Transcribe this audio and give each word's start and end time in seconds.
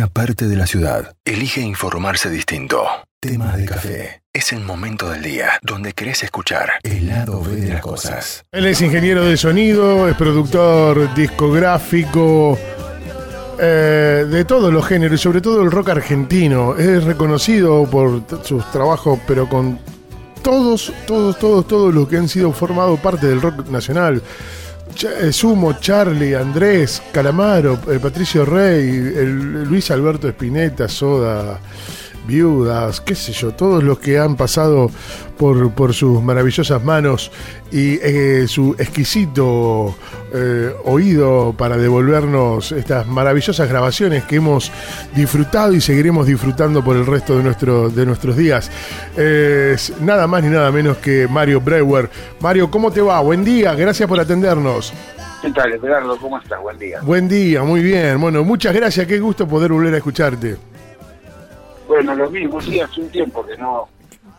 una 0.00 0.06
parte 0.06 0.48
de 0.48 0.56
la 0.56 0.66
ciudad 0.66 1.14
elige 1.26 1.60
informarse 1.60 2.30
distinto. 2.30 2.86
Tema 3.20 3.54
de 3.54 3.66
café. 3.66 4.22
Es 4.32 4.50
el 4.54 4.60
momento 4.60 5.10
del 5.10 5.22
día 5.22 5.50
donde 5.60 5.92
querés 5.92 6.22
escuchar 6.22 6.70
el 6.84 7.06
lado 7.06 7.42
B 7.42 7.56
de 7.56 7.74
las 7.74 7.82
cosas. 7.82 8.42
Él 8.50 8.64
es 8.64 8.80
ingeniero 8.80 9.26
de 9.26 9.36
sonido, 9.36 10.08
es 10.08 10.16
productor 10.16 11.14
discográfico 11.14 12.58
eh, 13.60 14.24
de 14.26 14.44
todos 14.46 14.72
los 14.72 14.86
géneros 14.86 15.20
y 15.20 15.22
sobre 15.22 15.42
todo 15.42 15.60
el 15.60 15.70
rock 15.70 15.90
argentino. 15.90 16.78
Es 16.78 17.04
reconocido 17.04 17.84
por 17.84 18.22
sus 18.42 18.70
trabajos, 18.70 19.18
pero 19.26 19.50
con 19.50 19.78
todos, 20.42 20.94
todos, 21.06 21.38
todos, 21.38 21.68
todos 21.68 21.94
los 21.94 22.08
que 22.08 22.16
han 22.16 22.28
sido 22.30 22.52
formado 22.52 22.96
parte 22.96 23.26
del 23.26 23.42
rock 23.42 23.68
nacional. 23.68 24.22
Eh, 25.02 25.32
Sumo, 25.32 25.78
Charlie, 25.80 26.34
Andrés, 26.34 27.02
Calamaro, 27.12 27.78
eh, 27.90 27.98
Patricio 27.98 28.44
Rey, 28.44 28.88
el- 28.88 29.64
Luis 29.64 29.90
Alberto 29.90 30.28
Spinetta, 30.28 30.88
Soda, 30.88 31.58
Viudas, 32.30 33.00
qué 33.00 33.16
sé 33.16 33.32
yo, 33.32 33.50
todos 33.50 33.82
los 33.82 33.98
que 33.98 34.20
han 34.20 34.36
pasado 34.36 34.88
por, 35.36 35.72
por 35.72 35.92
sus 35.92 36.22
maravillosas 36.22 36.82
manos 36.84 37.32
y 37.72 37.98
eh, 38.02 38.46
su 38.46 38.76
exquisito 38.78 39.96
eh, 40.32 40.72
oído 40.84 41.52
para 41.58 41.76
devolvernos 41.76 42.70
estas 42.70 43.04
maravillosas 43.08 43.68
grabaciones 43.68 44.22
que 44.24 44.36
hemos 44.36 44.70
disfrutado 45.12 45.72
y 45.72 45.80
seguiremos 45.80 46.24
disfrutando 46.24 46.84
por 46.84 46.96
el 46.96 47.04
resto 47.04 47.36
de, 47.36 47.42
nuestro, 47.42 47.90
de 47.90 48.06
nuestros 48.06 48.36
días. 48.36 48.70
Eh, 49.16 49.72
es 49.74 50.00
nada 50.00 50.28
más 50.28 50.44
ni 50.44 50.50
nada 50.50 50.70
menos 50.70 50.98
que 50.98 51.26
Mario 51.26 51.60
Brewer. 51.60 52.08
Mario, 52.38 52.70
¿cómo 52.70 52.92
te 52.92 53.00
va? 53.00 53.20
Buen 53.20 53.44
día, 53.44 53.74
gracias 53.74 54.08
por 54.08 54.20
atendernos. 54.20 54.92
¿Qué 55.42 55.50
tal, 55.50 55.72
Eduardo? 55.72 56.16
¿Cómo 56.18 56.38
estás? 56.38 56.60
Buen 56.60 56.78
día. 56.78 57.00
Buen 57.02 57.28
día, 57.28 57.64
muy 57.64 57.82
bien. 57.82 58.20
Bueno, 58.20 58.44
muchas 58.44 58.72
gracias, 58.72 59.04
qué 59.06 59.18
gusto 59.18 59.48
poder 59.48 59.72
volver 59.72 59.94
a 59.94 59.96
escucharte. 59.96 60.70
Bueno, 61.90 62.14
lo 62.14 62.30
mismo, 62.30 62.60
sí, 62.60 62.78
hace 62.78 63.00
un 63.00 63.08
tiempo 63.08 63.44
que 63.44 63.56
no, 63.56 63.88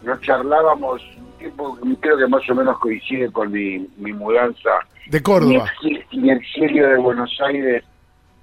no 0.04 0.18
charlábamos, 0.22 1.02
un 1.18 1.38
tiempo 1.38 1.78
creo 2.00 2.18
que 2.18 2.28
más 2.28 2.50
o 2.50 2.56
menos 2.56 2.80
coincide 2.80 3.30
con 3.30 3.52
mi, 3.52 3.86
mi 3.98 4.14
mudanza, 4.14 4.70
De 5.08 5.18
mi, 5.18 5.22
Córdoba. 5.22 5.66
exil- 5.82 6.06
mi 6.14 6.32
exilio 6.32 6.88
de 6.88 6.96
Buenos 6.98 7.30
Aires 7.46 7.84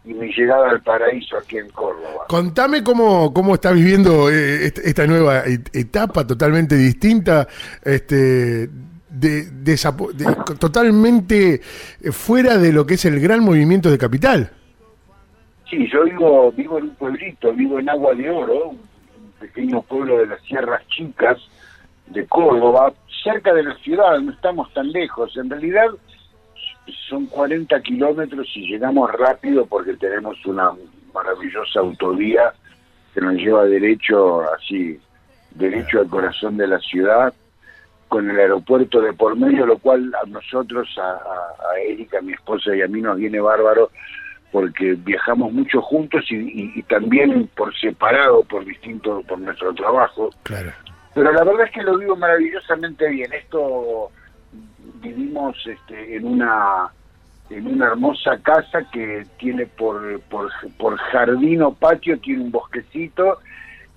y 0.05 0.13
mi 0.13 0.31
llegada 0.35 0.69
al 0.69 0.83
paraíso 0.83 1.39
aquí 1.39 1.57
en 1.57 1.71
Córdoba. 1.71 2.27
Contame 2.29 2.85
cómo, 2.85 3.33
cómo 3.33 3.55
estás 3.55 3.73
viviendo 3.73 4.29
eh, 4.31 4.67
est- 4.67 4.79
esta 4.85 5.07
nueva 5.07 5.41
et- 5.47 5.75
etapa 5.75 6.27
totalmente 6.27 6.75
distinta, 6.77 7.49
este, 7.83 8.69
de, 9.09 9.51
desapo- 9.65 10.13
de- 10.13 10.37
totalmente 10.59 11.63
fuera 12.13 12.59
de 12.59 12.75
lo 12.75 12.85
que 12.85 12.95
es 12.95 13.05
el 13.07 13.19
gran 13.21 13.43
movimiento 13.43 13.91
de 13.91 13.97
capital. 13.97 14.51
Sí, 15.71 15.87
yo 15.93 16.05
vivo, 16.05 16.53
vivo 16.53 16.77
en 16.79 16.85
un 16.85 16.95
pueblito, 16.95 17.53
vivo 17.55 17.79
en 17.79 17.89
Agua 17.91 18.15
de 18.15 18.31
Oro, 18.31 18.69
un 18.71 18.88
pequeño 19.39 19.83
pueblo 19.83 20.19
de 20.19 20.27
las 20.27 20.43
Sierras 20.43 20.87
Chicas 20.89 21.39
de 22.07 22.27
Córdoba, 22.27 22.93
cerca 23.23 23.53
de 23.53 23.63
la 23.63 23.75
ciudad, 23.77 24.19
no 24.21 24.33
estamos 24.33 24.73
tan 24.73 24.91
lejos. 24.91 25.37
En 25.37 25.51
realidad 25.51 25.89
son 27.09 27.27
40 27.27 27.81
kilómetros 27.83 28.47
y 28.55 28.67
llegamos 28.67 29.13
rápido 29.13 29.67
porque 29.67 29.95
tenemos 29.95 30.45
una 30.47 30.73
maravillosa 31.13 31.81
autovía 31.81 32.53
que 33.15 33.21
nos 33.21 33.35
lleva 33.35 33.65
derecho, 33.65 34.43
así, 34.55 34.99
derecho 35.51 36.01
al 36.01 36.09
corazón 36.09 36.57
de 36.57 36.67
la 36.67 36.79
ciudad, 36.79 37.33
con 38.09 38.31
el 38.31 38.39
aeropuerto 38.39 39.01
de 39.03 39.13
por 39.13 39.37
medio, 39.37 39.67
lo 39.67 39.79
cual 39.79 40.13
a 40.15 40.27
nosotros, 40.27 40.89
a, 40.99 41.11
a, 41.11 41.73
a 41.73 41.81
Erika, 41.81 42.23
mi 42.23 42.33
esposa 42.33 42.75
y 42.75 42.81
a 42.81 42.89
mí 42.89 43.03
nos 43.03 43.19
viene 43.19 43.39
bárbaro 43.41 43.91
porque 44.53 44.95
viajamos 44.95 45.53
mucho 45.53 45.81
juntos 45.83 46.25
y, 46.31 46.37
y- 46.37 46.73
y 46.77 46.83
también 46.85 47.49
por 47.57 47.75
separado, 47.79 48.43
por 48.45 48.65
distinto, 48.65 49.23
por 49.29 49.39
nuestro 49.39 49.75
trabajo. 49.75 50.31
Claro. 50.43 50.73
Pero 51.15 51.33
la 51.33 51.45
verdad 51.45 51.67
es 51.67 51.73
que 51.73 51.83
lo 51.83 51.99
vivo 51.99 52.17
maravillosamente 52.17 53.09
bien. 53.09 53.33
Esto 53.33 54.11
vivimos 55.03 55.57
este, 55.67 56.17
en 56.17 56.27
una 56.27 56.89
en 57.51 57.67
una 57.67 57.87
hermosa 57.87 58.37
casa 58.43 58.81
que 58.93 59.25
tiene 59.39 59.65
por, 59.65 60.21
por, 60.29 60.51
por 60.77 60.99
jardín 60.99 61.63
o 61.63 61.73
patio, 61.73 62.19
tiene 62.21 62.43
un 62.43 62.51
bosquecito 62.51 63.39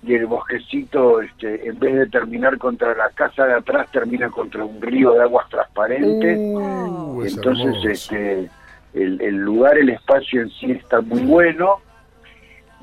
y 0.02 0.14
el 0.14 0.24
bosquecito, 0.26 1.20
este, 1.20 1.68
en 1.68 1.78
vez 1.78 1.94
de 1.94 2.06
terminar 2.06 2.56
contra 2.56 2.94
la 2.94 3.10
casa 3.10 3.46
de 3.46 3.52
atrás, 3.52 3.88
termina 3.92 4.30
contra 4.30 4.64
un 4.64 4.80
río 4.80 5.12
de 5.12 5.22
aguas 5.22 5.48
transparentes. 5.50 6.38
Uh, 6.40 7.22
es 7.24 7.34
Entonces, 7.36 7.84
este, 7.84 8.50
el, 8.94 9.20
el 9.20 9.36
lugar, 9.36 9.76
el 9.78 9.88
espacio 9.90 10.42
en 10.42 10.50
sí 10.50 10.70
está 10.72 11.00
muy 11.00 11.20
bueno. 11.22 11.76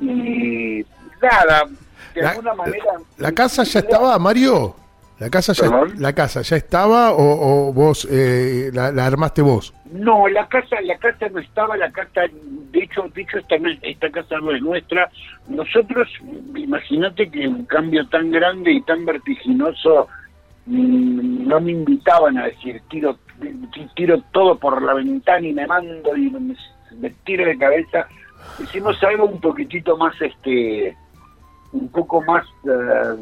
Y 0.01 0.85
nada, 1.21 1.65
de 2.15 2.21
La- 2.21 2.29
alguna 2.31 2.53
manera... 2.53 2.85
¿La 3.17 3.31
casa 3.33 3.63
ya 3.63 3.79
estaba, 3.79 4.17
Mario? 4.19 4.75
¿La 5.19 5.29
casa 5.29 5.51
ya, 5.51 5.63
¿Perdón? 5.63 5.93
la 5.97 6.13
casa 6.13 6.41
ya 6.43 6.55
estaba 6.55 7.11
o, 7.11 7.67
o 7.69 7.73
vos 7.73 8.07
eh, 8.09 8.69
la, 8.73 8.89
la 8.93 9.05
armaste 9.05 9.41
vos? 9.41 9.73
No, 9.91 10.29
la 10.29 10.47
casa, 10.47 10.79
la 10.81 10.97
casa 10.97 11.27
no 11.27 11.39
estaba, 11.41 11.75
la 11.75 11.91
casa, 11.91 12.21
de 12.71 12.79
hecho, 12.79 13.03
de 13.13 13.21
hecho 13.23 13.37
esta, 13.39 13.55
esta 13.81 14.09
casa 14.11 14.37
no 14.41 14.53
es 14.55 14.61
nuestra. 14.61 15.09
Nosotros, 15.49 16.07
imagínate 16.55 17.29
que 17.29 17.45
un 17.49 17.65
cambio 17.65 18.07
tan 18.07 18.31
grande 18.31 18.71
y 18.71 18.81
tan 18.83 19.05
vertiginoso, 19.05 20.07
mm, 20.67 21.45
no 21.49 21.59
me 21.59 21.71
invitaban 21.73 22.37
a 22.37 22.45
decir 22.45 22.81
tiro, 22.89 23.17
tiro 23.95 24.21
todo 24.31 24.57
por 24.57 24.81
la 24.81 24.93
ventana 24.93 25.47
y 25.47 25.53
me 25.53 25.65
mando 25.67 26.15
y 26.15 26.29
me, 26.29 26.55
me 26.99 27.09
tiro 27.25 27.45
de 27.45 27.57
cabeza. 27.57 28.07
Hicimos 28.61 29.01
algo 29.03 29.25
un 29.25 29.39
poquitito 29.39 29.97
más, 29.97 30.13
este, 30.21 30.95
un 31.71 31.87
poco 31.89 32.21
más, 32.23 32.45
eh, 32.65 33.15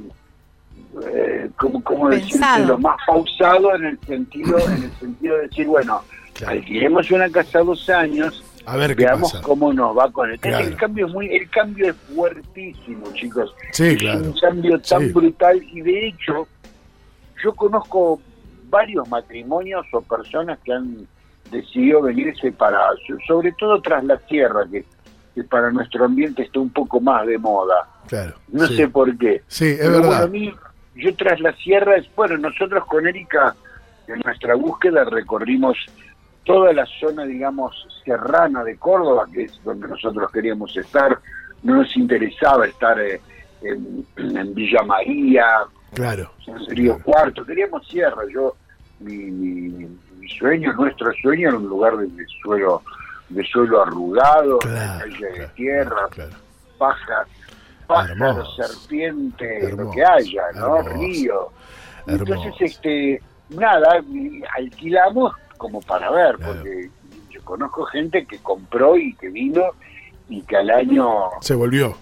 eh, 1.13 1.49
como, 1.57 1.83
como 1.83 2.09
decirlo, 2.09 2.77
más 2.79 2.97
pausado 3.05 3.75
en 3.75 3.85
el 3.85 3.99
sentido, 4.01 4.57
en 4.59 4.83
el 4.83 4.91
sentido 4.93 5.35
de 5.37 5.41
decir, 5.47 5.67
bueno, 5.67 6.01
Claro. 6.33 6.53
alquilemos 6.53 7.09
una 7.09 7.29
casa 7.31 7.59
dos 7.59 7.89
años, 7.89 8.43
A 8.67 8.75
ver 8.77 8.95
qué 8.95 9.05
veamos 9.05 9.31
pasa. 9.31 9.43
cómo 9.43 9.73
nos 9.73 9.97
va 9.97 10.11
con 10.11 10.29
el, 10.29 10.39
Claro. 10.39 10.67
el 10.67 10.75
cambio 10.75 11.07
es 11.07 11.13
muy 11.13 11.27
el 11.35 11.49
cambio 11.49 11.89
es 11.89 11.95
fuertísimo 12.15 13.11
chicos 13.13 13.55
Sí, 13.71 13.85
es 13.87 13.97
claro. 13.97 14.19
un 14.19 14.33
cambio 14.39 14.79
tan 14.79 15.01
Sí. 15.07 15.13
brutal 15.13 15.63
y 15.63 15.81
de 15.81 16.07
hecho 16.09 16.47
yo 17.43 17.55
conozco 17.55 18.21
varios 18.69 19.07
matrimonios 19.09 19.85
o 19.93 20.01
personas 20.01 20.59
que 20.63 20.73
han 20.73 21.07
decidido 21.51 22.01
venirse 22.01 22.51
para 22.51 22.79
sobre 23.25 23.51
todo 23.53 23.81
tras 23.81 24.03
la 24.03 24.17
tierra 24.17 24.65
que, 24.69 24.83
que 25.33 25.43
para 25.45 25.71
nuestro 25.71 26.05
ambiente 26.05 26.43
está 26.43 26.59
un 26.59 26.69
poco 26.69 26.99
más 26.99 27.25
de 27.25 27.37
moda 27.37 27.87
Claro. 28.07 28.33
no 28.49 28.65
sí. 28.67 28.75
sé 28.77 28.87
por 28.89 29.17
qué 29.17 29.41
Sí, 29.47 29.65
es 29.67 29.77
pero 29.79 29.91
bueno, 29.91 30.09
verdad. 30.09 30.23
a 30.23 30.27
mí, 30.27 30.53
yo 30.95 31.15
tras 31.15 31.39
la 31.39 31.53
sierra, 31.57 31.95
bueno, 32.15 32.37
nosotros 32.37 32.85
con 32.85 33.05
Erika, 33.07 33.55
en 34.07 34.19
nuestra 34.25 34.55
búsqueda 34.55 35.03
recorrimos 35.05 35.77
toda 36.45 36.71
la 36.73 36.85
zona, 36.99 37.23
digamos, 37.25 37.75
serrana 38.05 38.63
de 38.63 38.77
Córdoba, 38.77 39.25
que 39.33 39.43
es 39.43 39.61
donde 39.65 39.87
nosotros 39.89 40.31
queríamos 40.31 40.75
estar. 40.77 41.19
No 41.63 41.75
nos 41.75 41.95
interesaba 41.97 42.65
estar 42.65 42.97
eh, 43.01 43.19
en, 43.61 44.05
en 44.17 44.53
Villa 44.55 44.81
María, 44.83 45.45
Claro. 45.93 46.31
Río 46.69 46.97
Cuarto, 47.03 47.45
queríamos 47.45 47.87
sierra. 47.87 48.21
Yo, 48.33 48.55
mi, 48.99 49.15
mi, 49.15 49.87
mi 50.19 50.29
sueño, 50.37 50.73
nuestro 50.73 51.11
sueño 51.21 51.49
era 51.49 51.57
un 51.57 51.67
lugar 51.67 51.97
de, 51.97 52.07
de 52.07 52.25
suelo 52.41 52.81
de 53.29 53.43
suelo 53.45 53.81
arrugado, 53.81 54.57
Claro, 54.59 55.05
de 55.05 55.11
calle 55.11 55.25
de 55.25 55.33
claro, 55.33 55.51
tierra, 55.55 56.07
claro. 56.11 56.31
pajas, 56.77 57.27
pájaros, 57.85 58.11
Hermoso. 58.21 58.63
serpiente, 58.63 59.71
lo 59.75 59.91
que 59.91 60.03
haya, 60.03 60.43
¿no? 60.55 60.77
hermoso, 60.77 60.97
Río. 60.97 61.49
Entonces, 62.07 62.29
hermoso. 62.45 62.63
este, 62.63 63.21
nada, 63.49 64.01
alquilamos 64.57 65.33
como 65.57 65.81
para 65.81 66.09
ver, 66.11 66.37
porque 66.37 66.89
yo 67.29 67.43
conozco 67.43 67.83
gente 67.85 68.25
que 68.25 68.37
compró 68.39 68.95
y 68.97 69.13
que 69.15 69.27
vino 69.29 69.63
y 70.29 70.41
que 70.43 70.55
al 70.55 70.69
año 70.69 71.05
Se 71.41 71.53
volvió. 71.55 71.97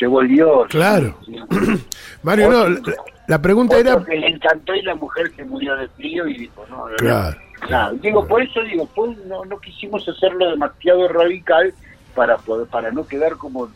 Se 0.00 0.06
volvió. 0.08 0.62
Claro. 0.68 1.16
sí. 1.24 1.36
Mario, 2.24 2.50
no, 2.50 2.68
la, 2.68 2.80
la 3.28 3.40
pregunta 3.42 3.76
Otro 3.76 3.92
era... 3.98 4.04
que 4.04 4.16
le 4.16 4.26
encantó 4.28 4.74
y 4.74 4.82
la 4.82 4.94
mujer 4.96 5.30
se 5.36 5.44
murió 5.44 5.76
de 5.76 5.86
frío 5.88 6.26
y 6.26 6.36
dijo, 6.38 6.66
no, 6.68 6.76
no, 6.78 6.88
no. 6.90 6.96
Claro. 6.96 7.36
Claro, 7.60 7.94
digo, 8.00 8.26
por 8.26 8.42
eso 8.42 8.60
digo, 8.62 8.86
fue- 8.94 9.14
no, 9.26 9.44
no 9.44 9.58
quisimos 9.60 10.08
hacerlo 10.08 10.50
demasiado 10.50 11.06
radical 11.08 11.72
para 12.14 12.36
poder, 12.38 12.66
para 12.68 12.90
no 12.90 13.06
quedar 13.06 13.36
como, 13.36 13.68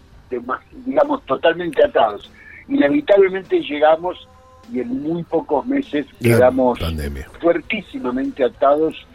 digamos, 0.87 1.23
totalmente 1.26 1.85
atados. 1.85 2.31
Inevitablemente 2.69 3.61
llegamos 3.61 4.27
y 4.73 4.81
en 4.81 5.03
muy 5.03 5.23
pocos 5.25 5.67
meses 5.67 6.06
quedamos 6.23 6.79
pandemia. 6.81 7.29
fuertísimamente 7.43 8.43
atados 8.43 9.06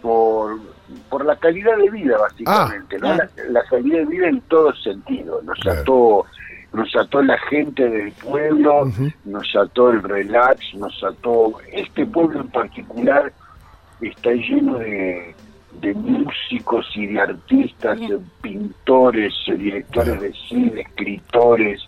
por, 0.00 0.58
por 1.10 1.24
la 1.26 1.36
calidad 1.36 1.76
de 1.76 1.90
vida, 1.90 2.16
básicamente, 2.18 2.96
¿no? 2.98 3.14
claro. 3.14 3.30
La, 3.36 3.44
la 3.60 3.64
calidad 3.68 3.98
de 3.98 4.06
vida 4.06 4.28
en 4.28 4.40
todos 4.42 4.82
sentidos. 4.82 5.44
Nos 5.44 5.58
Claro. 5.60 5.80
ató 5.82 6.24
nos 6.76 6.94
ató 6.94 7.22
la 7.22 7.38
gente 7.50 7.88
del 7.88 8.12
pueblo, 8.12 8.90
nos 9.24 9.56
ató 9.56 9.90
el 9.90 10.02
relax, 10.02 10.74
nos 10.74 11.02
ató 11.02 11.54
este 11.72 12.04
pueblo 12.04 12.40
en 12.42 12.48
particular 12.48 13.32
está 14.00 14.30
lleno 14.30 14.78
de, 14.78 15.34
de 15.80 15.94
músicos 15.94 16.86
y 16.94 17.06
de 17.06 17.20
artistas, 17.20 17.98
pintores, 18.42 19.32
directores 19.46 20.20
de 20.20 20.32
cine, 20.48 20.82
escritores, 20.82 21.80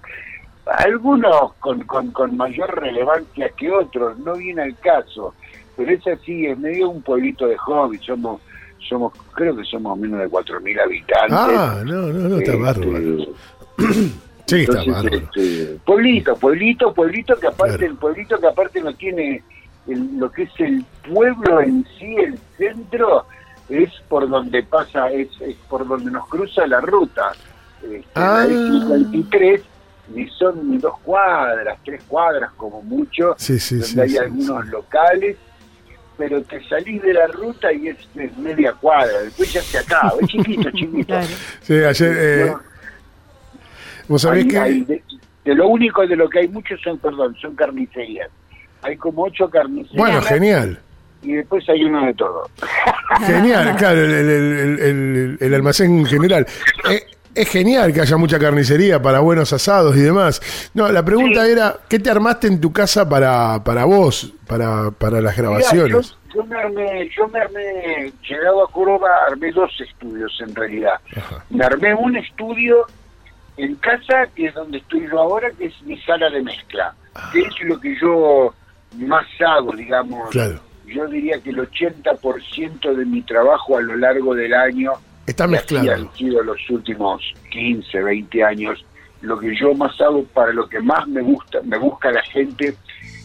algunos 0.67 1.53
con, 1.61 1.83
con, 1.83 2.11
con 2.13 2.37
mayor 2.37 2.81
relevancia 2.81 3.51
que 3.51 3.71
otros, 3.71 4.19
no 4.19 4.37
viene 4.37 4.63
al 4.63 4.77
caso, 4.79 5.35
pero 5.77 5.91
es 5.91 6.07
así, 6.07 6.47
es 6.47 6.59
medio 6.59 6.89
un 6.89 7.03
pueblito 7.03 7.47
de 7.47 7.59
hobby, 7.59 7.99
somos, 7.99 8.41
somos 8.89 9.13
creo 9.35 9.55
que 9.55 9.65
somos 9.65 9.99
menos 9.99 10.21
de 10.21 10.29
4.000 10.29 10.83
habitantes. 10.83 11.33
Ah, 11.33 11.83
no, 11.85 12.07
no, 12.13 12.29
no, 12.29 12.39
está 12.39 12.53
Este, 12.53 12.63
bárbaro. 12.63 13.17
Sí, 14.49 14.63
está 14.63 14.83
entonces, 14.83 15.23
este, 15.37 15.79
pueblito, 15.85 16.35
pueblito, 16.37 16.95
pueblito 16.95 17.37
que 17.37 17.47
aparte, 17.49 17.77
Claro. 17.77 17.93
el 17.93 17.99
pueblito 17.99 18.41
que 18.41 18.47
aparte 18.47 18.81
no 18.81 18.95
tiene 18.95 19.43
el- 19.87 20.19
lo 20.19 20.31
que 20.33 20.45
es 20.45 20.51
el 20.61 20.85
pueblo 21.13 21.61
en 21.61 21.87
sí, 21.99 22.17
el 22.17 22.39
centro, 22.57 23.27
es 23.69 23.91
por 24.09 24.27
donde 24.29 24.63
pasa, 24.63 25.11
es, 25.11 25.29
es 25.43 25.57
por 25.69 25.87
donde 25.87 26.11
nos 26.11 26.27
cruza 26.29 26.67
la 26.67 26.81
ruta. 26.81 27.33
Este, 27.83 28.03
Ah. 28.15 28.45
la 28.49 28.55
E53, 28.55 29.61
ni 30.15 30.27
son 30.31 30.71
ni 30.71 30.79
dos 30.79 30.99
cuadras, 31.01 31.79
tres 31.85 32.03
cuadras 32.09 32.51
como 32.57 32.81
mucho, 32.83 33.35
Sí, 33.37 33.59
sí, 33.59 33.75
donde 33.77 33.87
sí, 33.93 34.01
hay 34.01 34.09
sí, 34.09 34.17
algunos 34.19 34.67
locales, 34.69 35.37
pero 36.17 36.43
te 36.43 36.67
salís 36.69 37.03
de 37.03 37.13
la 37.13 37.27
ruta 37.29 37.71
y 37.73 37.89
es, 37.89 37.97
es 38.17 38.37
media 38.39 38.73
cuadra, 38.73 39.21
después 39.23 39.53
ya 39.53 39.61
se 39.63 39.79
acaba, 39.79 40.13
es 40.23 40.27
chiquito, 40.29 40.71
chiquito. 40.73 41.07
Claro. 41.07 41.27
Sí, 41.61 41.75
ayer, 41.75 42.17
eh, 42.19 42.47
No, 42.51 42.61
vos 44.09 44.23
sabés 44.23 44.45
hay- 44.45 44.49
que... 44.51 44.59
hay 44.59 44.81
de, 44.83 45.03
de 45.45 45.55
lo 45.55 45.69
único 45.69 46.07
de 46.07 46.17
lo 46.17 46.29
que 46.29 46.41
hay 46.41 46.49
muchos 46.49 46.81
son, 46.83 46.99
perdón, 46.99 47.35
son 47.41 47.55
carnicerías. 47.55 48.29
Hay 48.83 48.97
como 48.97 49.25
ocho 49.25 49.49
carnicerías. 49.49 49.97
Bueno, 49.97 50.21
genial. 50.23 50.79
Y 51.23 51.33
después 51.33 51.69
hay 51.69 51.85
uno 51.85 52.07
de 52.07 52.15
todo. 52.15 52.49
Genial, 53.27 53.75
claro, 53.77 54.01
el, 54.05 54.11
el- 54.13 54.31
el- 54.31 54.79
el- 54.81 55.39
el 55.41 55.55
almacén 55.55 56.05
general. 56.07 56.47
Eh, 56.91 57.03
es 57.35 57.49
genial 57.49 57.93
que 57.93 58.01
haya 58.01 58.17
mucha 58.17 58.39
carnicería 58.39 59.01
para 59.03 59.21
buenos 59.21 59.53
asados 59.53 59.97
y 59.97 60.01
demás. 60.01 60.41
No, 60.75 60.91
la 60.91 61.05
pregunta 61.05 61.45
Sí. 61.45 61.53
era, 61.53 61.77
¿qué 61.89 61.99
te 61.99 62.11
armaste 62.11 62.47
en 62.49 62.61
tu 62.61 62.73
casa 62.73 63.09
para, 63.09 63.63
para 63.65 63.85
vos, 63.85 64.33
para, 64.47 64.91
para 64.93 65.21
las 65.21 65.37
Mirá, 65.37 65.49
grabaciones? 65.49 66.17
yo, 66.33 66.35
yo 66.43 66.45
me 66.47 66.57
armé, 66.57 67.11
yo 67.17 67.29
me 67.29 67.41
armé, 67.41 68.13
llegado 68.29 68.65
a 68.65 68.71
Córdoba, 68.71 69.09
armé 69.31 69.51
dos 69.53 69.71
estudios 69.81 70.33
en 70.47 70.55
realidad. 70.55 70.95
Ajá. 71.17 71.45
Me 71.51 71.65
armé 71.65 71.95
un 71.95 72.17
estudio 72.17 72.87
en 73.59 73.75
casa, 73.77 74.27
que 74.35 74.47
es 74.47 74.55
donde 74.55 74.79
estoy 74.79 75.07
yo 75.11 75.19
ahora, 75.21 75.51
que 75.53 75.67
es 75.67 75.83
mi 75.83 75.99
sala 76.03 76.31
de 76.31 76.43
mezcla. 76.43 76.95
Que 77.33 77.41
es 77.41 77.55
lo 77.65 77.79
que 77.81 77.95
yo 78.01 78.55
más 78.97 79.27
hago, 79.47 79.73
digamos. 79.75 80.31
Claro. 80.31 80.61
Yo 80.87 81.07
diría 81.09 81.39
que 81.43 81.51
el 81.51 81.59
80% 81.59 82.95
de 82.95 83.05
mi 83.05 83.23
trabajo 83.23 83.77
a 83.77 83.83
lo 83.83 83.97
largo 83.97 84.35
del 84.35 84.55
año 84.55 84.93
Está 85.27 85.47
mezclado. 85.47 85.93
han 85.93 86.13
sido 86.15 86.43
los 86.43 86.59
últimos 86.71 87.23
15, 87.51 88.03
20 88.03 88.45
años. 88.45 88.85
Lo 89.21 89.39
que 89.39 89.55
yo 89.59 89.75
más 89.75 90.01
hago, 90.01 90.25
para 90.27 90.53
lo 90.53 90.69
que 90.69 90.81
más 90.81 91.07
me 91.09 91.21
gusta, 91.21 91.59
me 91.65 91.77
busca 91.77 92.11
la 92.11 92.23
gente, 92.23 92.75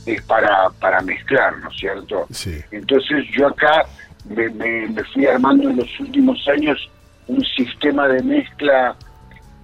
es 0.05 0.21
para, 0.23 0.69
para 0.81 0.99
mezclar, 1.01 1.57
¿no 1.59 1.69
es 1.69 1.77
cierto? 1.77 2.25
Sí. 2.31 2.59
Entonces 2.71 3.25
yo 3.31 3.47
acá 3.47 3.85
me, 4.27 4.49
me- 4.49 4.87
me 4.89 5.03
fui 5.05 5.25
armando 5.27 5.69
en 5.69 5.77
los 5.77 5.99
últimos 5.99 6.45
años 6.47 6.89
un 7.27 7.41
sistema 7.45 8.07
de 8.09 8.21
mezcla 8.23 8.95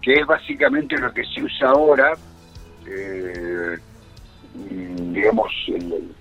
que 0.02 0.14
es 0.14 0.26
básicamente 0.26 0.98
lo 0.98 1.12
que 1.14 1.24
se 1.26 1.44
usa 1.44 1.70
ahora, 1.70 2.14
eh, 2.88 3.78
digamos, 5.14 5.52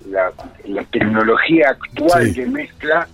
la, 0.06 0.32
la 0.66 0.82
tecnología 0.84 1.70
actual 1.70 2.26
Sí. 2.32 2.40
de 2.40 2.46
mezcla, 2.46 3.08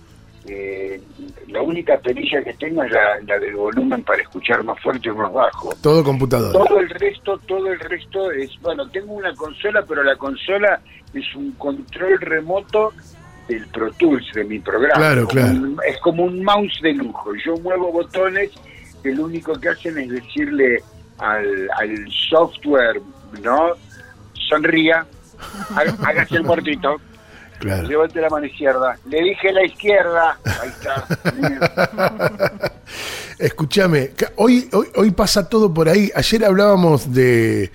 eh, 0.47 1.01
la 1.47 1.61
única 1.61 1.97
perilla 1.99 2.43
que 2.43 2.53
tengo 2.53 2.83
es 2.83 2.91
la, 2.91 3.19
la 3.25 3.39
del 3.39 3.55
volumen 3.55 4.03
para 4.03 4.21
escuchar 4.21 4.63
más 4.63 4.79
fuerte 4.81 5.09
o 5.09 5.15
más 5.15 5.31
bajo. 5.33 5.73
Todo 5.81 6.03
computador. 6.03 6.51
Todo 6.53 6.79
el 6.79 6.89
resto, 6.89 7.37
todo 7.47 7.71
el 7.71 7.79
resto 7.79 8.31
es, 8.31 8.51
bueno, 8.61 8.87
tengo 8.89 9.13
una 9.13 9.33
consola, 9.35 9.83
pero 9.87 10.03
la 10.03 10.15
consola 10.17 10.79
es 11.13 11.35
un 11.35 11.51
control 11.53 12.19
remoto 12.19 12.93
del 13.47 13.65
Pro 13.67 13.91
Tools, 13.93 14.25
de 14.33 14.43
mi 14.43 14.59
programa. 14.59 14.95
Claro, 14.95 15.27
claro. 15.27 15.47
un- 15.53 15.77
es 15.87 15.97
como 15.99 16.23
un 16.23 16.43
mouse 16.43 16.79
de 16.81 16.93
lujo. 16.93 17.31
Yo 17.43 17.55
muevo 17.57 17.91
botones 17.91 18.51
que 19.05 19.13
lo 19.13 19.25
único 19.25 19.53
que 19.59 19.69
hacen 19.69 19.97
es 19.99 20.09
decirle 20.09 20.81
al, 21.19 21.69
al 21.79 22.07
software, 22.29 22.99
¿no? 23.43 23.73
Sonría, 24.49 25.05
há- 25.75 25.95
hágase 26.09 26.37
el 26.37 26.43
muertito, 26.43 26.95
Claro. 27.59 27.87
levante 27.87 28.19
la 28.19 28.29
mano 28.29 28.47
izquierda. 28.47 28.97
Le 29.07 29.21
dije 29.21 29.51
la 29.53 29.63
izquierda, 29.65 30.37
ahí 30.43 30.69
está. 30.69 31.07
Escúchame, 33.39 34.11
hoy, 34.37 34.67
hoy, 34.73 34.87
hoy 34.95 35.11
pasa 35.11 35.47
todo 35.47 35.73
por 35.73 35.87
ahí. 35.87 36.11
Ayer 36.15 36.43
hablábamos 36.45 37.13
de, 37.13 37.71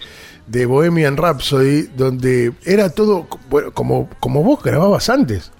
de 0.46 0.66
Bohemian 0.66 1.16
Rhapsody, 1.16 1.82
donde 1.96 2.52
era 2.64 2.90
todo 2.90 3.26
bueno, 3.48 3.70
como, 3.72 4.08
como 4.20 4.42
vos 4.42 4.62
grababas 4.62 5.08
antes. 5.08 5.50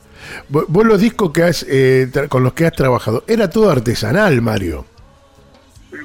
Vo- 0.51 0.67
Vos 0.69 0.85
los 0.85 1.01
discos 1.01 1.33
que 1.33 1.43
has, 1.45 1.65
eh, 1.69 2.11
con 2.29 2.43
los 2.45 2.53
que 2.55 2.67
has 2.67 2.73
trabajado, 2.73 3.25
era 3.27 3.49
todo 3.49 3.71
artesanal, 3.71 4.41
Mario. 4.43 4.85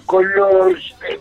Con 0.06 0.26
los 0.36 0.74
eh, 1.10 1.20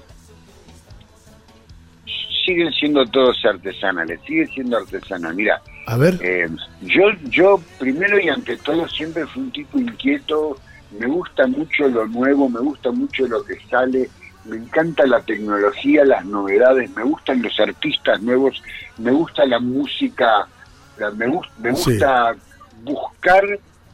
siguen 2.45 2.73
siendo 2.73 3.05
todos 3.07 3.43
artesanales, 3.45 4.21
sigue 4.27 4.47
siendo 4.49 4.77
artesanal. 4.77 5.35
Mira, 5.35 5.61
A 5.87 5.97
ver, 5.97 6.19
eh, 6.23 6.49
yo 6.83 7.05
yo 7.25 7.61
primero 7.79 8.19
y 8.21 8.29
ante 8.29 8.57
todo 8.59 8.87
siempre 8.89 9.27
fui 9.27 9.43
un 9.45 9.51
tipo 9.53 9.79
inquieto, 9.79 10.59
me 10.99 11.07
gusta 11.07 11.47
mucho 11.47 11.89
lo 11.89 12.07
nuevo, 12.07 12.49
me 12.49 12.61
gusta 12.61 12.91
mucho 12.91 13.27
lo 13.27 13.43
que 13.45 13.59
sale, 13.71 14.09
me 14.45 14.57
encanta 14.57 15.07
la 15.07 15.21
tecnología, 15.23 16.05
las 16.05 16.25
novedades, 16.27 16.91
me 16.95 17.03
gustan 17.05 17.43
los 17.43 17.59
artistas 17.59 18.21
nuevos, 18.21 18.63
me 18.99 19.11
gusta 19.11 19.47
la 19.47 19.59
música, 19.59 20.47
me, 21.17 21.27
me 21.59 21.75
Sí. 21.75 21.93
gusta 21.93 22.35
buscar, 22.83 23.43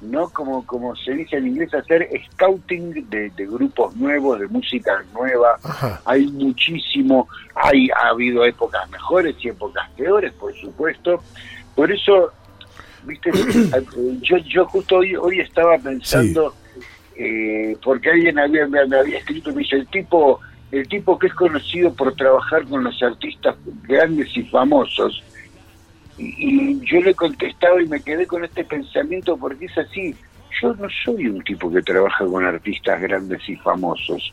¿no? 0.01 0.29
Como, 0.31 0.67
como 0.67 0.97
se 0.97 1.13
dice 1.13 1.37
en 1.37 1.49
inglés, 1.49 1.75
hacer 1.75 2.09
scouting 2.33 3.09
de, 3.11 3.31
de 3.31 3.47
grupos 3.47 3.95
nuevos, 3.97 4.41
de 4.41 4.49
música 4.49 5.05
nueva. 5.13 5.59
Ajá. 5.63 6.01
Hay 6.05 6.27
muchísimo, 6.27 7.29
hay, 7.55 7.89
ha 7.91 8.09
habido 8.09 8.45
épocas 8.45 8.89
mejores 8.91 9.37
y 9.41 9.49
épocas 9.49 9.89
peores, 9.97 10.33
por 10.35 10.55
supuesto. 10.55 11.23
Por 11.75 11.93
eso, 11.93 12.33
viste, 13.05 13.31
yo, 14.23 14.37
yo 14.39 14.67
justo 14.67 14.97
hoy, 14.97 15.17
hoy 15.17 15.41
estaba 15.41 15.79
pensando, 15.79 16.55
eh, 17.17 17.77
porque 17.83 18.11
alguien 18.11 18.39
había, 18.39 18.67
me, 18.67 18.87
me 18.87 18.99
había 18.99 19.19
escrito, 19.19 19.53
me 19.53 19.63
dice, 19.63 19.77
el 19.77 19.87
tipo, 19.89 20.41
el 20.73 20.89
tipo 20.89 21.19
que 21.19 21.27
es 21.27 21.35
conocido 21.35 21.93
por 21.93 22.15
trabajar 22.15 22.65
con 22.65 22.85
los 22.85 23.03
artistas 23.03 23.57
grandes 23.83 24.35
y 24.37 24.45
famosos, 24.45 25.23
y, 26.19 26.35
y 26.39 26.81
yo 26.85 27.01
le 27.01 27.15
contestaba 27.15 27.83
y 27.83 27.87
me 27.87 28.01
quedé 28.01 28.27
con 28.27 28.45
este 28.45 28.65
pensamiento 28.65 29.37
porque 29.37 29.67
es 29.67 29.79
así. 29.79 30.15
Yo 30.61 30.75
no 30.75 30.89
soy 31.05 31.27
un 31.29 31.43
tipo 31.43 31.73
que 31.73 31.81
trabaja 31.83 32.25
con 32.27 32.45
artistas 32.45 33.01
grandes 33.01 33.49
y 33.49 33.57
famosos. 33.57 34.33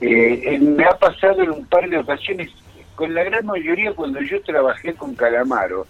Eh, 0.00 0.40
eh, 0.44 0.58
me 0.58 0.84
ha 0.84 0.98
pasado 0.98 1.42
en 1.42 1.50
un 1.50 1.66
par 1.66 1.88
de 1.88 1.96
ocasiones, 1.98 2.50
con 2.94 3.14
la 3.14 3.24
gran 3.24 3.46
mayoría 3.46 3.92
cuando 3.92 4.20
yo 4.20 4.40
trabajé 4.42 4.92
con 4.94 5.14
Calamaro. 5.14 5.86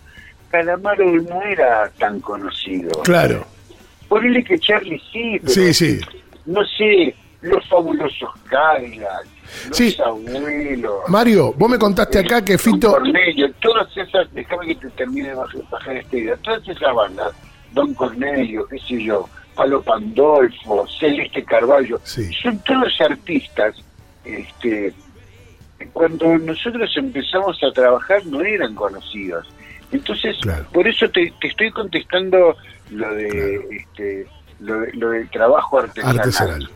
Calamaro 0.50 1.10
no 1.22 1.42
era 1.42 1.90
tan 1.98 2.20
conocido. 2.20 2.90
claro. 3.02 3.46
Ponele 4.08 4.44
que 4.44 4.58
Charlie 4.58 5.00
sí, 5.12 5.38
pero 5.40 5.48
Sí, 5.52 5.72
sí. 5.74 6.00
no 6.46 6.62
sé, 6.66 7.14
los 7.44 7.68
fabulosos 7.68 8.30
Cadillac, 8.48 9.26
los 9.68 9.76
Sí. 9.76 9.96
abuelos. 10.04 10.94
Mario, 11.08 11.52
vos 11.52 11.68
me 11.70 11.78
contaste 11.78 12.18
acá 12.20 12.44
que 12.44 12.56
Fito... 12.58 12.90
Cornelio, 12.92 13.52
todas 13.60 13.94
esas, 13.96 14.32
déjame 14.32 14.68
que 14.68 14.74
te 14.76 14.90
termine 14.90 15.28
de 15.28 15.34
bajar, 15.34 15.60
bajar 15.70 15.96
esta 15.96 16.16
idea, 16.16 16.36
todas 16.38 16.66
esas 16.68 16.94
bandas, 16.94 17.32
Don 17.72 17.92
Cornelio, 17.94 18.66
qué 18.68 18.78
sé 18.78 19.02
yo, 19.02 19.28
Palo 19.54 19.82
Pandolfo, 19.82 20.86
Celeste 20.98 21.44
Carballo, 21.44 21.98
Sí. 22.02 22.30
son 22.42 22.58
todos 22.60 22.92
artistas, 23.00 23.76
este, 24.24 24.92
cuando 25.92 26.38
nosotros 26.38 26.90
empezamos 26.96 27.58
a 27.62 27.70
trabajar 27.72 28.24
no 28.26 28.40
eran 28.40 28.74
conocidos. 28.74 29.46
Entonces, 29.92 30.36
Claro. 30.40 30.64
por 30.72 30.88
eso 30.88 31.08
te, 31.10 31.32
te 31.40 31.48
estoy 31.48 31.70
contestando 31.70 32.56
lo 32.90 33.14
de 33.14 33.28
Claro. 33.28 33.62
este 33.70 34.26
lo, 34.60 34.80
de- 34.80 34.92
lo 34.94 35.10
del 35.10 35.28
trabajo 35.30 35.78
artesanal. 35.80 36.18
Artesanal. 36.20 36.70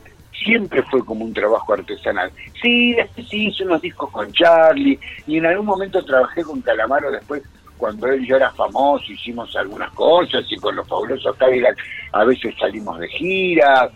Siempre 0.49 0.83
fue 0.85 1.05
como 1.05 1.26
un 1.26 1.35
trabajo 1.35 1.75
artesanal. 1.75 2.33
Sí, 2.62 2.95
después 2.95 3.28
sí 3.28 3.49
hice 3.49 3.64
unos 3.64 3.83
discos 3.83 4.11
con 4.11 4.33
Charlie 4.33 4.99
y 5.26 5.37
en 5.37 5.45
algún 5.45 5.67
momento 5.67 6.02
trabajé 6.02 6.43
con 6.43 6.62
Calamaro 6.62 7.11
después 7.11 7.43
cuando 7.76 8.07
él 8.07 8.26
ya 8.26 8.37
era 8.37 8.50
famoso, 8.52 9.12
hicimos 9.12 9.55
algunas 9.57 9.90
cosas 9.93 10.45
y 10.50 10.57
con 10.57 10.75
los 10.75 10.88
fabulosos 10.88 11.37
Cadillac 11.37 11.76
a 12.12 12.25
veces 12.25 12.55
salimos 12.59 12.99
de 12.99 13.09
gira. 13.09 13.90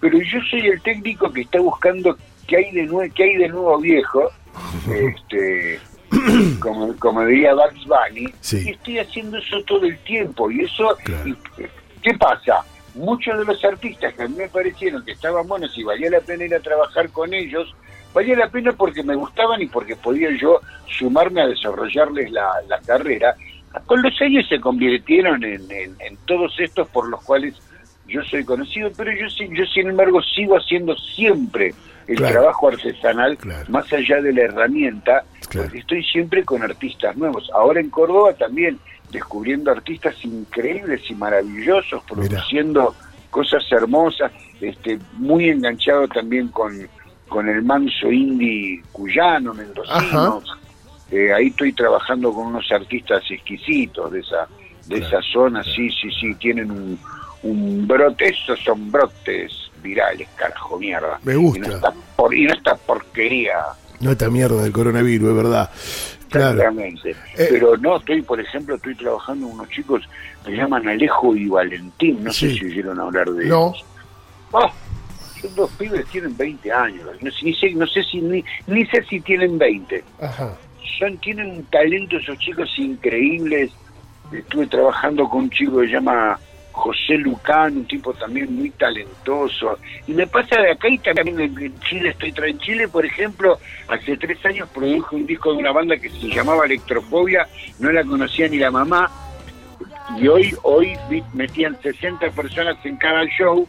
Pero 0.00 0.18
yo 0.18 0.38
soy 0.50 0.66
el 0.66 0.82
técnico 0.82 1.32
que 1.32 1.42
está 1.42 1.60
buscando 1.60 2.16
qué 2.48 2.56
hay 2.56 2.72
de 2.72 2.82
nuevo, 2.86 3.14
qué 3.14 3.22
hay 3.22 3.36
de 3.36 3.48
nuevo 3.48 3.78
viejo, 3.78 4.28
este 4.90 5.78
como, 6.60 6.94
como 6.98 7.24
diría 7.24 7.54
Bugs 7.54 7.86
Bunny, 7.86 8.26
Sí. 8.40 8.64
y 8.66 8.70
estoy 8.70 8.98
haciendo 8.98 9.38
eso 9.38 9.62
todo 9.62 9.86
el 9.86 9.96
tiempo. 10.00 10.50
Y 10.50 10.62
eso, 10.62 10.96
Claro. 11.04 11.28
y- 11.28 11.36
¿qué 12.02 12.14
pasa? 12.18 12.64
Muchos 12.96 13.38
de 13.38 13.44
los 13.44 13.64
artistas 13.64 14.14
que 14.14 14.22
a 14.22 14.28
mí 14.28 14.34
me 14.36 14.48
parecieron 14.48 15.04
que 15.04 15.12
estaban 15.12 15.46
buenos 15.46 15.76
y 15.76 15.82
valía 15.82 16.10
la 16.10 16.20
pena 16.20 16.44
ir 16.44 16.54
a 16.54 16.60
trabajar 16.60 17.10
con 17.10 17.32
ellos, 17.32 17.74
valía 18.12 18.36
la 18.36 18.48
pena 18.48 18.72
porque 18.72 19.02
me 19.02 19.14
gustaban 19.14 19.62
y 19.62 19.66
porque 19.66 19.96
podía 19.96 20.30
yo 20.40 20.60
sumarme 20.98 21.42
a 21.42 21.46
desarrollarles 21.46 22.30
la, 22.30 22.48
la 22.68 22.80
carrera. 22.80 23.34
Con 23.84 24.02
los 24.02 24.20
años 24.22 24.48
se 24.48 24.58
convirtieron 24.58 25.44
en, 25.44 25.70
en, 25.70 26.16
todos 26.24 26.58
estos 26.58 26.88
por 26.88 27.08
los 27.08 27.22
cuales 27.22 27.54
yo 28.08 28.22
soy 28.24 28.44
conocido, 28.44 28.90
pero 28.96 29.12
yo, 29.12 29.26
yo 29.26 29.66
sin 29.66 29.88
embargo 29.88 30.22
sigo 30.22 30.56
haciendo 30.56 30.96
siempre 30.96 31.74
el 32.06 32.16
trabajo 32.16 32.68
artesanal, 32.68 33.36
más 33.68 33.92
allá 33.92 34.22
de 34.22 34.32
la 34.32 34.42
herramienta, 34.42 35.24
porque 35.52 35.78
estoy 35.78 36.04
siempre 36.04 36.44
con 36.44 36.62
artistas 36.62 37.16
nuevos. 37.16 37.50
Ahora 37.52 37.80
en 37.80 37.90
Córdoba 37.90 38.32
también 38.34 38.78
descubriendo 39.10 39.70
artistas 39.70 40.14
increíbles 40.24 41.02
y 41.08 41.14
maravillosos, 41.14 42.02
produciendo 42.04 42.94
cosas 43.30 43.64
hermosas, 43.70 44.32
este, 44.60 44.98
muy 45.14 45.50
enganchado 45.50 46.08
también 46.08 46.48
con, 46.48 46.88
con 47.28 47.48
el 47.48 47.62
manso 47.62 48.10
indie 48.10 48.82
cuyano, 48.92 49.54
mendocino. 49.54 50.42
Eh, 51.10 51.32
ahí 51.32 51.48
estoy 51.48 51.72
trabajando 51.72 52.32
con 52.32 52.48
unos 52.48 52.70
artistas 52.72 53.22
exquisitos 53.30 54.10
de 54.10 54.20
esa 54.20 54.48
de 54.86 54.98
esa 54.98 55.20
zona, 55.32 55.62
sí, 55.62 55.90
sí, 55.90 56.08
sí, 56.20 56.34
tienen 56.36 56.70
un, 56.70 56.98
un 57.42 57.86
brote, 57.86 58.28
esos 58.28 58.58
son 58.60 58.90
brotes 58.90 59.52
virales, 59.82 60.28
carajo, 60.36 60.78
mierda. 60.78 61.18
Me 61.24 61.36
gusta. 61.36 61.58
Y 61.58 61.68
no 61.68 61.74
esta, 61.74 61.92
por, 62.16 62.34
y 62.34 62.44
no 62.44 62.52
esta 62.52 62.76
porquería. 62.76 63.56
No 64.00 64.12
esta 64.12 64.30
mierda 64.30 64.62
del 64.62 64.72
coronavirus, 64.72 65.30
es 65.30 65.36
verdad. 65.36 65.70
Exactamente. 66.36 67.10
Eh, 67.10 67.46
Pero 67.50 67.76
no, 67.76 67.96
estoy, 67.96 68.22
por 68.22 68.40
ejemplo, 68.40 68.76
estoy 68.76 68.94
trabajando 68.94 69.46
con 69.46 69.54
unos 69.56 69.68
chicos 69.70 70.02
que 70.44 70.50
se 70.52 70.56
llaman 70.56 70.86
Alejo 70.88 71.36
y 71.36 71.48
Valentín, 71.48 72.22
no 72.24 72.32
sé 72.32 72.52
si 72.54 72.64
oyeron 72.66 73.00
hablar 73.00 73.28
de 73.30 73.46
no. 73.46 73.68
ellos. 73.68 73.84
Oh, 74.52 74.70
son 75.40 75.54
dos 75.54 75.70
pibes, 75.72 76.06
tienen 76.06 76.36
20 76.36 76.72
años, 76.72 77.04
no, 77.20 77.30
ni 77.42 77.54
sé, 77.54 77.70
no 77.72 77.86
sé 77.86 78.02
si, 78.04 78.20
ni, 78.20 78.44
ni 78.66 78.86
sé 78.86 79.02
si 79.08 79.20
tienen 79.20 79.58
20. 79.58 80.02
Ajá. 80.20 80.56
Son, 80.98 81.16
tienen 81.18 81.50
un 81.50 81.64
talento 81.64 82.16
esos 82.16 82.38
chicos 82.38 82.70
increíbles. 82.78 83.70
Estuve 84.32 84.66
trabajando 84.66 85.28
con 85.28 85.40
un 85.44 85.50
chico 85.50 85.80
que 85.80 85.86
se 85.86 85.92
llama 85.92 86.38
José 86.76 87.16
Lucán, 87.16 87.74
un 87.74 87.86
tipo 87.86 88.12
también 88.12 88.54
muy 88.54 88.68
talentoso. 88.68 89.78
Y 90.06 90.12
me 90.12 90.26
pasa 90.26 90.60
de 90.60 90.72
acá 90.72 90.88
y 90.90 90.98
también 90.98 91.40
en 91.40 91.80
Chile, 91.80 92.10
estoy 92.10 92.34
en 92.50 92.58
Chile, 92.58 92.86
por 92.86 93.06
ejemplo, 93.06 93.58
hace 93.88 94.14
tres 94.18 94.44
años 94.44 94.68
produjo 94.68 95.16
un 95.16 95.26
disco 95.26 95.52
de 95.52 95.58
una 95.58 95.72
banda 95.72 95.96
que 95.96 96.10
se 96.10 96.28
llamaba 96.28 96.66
Electrofobia, 96.66 97.48
no 97.78 97.90
la 97.90 98.04
conocía 98.04 98.46
ni 98.48 98.58
la 98.58 98.70
mamá, 98.70 99.10
y 100.20 100.28
hoy, 100.28 100.54
hoy 100.62 100.98
metían 101.32 101.80
60 101.80 102.30
personas 102.32 102.76
en 102.84 102.96
cada 102.98 103.24
show, 103.24 103.66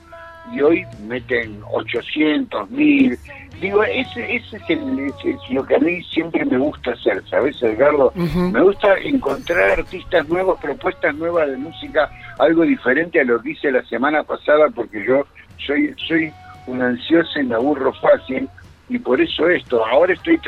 y 0.54 0.62
hoy 0.62 0.86
meten 1.08 1.60
800, 1.72 2.70
1000, 2.70 3.18
digo, 3.62 3.84
ese, 3.84 4.36
ese 4.36 4.58
es, 4.58 4.70
el, 4.70 5.12
lo 5.51 5.66
que 5.66 5.75
a 5.75 5.80
mí 5.80 6.04
siempre 6.04 6.46
me 6.46 6.58
gusta 6.58 6.92
hacer, 6.92 7.24
¿sabes, 7.30 7.62
Edgardo? 7.62 8.13
Me 8.16 8.62
gusta 8.62 8.98
encontrar 9.00 9.72
artistas 9.72 10.27
nuevos, 10.30 10.60
propuestas 10.60 11.16
nuevas 11.16 11.50
de 11.50 11.58
música, 11.58 12.10
algo 12.39 12.63
diferente 12.63 13.20
a 13.20 13.24
lo 13.24 13.42
que 13.42 13.51
hice 13.51 13.72
la 13.72 13.84
semana 13.84 14.24
pasada, 14.24 14.70
porque 14.70 15.04
yo 15.06 15.25
soy, 15.66 15.94
soy 16.08 16.32
un 16.68 16.82
ansioso 16.82 17.39
y 17.39 17.44
me 17.44 17.56
aburro 17.56 17.94
fácil, 17.94 18.48
y 18.89 19.00
por 19.00 19.20
eso 19.20 19.50
esto, 19.50 19.86
ahora 19.86 20.13
estoy, 20.13 20.39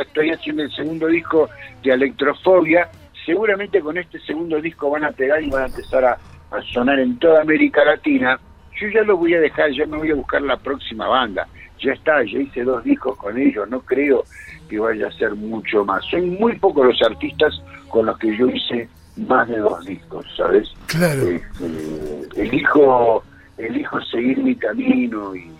estoy 0.00 0.30
haciendo 0.30 0.62
el 0.62 0.72
segundo 0.72 1.08
disco 1.08 1.48
de 1.82 1.92
Electrofobia, 1.92 2.88
seguramente 3.26 3.80
con 3.80 3.98
este 3.98 4.20
segundo 4.20 4.60
disco 4.60 4.90
van 4.90 5.04
a 5.04 5.10
pegar 5.10 5.42
y 5.42 5.50
van 5.50 5.64
a 5.64 5.66
empezar 5.66 6.04
a, 6.04 6.12
a 6.50 6.62
sonar 6.72 6.98
en 7.00 7.18
toda 7.18 7.42
América 7.42 7.84
Latina, 7.84 8.38
yo 8.80 8.88
ya 8.88 9.02
lo 9.02 9.16
voy 9.16 9.34
a 9.34 9.40
dejar, 9.40 9.70
ya 9.72 9.86
me 9.86 9.98
voy 9.98 10.10
a 10.10 10.14
buscar 10.14 10.42
la 10.42 10.56
próxima 10.56 11.06
banda 11.08 11.46
ya 11.80 11.92
está, 11.92 12.22
ya 12.24 12.38
hice 12.38 12.64
dos 12.64 12.82
discos 12.84 13.16
con 13.16 13.38
ellos, 13.38 13.68
no 13.68 13.80
creo 13.80 14.24
que 14.68 14.78
vaya 14.78 15.08
a 15.08 15.12
ser 15.12 15.34
mucho 15.34 15.84
más. 15.84 16.04
Son 16.10 16.28
muy 16.38 16.56
pocos 16.56 16.86
los 16.86 17.02
artistas 17.02 17.54
con 17.88 18.06
los 18.06 18.18
que 18.18 18.36
yo 18.36 18.48
hice 18.48 18.88
más 19.16 19.48
de 19.48 19.58
dos 19.58 19.84
discos, 19.84 20.26
¿sabes? 20.36 20.68
Claro. 20.86 21.22
Este, 21.28 22.42
elijo, 22.42 23.22
elijo 23.56 24.00
seguir 24.02 24.38
mi 24.38 24.54
camino 24.54 25.34
y 25.34 25.50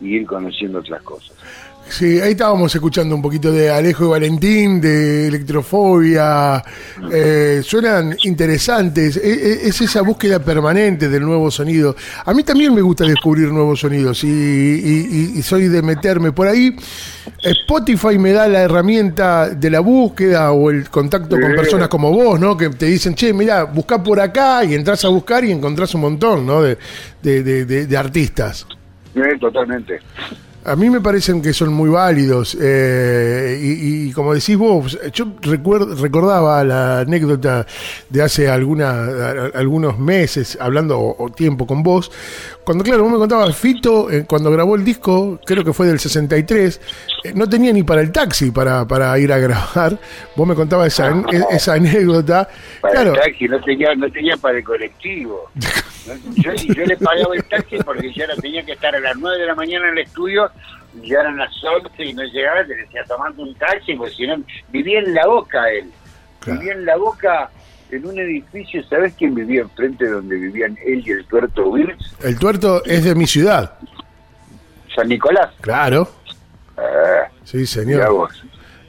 ir 0.00 0.26
conociendo 0.26 0.80
otras 0.80 1.02
cosas. 1.02 1.36
Sí, 1.88 2.18
ahí 2.20 2.32
estábamos 2.32 2.74
escuchando 2.74 3.14
un 3.14 3.22
poquito 3.22 3.52
de 3.52 3.70
Alejo 3.70 4.06
y 4.06 4.08
Valentín, 4.08 4.80
de 4.80 5.28
Electrofobia. 5.28 6.62
Eh, 7.12 7.60
suenan 7.62 8.16
interesantes. 8.24 9.16
E, 9.16 9.32
e, 9.32 9.68
es, 9.68 9.80
esa 9.80 10.02
búsqueda 10.02 10.38
permanente 10.38 11.08
del 11.08 11.22
nuevo 11.22 11.50
sonido. 11.50 11.94
A 12.24 12.32
mí 12.32 12.42
también 12.42 12.74
me 12.74 12.80
gusta 12.80 13.04
descubrir 13.04 13.52
nuevos 13.52 13.80
sonidos 13.80 14.24
y, 14.24 15.40
soy 15.42 15.68
de 15.68 15.82
meterme 15.82 16.32
por 16.32 16.48
ahí. 16.48 16.74
Spotify 17.42 18.18
me 18.18 18.32
da 18.32 18.48
la 18.48 18.62
herramienta 18.62 19.50
de 19.50 19.70
la 19.70 19.80
búsqueda 19.80 20.52
o 20.52 20.70
el 20.70 20.88
contacto 20.88 21.38
con 21.38 21.54
personas 21.54 21.88
como 21.88 22.10
vos, 22.10 22.40
¿no? 22.40 22.56
Que 22.56 22.70
te 22.70 22.86
dicen, 22.86 23.14
che, 23.14 23.32
mira, 23.32 23.64
busca 23.64 24.02
por 24.02 24.20
acá 24.20 24.64
y 24.64 24.74
entras 24.74 25.04
a 25.04 25.08
buscar 25.08 25.44
y 25.44 25.52
encontrás 25.52 25.94
un 25.94 26.00
montón, 26.00 26.46
¿no? 26.46 26.62
De, 26.62 26.76
de 27.22 27.96
artistas. 27.96 28.66
Sí, 29.14 29.20
totalmente. 29.38 30.00
A 30.66 30.76
mí 30.76 30.88
me 30.88 31.02
parecen 31.02 31.42
que 31.42 31.52
son 31.52 31.74
muy 31.74 31.90
válidos 31.90 32.56
eh, 32.58 33.58
y, 33.60 34.10
como 34.12 34.32
decís 34.32 34.56
vos, 34.56 34.98
yo 35.12 35.26
recuerdo, 35.42 35.94
recordaba 35.94 36.64
la 36.64 37.00
anécdota 37.00 37.66
de 38.08 38.22
hace 38.22 38.48
alguna, 38.48 39.50
algunos 39.54 39.98
meses, 39.98 40.56
hablando 40.58 40.98
o, 40.98 41.30
tiempo 41.30 41.66
con 41.66 41.82
vos, 41.82 42.10
cuando 42.64 42.82
claro, 42.82 43.02
vos 43.02 43.12
me 43.12 43.18
contabas, 43.18 43.54
Fito, 43.54 44.10
eh, 44.10 44.24
cuando 44.26 44.50
grabó 44.50 44.74
el 44.74 44.84
disco, 44.84 45.38
creo 45.44 45.62
que 45.62 45.74
fue 45.74 45.86
del 45.86 45.98
63, 45.98 46.80
eh, 47.24 47.32
no 47.34 47.46
tenía 47.46 47.70
ni 47.70 47.82
para 47.82 48.00
el 48.00 48.10
taxi 48.10 48.50
para, 48.50 48.88
para 48.88 49.18
ir 49.18 49.32
a 49.34 49.38
grabar, 49.38 49.98
vos 50.34 50.48
me 50.48 50.54
contabas 50.54 50.86
esa, 50.86 51.14
esa 51.50 51.74
anécdota. 51.74 52.48
Para 52.80 53.02
el 53.02 53.12
taxi, 53.12 53.48
no 53.48 53.60
tenía, 53.60 53.94
no 53.94 54.10
tenía 54.10 54.34
para 54.38 54.56
el 54.56 54.64
colectivo. 54.64 55.50
Yo, 56.36 56.52
yo 56.52 56.84
le 56.84 56.96
pagaba 56.98 57.34
el 57.34 57.42
taxi 57.44 57.78
porque 57.78 58.12
ya 58.12 58.26
tenía 58.38 58.62
que 58.62 58.72
estar 58.72 58.94
a 58.94 59.00
las 59.00 59.16
9 59.16 59.38
de 59.38 59.46
la 59.46 59.54
mañana 59.54 59.88
en 59.88 59.96
el 59.96 60.04
estudio, 60.04 60.50
ya 61.02 61.20
eran 61.20 61.36
las 61.36 61.52
11 61.62 62.04
y 62.04 62.14
no 62.14 62.22
llegaba, 62.24 62.64
te 62.64 62.74
decía 62.74 63.04
tomando 63.06 63.42
un 63.42 63.54
taxi, 63.54 63.94
porque 63.94 64.14
si 64.14 64.26
no, 64.26 64.36
vivía 64.70 65.00
en 65.00 65.14
la 65.14 65.26
boca 65.26 65.68
él. 65.70 65.90
Vivía 66.46 66.72
en 66.74 66.84
la 66.84 66.96
boca 66.96 67.50
en 67.90 68.06
un 68.06 68.18
edificio, 68.18 68.82
¿sabes 68.84 69.14
quién 69.16 69.34
vivía 69.34 69.62
enfrente 69.62 70.04
de 70.04 70.10
donde 70.10 70.36
vivían 70.36 70.76
él 70.84 71.02
y 71.06 71.10
el 71.12 71.24
tuerto 71.26 71.68
Wills? 71.68 72.16
El 72.22 72.38
tuerto 72.38 72.84
es 72.84 73.04
de 73.04 73.14
mi 73.14 73.26
ciudad. 73.26 73.78
San 74.94 75.08
Nicolás. 75.08 75.50
Claro. 75.60 76.08
Ah, 76.76 77.28
sí, 77.44 77.66
señor. 77.66 78.28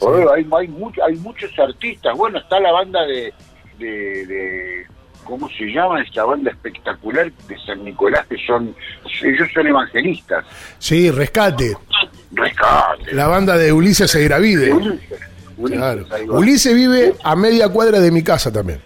Hay, 0.01 0.47
hay, 0.51 0.67
hay 1.05 1.15
muchos 1.17 1.57
artistas. 1.57 2.15
Bueno, 2.17 2.39
está 2.39 2.59
la 2.59 2.71
banda 2.71 3.05
de, 3.05 3.33
de 3.79 4.85
¿cómo 5.25 5.49
se 5.49 5.65
llama 5.65 6.01
esta 6.01 6.23
banda 6.23 6.51
espectacular 6.51 7.29
de 7.31 7.57
San 7.65 7.83
Nicolás? 7.83 8.25
Que 8.27 8.37
son, 8.45 8.73
ellos 9.23 9.49
son 9.53 9.67
evangelistas. 9.67 10.45
Sí, 10.79 11.11
Rescate. 11.11 11.75
Rescate. 12.31 13.13
La 13.13 13.27
banda 13.27 13.57
de 13.57 13.73
Ulises 13.73 14.09
Segravide. 14.09 14.71
Ulises. 14.71 15.19
Ulises, 16.27 16.75
vive 16.75 17.15
a 17.23 17.35
media 17.35 17.69
cuadra 17.69 17.99
de 17.99 18.11
mi 18.11 18.23
casa 18.23 18.51
también. 18.51 18.79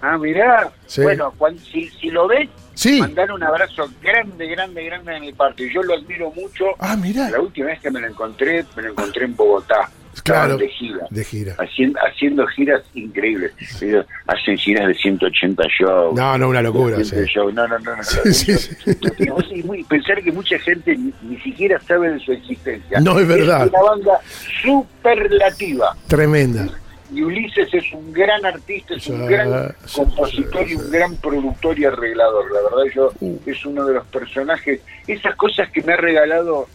Ah, 0.00 0.16
mirá. 0.16 0.70
Bueno, 0.96 1.32
si, 1.70 1.88
si, 1.90 2.10
lo 2.10 2.26
ves, 2.26 2.48
sí. 2.74 3.00
mandar 3.00 3.30
un 3.32 3.42
abrazo 3.42 3.86
grande, 4.02 4.46
grande, 4.48 4.82
grande 4.84 5.12
de 5.12 5.20
mi 5.20 5.32
parte. 5.32 5.70
Yo 5.70 5.82
lo 5.82 5.94
admiro 5.94 6.30
mucho. 6.30 6.64
Ah, 6.78 6.96
mirá. 6.96 7.28
La 7.28 7.40
última 7.40 7.66
vez 7.66 7.80
que 7.80 7.90
me 7.90 8.00
lo 8.00 8.06
encontré, 8.06 8.64
me 8.76 8.82
lo 8.82 8.90
encontré 8.90 9.26
en 9.26 9.36
Bogotá. 9.36 9.90
Claro, 10.24 10.56
de 10.56 10.68
gira. 10.68 11.06
De 11.10 11.24
gira. 11.24 11.56
Haciendo, 11.58 11.98
haciendo 12.00 12.46
giras 12.48 12.82
increíbles. 12.94 13.52
Hacen 14.26 14.56
giras 14.58 14.88
de 14.88 14.94
180 14.94 15.62
shows. 15.78 16.14
No, 16.14 16.36
no, 16.36 16.48
una 16.48 16.62
locura. 16.62 17.02
Sí. 17.04 17.16
No, 17.34 17.52
no, 17.52 17.78
no. 17.78 17.96
no, 17.96 18.02
sí, 18.02 19.84
pensar 19.88 20.22
que 20.22 20.32
mucha 20.32 20.58
gente 20.58 20.96
ni, 20.96 21.36
siquiera 21.38 21.80
sabe 21.80 22.12
de 22.12 22.20
su 22.20 22.32
existencia. 22.32 23.00
No, 23.00 23.18
es 23.18 23.26
verdad. 23.26 23.66
Es 23.66 23.70
una 23.70 23.82
banda 23.82 24.20
superlativa. 24.62 25.96
Tremenda. 26.06 26.68
Y 27.12 27.22
Ulises 27.22 27.72
es 27.74 27.92
un 27.92 28.12
gran 28.12 28.44
artista, 28.46 28.94
es 28.94 29.08
un 29.08 29.26
gran 29.26 29.74
compositor 29.92 30.68
y 30.68 30.76
un 30.76 30.90
gran 30.92 31.16
productor 31.16 31.76
y 31.76 31.84
arreglador. 31.84 32.52
La 32.52 32.60
verdad, 32.62 32.92
yo 32.94 33.12
uh. 33.20 33.38
es 33.46 33.66
uno 33.66 33.84
de 33.84 33.94
los 33.94 34.06
personajes, 34.06 34.80
esas 35.08 35.34
cosas 35.34 35.68
que 35.70 35.82
me 35.82 35.94
ha 35.94 35.96
regalado 35.96 36.68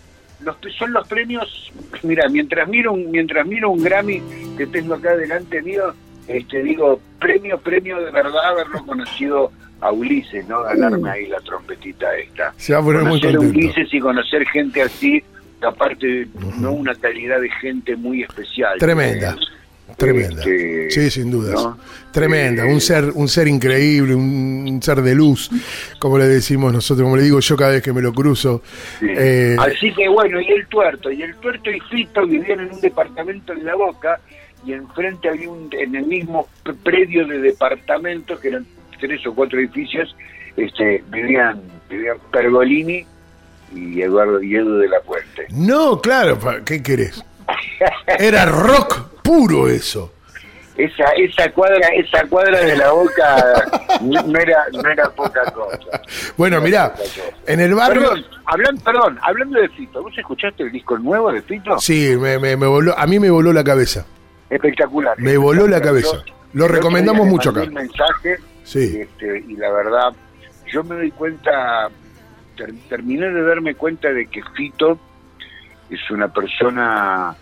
los, 0.45 0.55
son 0.77 0.93
los 0.93 1.07
premios, 1.07 1.71
mira, 2.03 2.29
mientras 2.29 2.67
miro 2.67 2.93
un, 2.93 3.11
mientras 3.11 3.45
miro 3.45 3.71
un 3.71 3.83
Grammy 3.83 4.21
que 4.57 4.67
tengo 4.67 4.93
acá 4.93 5.15
delante 5.15 5.61
mío, 5.61 5.93
este 6.27 6.63
digo, 6.63 6.99
premio, 7.19 7.59
premio 7.59 7.99
de 7.99 8.11
verdad 8.11 8.45
haberlo 8.45 8.85
conocido 8.85 9.51
a 9.81 9.91
Ulises, 9.91 10.47
¿no? 10.47 10.63
Ganarme 10.63 11.09
ahí 11.09 11.27
la 11.27 11.39
trompetita 11.39 12.15
esta. 12.15 12.53
Se 12.57 12.73
va 12.73 12.79
a 12.79 12.83
poner 12.83 13.03
muy 13.03 13.21
a 13.23 13.39
Ulises 13.39 13.93
y 13.93 13.99
conocer 13.99 14.45
gente 14.47 14.81
así, 14.81 15.23
aparte, 15.61 16.27
¿no? 16.59 16.73
Una 16.73 16.95
calidad 16.95 17.41
de 17.41 17.49
gente 17.49 17.95
muy 17.95 18.23
especial. 18.23 18.77
Tremenda. 18.79 19.35
Tremenda. 19.97 20.41
Este, 20.41 20.89
sí, 20.89 21.09
sin 21.09 21.31
dudas. 21.31 21.53
¿no? 21.53 21.77
Tremenda. 22.11 22.65
Eh, 22.65 22.73
un 22.73 22.81
ser, 22.81 23.11
un 23.13 23.27
ser 23.27 23.47
increíble, 23.47 24.15
un, 24.15 24.79
ser 24.81 25.01
de 25.01 25.15
luz, 25.15 25.49
como 25.99 26.17
le 26.17 26.25
decimos 26.25 26.73
nosotros, 26.73 27.05
como 27.05 27.17
le 27.17 27.23
digo 27.23 27.39
yo 27.39 27.55
cada 27.55 27.71
vez 27.71 27.81
que 27.81 27.93
me 27.93 28.01
lo 28.01 28.13
cruzo. 28.13 28.61
Sí. 28.99 29.07
Eh, 29.09 29.55
Así 29.59 29.93
que 29.93 30.09
bueno, 30.09 30.41
y 30.41 30.47
el 30.47 30.67
tuerto, 30.67 31.11
y 31.11 31.21
el 31.21 31.35
tuerto 31.35 31.69
y 31.69 31.79
Fito 31.81 32.25
vivían 32.25 32.61
en 32.61 32.73
un 32.73 32.81
departamento 32.81 33.53
en 33.53 33.63
La 33.63 33.75
Boca, 33.75 34.19
y 34.65 34.73
enfrente 34.73 35.29
había 35.29 35.49
un, 35.49 35.69
en 35.71 35.95
el 35.95 36.05
mismo 36.05 36.47
predio 36.83 37.27
de 37.27 37.39
departamentos, 37.39 38.39
que 38.39 38.49
eran 38.49 38.65
tres 38.99 39.25
o 39.27 39.33
cuatro 39.33 39.59
edificios, 39.59 40.15
este, 40.57 41.03
vivían, 41.09 41.61
vivían 41.89 42.17
Pergolini 42.31 43.05
y 43.73 44.01
Eduardo 44.01 44.41
y 44.41 44.55
Edu 44.55 44.77
de 44.77 44.89
la 44.89 44.99
Puente. 45.01 45.47
no, 45.51 46.01
claro, 46.01 46.39
¿qué 46.65 46.81
querés? 46.81 47.23
Era 48.19 48.45
rock 48.45 49.14
puro 49.25 49.67
eso. 49.67 50.11
Esa, 50.77 51.05
esa 51.15 51.49
cuadra, 51.53 51.87
esa 51.95 52.25
cuadra 52.27 52.59
de 52.59 52.75
la 52.75 52.91
boca 52.91 53.63
no 54.01 54.37
era, 54.39 54.65
no 54.73 54.89
era 54.89 55.09
poca 55.09 55.49
cosa. 55.51 56.01
Bueno, 56.35 56.57
No 56.57 56.63
mirá, 56.65 56.93
en 57.47 57.61
el 57.61 57.73
barrio... 57.73 58.01
Perdón, 58.09 58.25
hablan, 58.45 58.77
perdón, 58.79 59.19
hablando 59.21 59.59
de 59.61 59.69
Fito, 59.69 60.03
¿vos 60.03 60.13
escuchaste 60.17 60.63
el 60.63 60.71
disco 60.73 60.97
nuevo 60.97 61.31
de 61.31 61.41
Fito? 61.41 61.79
Sí, 61.79 62.17
me, 62.17 62.37
me- 62.39 62.57
me 62.57 62.67
voló, 62.67 62.93
a 62.97 63.07
mí 63.07 63.19
me 63.19 63.29
voló 63.29 63.53
la 63.53 63.63
cabeza. 63.63 64.05
Espectacular. 64.49 65.17
Me 65.17 65.37
voló 65.37 65.65
la 65.65 65.81
cabeza. 65.81 66.21
Lo 66.53 66.67
recomendamos 66.67 67.25
mucho 67.25 67.51
acá. 67.51 67.61
Un 67.63 67.73
mensaje, 67.73 68.37
Sí. 68.65 68.99
este, 68.99 69.45
y 69.47 69.55
la 69.55 69.71
verdad, 69.71 70.13
yo 70.73 70.83
me 70.83 70.95
doy 70.95 71.11
cuenta, 71.11 71.87
ter- 72.57 72.73
terminé 72.89 73.29
de 73.29 73.43
darme 73.43 73.75
cuenta 73.75 74.09
de 74.11 74.27
que 74.27 74.41
Fito 74.55 74.99
es 75.89 76.11
una 76.11 76.27
persona 76.27 77.33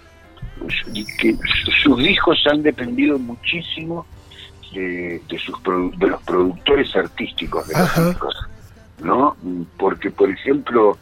que 1.17 1.36
sus 1.84 1.98
discos 1.98 2.43
han 2.51 2.63
dependido 2.63 3.17
muchísimo 3.20 4.05
de, 4.74 5.22
de 5.29 5.39
sus 5.39 5.55
de 5.98 6.08
los 6.08 6.22
productores 6.24 6.96
artísticos 6.96 7.67
de 7.67 7.74
los 7.74 7.84
Ajá. 7.84 8.10
discos, 8.10 8.36
¿no? 9.03 9.36
Porque, 9.77 10.10
por 10.12 10.29
ejemplo, 10.29 10.98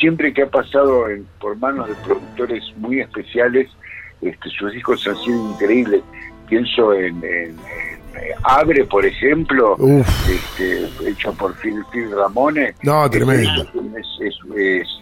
siempre 0.00 0.32
que 0.32 0.42
ha 0.42 0.50
pasado 0.50 1.08
en- 1.08 1.26
por 1.40 1.56
manos 1.56 1.88
de 1.88 1.94
productores 1.96 2.64
muy 2.76 3.00
especiales, 3.00 3.68
este, 4.20 4.48
sus 4.50 4.72
discos 4.72 5.06
han 5.06 5.16
sido 5.22 5.50
increíbles. 5.52 6.02
Pienso 6.48 6.92
en, 6.94 7.16
en- 7.24 7.56
en, 7.58 8.02
Abre, 8.44 8.84
por 8.84 9.06
ejemplo, 9.06 9.74
Uf, 9.78 10.06
este, 10.28 10.86
hecho 11.08 11.32
por 11.34 11.54
Phil, 11.56 11.82
Phil 11.90 12.10
Ramone. 12.10 12.74
No, 12.82 13.08
tremendo. 13.08 13.62
Es, 13.98 14.06
es- 14.20 14.38
es- 14.54 14.98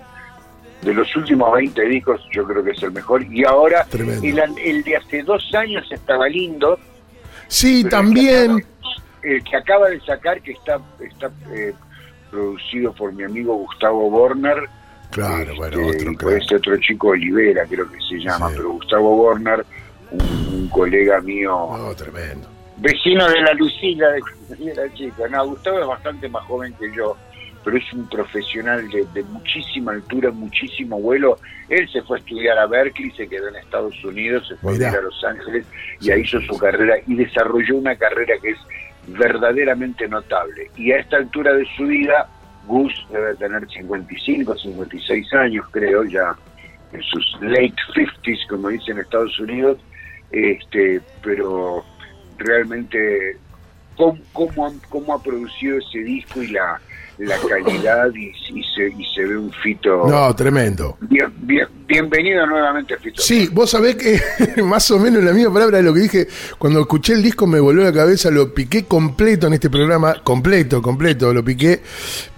de 0.82 0.94
los 0.94 1.14
últimos 1.16 1.52
20 1.52 1.82
discos, 1.86 2.20
yo 2.32 2.44
creo 2.46 2.62
que 2.64 2.70
es 2.70 2.82
el 2.82 2.92
mejor. 2.92 3.22
Y 3.24 3.44
ahora, 3.44 3.86
el, 3.92 4.38
el 4.64 4.82
de 4.82 4.96
hace 4.96 5.22
dos 5.22 5.42
años 5.54 5.86
estaba 5.90 6.28
lindo. 6.28 6.78
sí, 7.48 7.84
también. 7.84 8.52
El 8.52 8.62
que 8.62 8.64
acaba, 8.64 9.28
el 9.28 9.42
que 9.44 9.56
acaba 9.56 9.88
de 9.90 10.00
sacar, 10.00 10.40
que 10.42 10.52
está, 10.52 10.80
está 11.00 11.30
eh, 11.52 11.74
producido 12.30 12.92
por 12.94 13.12
mi 13.12 13.24
amigo 13.24 13.54
Gustavo 13.54 14.08
Borner. 14.10 14.56
Claro, 15.10 15.38
este, 15.42 15.56
bueno, 15.56 15.86
otro 15.88 16.14
crack. 16.14 16.40
este 16.42 16.56
otro 16.56 16.76
chico 16.78 17.08
Olivera, 17.08 17.64
creo 17.66 17.90
que 17.90 17.98
se 18.08 18.14
llama, 18.18 18.48
Sí. 18.48 18.54
pero 18.56 18.70
Gustavo 18.70 19.16
Borner, 19.16 19.66
un, 20.12 20.20
un 20.54 20.68
colega 20.68 21.20
mío 21.20 21.68
No, 21.76 21.94
tremendo. 21.94 22.48
vecino 22.78 23.28
de 23.28 23.40
la 23.42 23.52
Lucila 23.54 24.06
de 24.12 24.20
era 24.70 24.94
chico. 24.94 25.26
No, 25.28 25.46
Gustavo 25.48 25.80
es 25.80 25.86
bastante 25.86 26.28
más 26.28 26.44
joven 26.46 26.72
que 26.78 26.90
yo, 26.96 27.16
pero 27.64 27.76
es 27.76 27.92
un 27.92 28.08
profesional 28.08 28.88
de, 28.90 29.04
de 29.12 29.22
muchísima 29.24 29.92
altura, 29.92 30.30
muchísimo 30.30 31.00
vuelo. 31.00 31.36
Él 31.68 31.88
se 31.90 32.02
fue 32.02 32.16
a 32.18 32.20
estudiar 32.20 32.58
a 32.58 32.66
Berkeley, 32.66 33.10
se 33.12 33.28
quedó 33.28 33.48
en 33.48 33.56
Estados 33.56 34.02
Unidos, 34.04 34.46
se 34.48 34.56
fue 34.56 34.72
Mirá. 34.74 34.90
a 34.90 35.00
Los 35.02 35.24
Ángeles 35.24 35.66
y 36.00 36.04
Sí, 36.04 36.10
ahí 36.10 36.22
hizo 36.22 36.40
su 36.40 36.54
sí. 36.54 36.60
carrera 36.60 36.96
y 37.06 37.14
desarrolló 37.16 37.76
una 37.76 37.96
carrera 37.96 38.34
que 38.42 38.50
es 38.50 38.58
verdaderamente 39.08 40.08
notable. 40.08 40.70
Y 40.76 40.92
a 40.92 40.98
esta 40.98 41.16
altura 41.18 41.52
de 41.52 41.66
su 41.76 41.86
vida, 41.86 42.28
Gus 42.66 42.92
debe 43.10 43.34
tener 43.36 43.66
55, 43.68 44.56
56 44.56 45.34
años, 45.34 45.66
creo, 45.70 46.04
ya 46.04 46.34
en 46.92 47.02
sus 47.02 47.36
late 47.40 47.74
50s, 47.94 48.46
como 48.48 48.68
dicen 48.68 48.96
en 48.96 49.02
Estados 49.02 49.38
Unidos, 49.38 49.78
este, 50.32 51.00
pero 51.22 51.84
realmente 52.38 53.36
cómo, 53.96 54.18
cómo, 54.32 54.72
cómo 54.88 55.14
ha 55.14 55.22
producido 55.22 55.78
ese 55.78 55.98
disco 56.00 56.42
y 56.42 56.48
la, 56.48 56.80
la 57.20 57.36
calidad 57.38 58.08
y, 58.14 58.32
y 58.58 58.64
se, 58.64 58.88
y 58.98 59.04
se 59.14 59.24
ve 59.24 59.36
un 59.36 59.52
Fito. 59.52 60.06
No, 60.08 60.34
tremendo. 60.34 60.96
Bien, 61.02 61.30
bien, 61.42 61.68
bienvenido 61.86 62.46
nuevamente, 62.46 62.96
Fito. 62.96 63.20
Sí, 63.20 63.48
vos 63.52 63.70
sabés 63.70 63.96
que 63.96 64.20
más 64.62 64.90
o 64.90 64.98
menos 64.98 65.22
la 65.22 65.32
misma 65.32 65.52
palabra 65.52 65.78
de 65.78 65.82
lo 65.82 65.92
que 65.92 66.00
dije 66.00 66.28
cuando 66.58 66.80
escuché 66.80 67.12
el 67.12 67.22
disco 67.22 67.46
me 67.46 67.60
volvió 67.60 67.84
la 67.84 67.92
cabeza, 67.92 68.30
lo 68.30 68.54
piqué 68.54 68.86
completo 68.86 69.48
en 69.48 69.54
este 69.54 69.68
programa, 69.68 70.22
completo, 70.24 70.80
completo, 70.80 71.34
lo 71.34 71.44
piqué. 71.44 71.82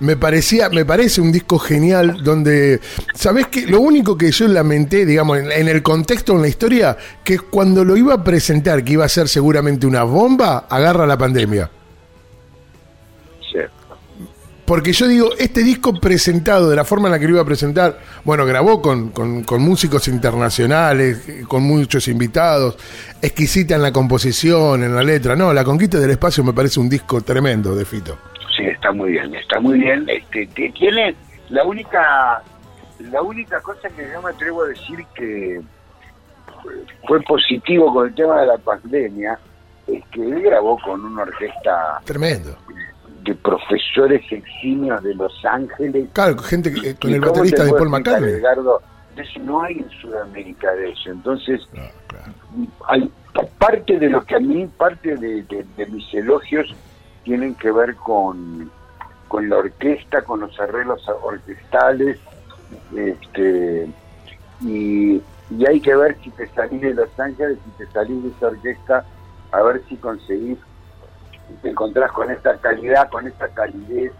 Me 0.01 0.17
parecía, 0.17 0.69
me 0.69 0.85
parece 0.85 1.21
un 1.21 1.31
disco 1.31 1.59
genial 1.59 2.23
donde, 2.25 2.81
¿sabés 3.15 3.47
qué? 3.47 3.67
Lo 3.67 3.81
único 3.81 4.19
que 4.19 4.33
yo 4.33 4.49
lamenté, 4.49 5.07
digamos, 5.07 5.39
en, 5.39 5.53
en 5.53 5.69
el 5.69 5.83
contexto, 5.83 6.33
en 6.33 6.43
la 6.43 6.49
historia, 6.49 6.97
que 7.23 7.39
cuando 7.39 7.85
lo 7.85 7.97
iba 7.97 8.15
a 8.15 8.25
presentar, 8.25 8.83
que 8.83 8.95
iba 8.95 9.05
a 9.05 9.09
ser 9.09 9.29
seguramente 9.29 9.87
una 9.87 10.03
bomba, 10.03 10.67
agarra 10.69 11.07
la 11.07 11.17
pandemia. 11.17 11.71
Porque 14.65 14.93
yo 14.93 15.09
digo, 15.09 15.31
este 15.39 15.63
disco 15.65 15.93
presentado 15.99 16.71
de 16.71 16.77
la 16.77 16.85
forma 16.85 17.09
en 17.09 17.13
la 17.13 17.19
que 17.19 17.25
lo 17.27 17.33
iba 17.33 17.43
a 17.43 17.45
presentar, 17.45 17.99
bueno, 18.25 18.47
grabó 18.47 18.81
con, 18.81 19.11
con- 19.11 19.43
con 19.43 19.61
músicos 19.61 20.07
internacionales, 20.09 21.27
con 21.49 21.65
muchos 21.65 22.07
invitados, 22.09 22.77
exquisita 23.21 23.75
en 23.75 23.83
la 23.83 23.93
composición, 23.93 24.83
en 24.85 24.95
la 24.95 25.03
letra. 25.03 25.35
No, 25.35 25.53
La 25.53 25.65
Conquista 25.65 25.99
del 25.99 26.11
Espacio 26.13 26.45
me 26.45 26.53
parece 26.53 26.79
un 26.79 26.89
disco 26.89 27.21
tremendo 27.23 27.75
de 27.75 27.85
Fito. 27.85 28.17
Sí, 28.57 28.65
está 28.65 28.93
muy 28.93 29.13
bien, 29.13 29.35
está 29.35 29.59
muy 29.61 29.79
bien. 29.81 30.07
Este, 30.09 30.47
tiene 30.73 31.17
la 31.49 31.65
única, 31.65 32.43
la 33.11 33.21
única 33.23 33.61
cosa 33.63 33.89
que 33.89 34.09
yo 34.13 34.23
me 34.23 34.31
atrevo 34.31 34.63
a 34.63 34.69
decir 34.69 35.05
que 35.15 35.61
fue 37.09 37.21
positivo 37.23 37.93
con 37.93 38.07
el 38.09 38.15
tema 38.15 38.41
de 38.41 38.47
la 38.47 38.59
pandemia 38.59 39.39
es 39.89 40.05
que 40.13 40.23
él 40.23 40.41
grabó 40.43 40.79
con 40.85 41.05
una 41.05 41.23
orquesta 41.23 42.01
Tremendo. 42.05 42.57
De 43.25 43.35
profesores 43.35 44.23
eximios 44.33 45.03
de 45.03 45.15
Los 45.15 45.33
Ángeles. 45.45 46.09
Claro, 46.13 46.39
gente 46.39 46.73
que- 46.73 46.91
eh, 46.91 46.97
con 47.01 47.11
¿Y 47.11 47.15
el 47.15 47.21
baterista 47.21 47.59
te 47.59 47.65
de 47.65 47.73
Paul 47.73 47.89
McCartney. 47.91 48.31
Edgardo? 48.35 48.83
De 49.17 49.23
eso 49.23 49.41
no 49.41 49.63
hay 49.63 49.75
en 49.79 49.91
Sudamérica 50.01 50.73
de 50.73 50.91
eso. 50.91 51.11
Entonces, 51.11 51.61
No, 51.73 51.83
claro. 52.09 52.33
hay 52.89 53.11
pa- 53.35 53.47
parte 53.59 53.99
de 53.99 54.09
lo 54.09 54.25
que 54.25 54.37
a 54.37 54.41
mí, 54.41 54.67
parte 54.79 55.17
de, 55.17 55.43
de- 55.43 55.67
de 55.77 55.87
mis 55.87 56.13
elogios 56.15 56.75
tienen 57.23 57.55
que 57.55 57.71
ver 57.71 57.95
con, 57.97 58.71
con 59.29 59.49
la 59.49 59.59
orquesta, 59.59 60.23
con 60.23 60.41
los 60.41 60.59
arreglos 60.59 61.07
orquestales, 61.23 62.19
este, 62.97 63.89
y, 64.63 65.21
y 65.51 65.67
hay 65.67 65.81
que 65.81 65.95
ver 65.95 66.17
si 66.23 66.31
te 66.31 66.49
salís 66.49 66.81
de 66.81 66.95
Los 66.95 67.19
Ángeles, 67.21 67.59
si 67.65 67.85
te 67.85 67.91
salís 67.93 68.23
de 68.23 68.29
esa 68.31 68.47
orquesta, 68.49 69.05
a 69.53 69.63
ver 69.63 69.83
si 69.89 69.97
conseguís, 69.97 70.59
te 71.63 71.71
encontrás 71.71 72.11
con 72.13 72.31
esta 72.31 72.57
calidad, 72.59 73.09
con 73.11 73.27
esta 73.27 73.49
calidez, 73.49 74.13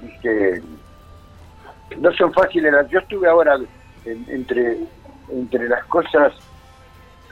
viste, 0.00 0.62
no 1.98 2.12
son 2.12 2.32
fáciles. 2.32 2.72
Yo 2.90 2.98
estuve 2.98 3.28
ahora 3.28 3.58
en- 4.04 4.26
entre, 4.28 4.78
entre 5.30 5.68
las 5.68 5.84
cosas 5.86 6.32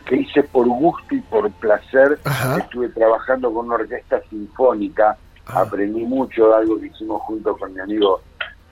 que 0.06 0.16
hice 0.16 0.42
por 0.44 0.66
gusto 0.66 1.14
y 1.14 1.20
por 1.22 1.50
placer, 1.52 2.18
Ajá. 2.24 2.58
estuve 2.58 2.88
trabajando 2.90 3.52
con 3.52 3.66
una 3.66 3.76
orquesta 3.76 4.20
sinfónica, 4.28 5.16
Ah. 5.46 5.62
aprendí 5.62 6.04
mucho, 6.04 6.54
algo 6.54 6.78
que 6.78 6.86
hicimos 6.86 7.20
junto 7.22 7.56
con 7.56 7.72
mi 7.74 7.80
amigo 7.80 8.22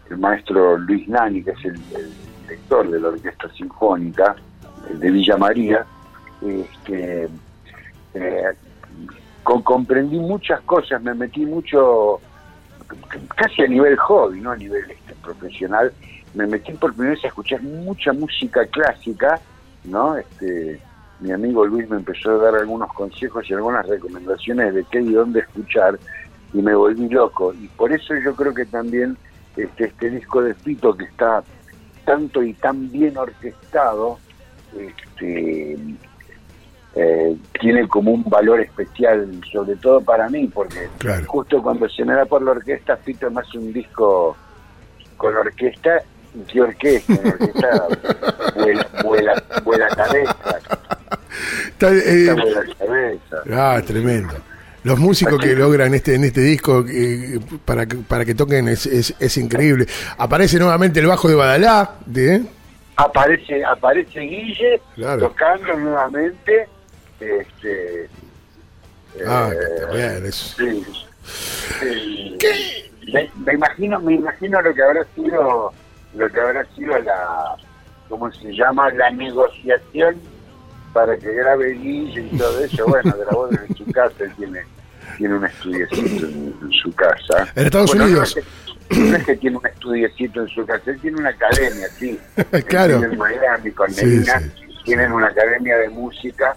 el 0.09 0.19
maestro 0.19 0.77
Luis 0.79 1.07
Nani, 1.09 1.43
que 1.43 1.51
es 1.51 1.65
el, 1.65 1.75
el 1.97 2.15
director 2.47 2.89
de 2.91 3.01
la 3.01 3.09
orquesta 3.09 3.49
sinfónica 3.53 4.35
de 4.89 5.11
Villa 5.11 5.37
María, 5.37 5.87
este, 6.43 7.29
eh, 8.15 8.45
co- 9.43 9.63
comprendí 9.65 10.19
muchas 10.19 10.61
cosas, 10.63 11.03
me 11.03 11.15
metí 11.15 11.45
mucho, 11.47 12.21
casi 13.37 13.63
a 13.63 13.67
nivel 13.67 13.97
hobby, 13.97 14.41
no 14.41 14.51
a 14.53 14.57
nivel 14.57 14.91
este, 14.91 15.15
profesional, 15.23 15.93
me 16.35 16.47
metí 16.47 16.73
por 16.73 16.93
primera 16.95 17.15
vez 17.15 17.25
a 17.25 17.29
escuchar 17.29 17.63
mucha 17.63 18.13
música 18.13 18.65
clásica, 18.67 19.41
¿no? 19.85 20.17
Este, 20.17 20.81
mi 21.21 21.33
amigo 21.33 21.67
Luis 21.67 21.89
me 21.91 21.97
empezó 21.97 22.31
a 22.31 22.37
dar 22.45 22.55
algunos 22.55 22.93
consejos 22.93 23.49
y 23.51 23.55
algunas 23.55 23.87
recomendaciones 23.87 24.75
de 24.75 24.85
qué 24.85 25.01
y 25.01 25.13
dónde 25.13 25.41
escuchar 25.41 25.99
y 26.53 26.63
me 26.63 26.75
volví 26.75 27.09
loco. 27.09 27.53
Y 27.55 27.69
por 27.69 27.93
eso 27.93 28.15
yo 28.25 28.35
creo 28.35 28.55
que 28.55 28.65
también 28.67 29.17
este, 29.57 29.85
este 29.85 30.11
disco 30.11 30.43
de 30.43 30.55
Fito 30.55 30.97
que 30.97 31.05
está 31.05 31.43
tanto 32.05 32.43
y 32.43 32.55
tan 32.55 32.91
bien 32.91 33.17
orquestado, 33.19 34.19
este, 34.79 35.77
eh, 36.95 37.37
tiene 37.61 37.87
como 37.89 38.11
un 38.13 38.25
valor 38.25 38.61
especial, 38.61 39.29
sobre 39.53 39.77
todo 39.77 40.01
para 40.01 40.29
mí, 40.29 40.47
porque 40.53 40.89
Claro. 40.99 41.25
justo 41.27 41.63
cuando 41.63 41.89
se 41.89 42.05
me 42.05 42.15
da 42.15 42.25
por 42.27 42.43
la 42.43 42.51
orquesta, 42.53 42.97
Fito 42.97 43.29
es 43.29 43.33
más 43.33 43.55
un 43.55 43.73
disco 43.73 44.37
con 45.17 45.37
orquesta 45.37 46.03
y 46.35 46.41
qué 46.53 46.61
orquesta, 46.63 47.13
orquesta 47.13 47.87
vuela, 48.57 48.87
vuela, 49.05 49.43
vuela 49.65 49.89
cabeza. 49.89 50.37
Está, 51.69 51.91
eh, 51.93 52.27
cabeza. 52.79 53.37
ah, 53.53 53.81
tremendo. 53.87 54.35
Los 54.83 54.99
músicos 54.99 55.39
que 55.39 55.55
logran 55.55 55.93
este 55.95 56.15
en 56.15 56.25
este 56.25 56.41
disco 56.41 56.85
eh, 56.89 57.39
para, 57.67 57.85
que, 57.87 57.97
para 57.97 58.25
que 58.25 58.35
toquen 58.35 58.67
es, 58.69 58.87
es, 58.87 59.15
es 59.21 59.37
increíble. 59.37 59.87
Aparece 60.17 60.59
nuevamente 60.59 61.01
el 61.01 61.07
bajo 61.07 61.29
de 61.29 61.35
Badalá, 61.35 61.97
de, 62.07 62.43
Aparece, 62.97 63.65
aparece 63.65 64.21
Guille 64.21 64.81
Claro. 64.95 65.29
tocando 65.29 65.75
nuevamente. 65.77 66.67
Este, 67.21 68.09
Ah, 69.27 69.51
eh, 69.53 69.81
también 69.81 70.27
es- 70.27 70.55
Sí. 70.57 70.85
Sí. 71.81 72.37
Me, 73.13 73.31
me 73.45 73.55
imagino, 73.55 74.01
me 74.01 74.15
imagino 74.15 74.63
lo 74.63 74.73
que 74.75 74.83
habrá 74.83 75.05
sido, 75.15 75.73
lo 76.15 76.29
que 76.31 76.41
habrá 76.41 76.65
sido 76.77 76.97
la, 77.01 77.57
¿cómo 78.09 78.31
se 78.33 78.53
llama? 78.53 78.91
La 78.93 79.11
negociación 79.11 80.17
para 80.93 81.17
que 81.19 81.33
grabe 81.33 81.73
Guille 81.73 82.29
y 82.33 82.39
todo 82.39 82.65
eso. 82.65 82.87
Bueno, 82.87 83.15
grabó 83.19 83.49
en 83.51 83.77
su 83.77 83.85
casa, 83.93 84.15
él 84.21 84.33
tiene, 84.37 84.61
tiene 85.19 85.35
un 85.37 85.45
estudiecito 85.45 86.27
en, 86.27 86.55
en 86.63 86.71
su 86.73 86.93
casa. 86.95 87.49
En 87.57 87.67
Estados 87.67 87.91
Bueno, 87.91 88.05
Unidos. 88.05 88.37
No 88.37 88.41
es, 88.41 88.47
que, 88.89 89.01
no 89.11 89.17
es 89.17 89.25
que 89.27 89.37
tiene 89.37 89.57
un 89.57 89.67
estudiecito 89.67 90.41
en 90.43 90.49
su 90.49 90.67
casa, 90.67 90.91
él 90.91 91.01
tiene 91.01 91.19
una 91.19 91.31
academia, 91.31 91.89
sí. 91.99 92.19
Claro. 92.69 93.03
En 93.03 93.19
Miami, 93.19 93.71
con 93.73 93.91
Sí, 93.93 94.25
sí. 94.25 94.31
tienen 94.85 95.13
una 95.13 95.27
academia 95.29 95.77
de 95.79 95.89
música. 95.91 96.57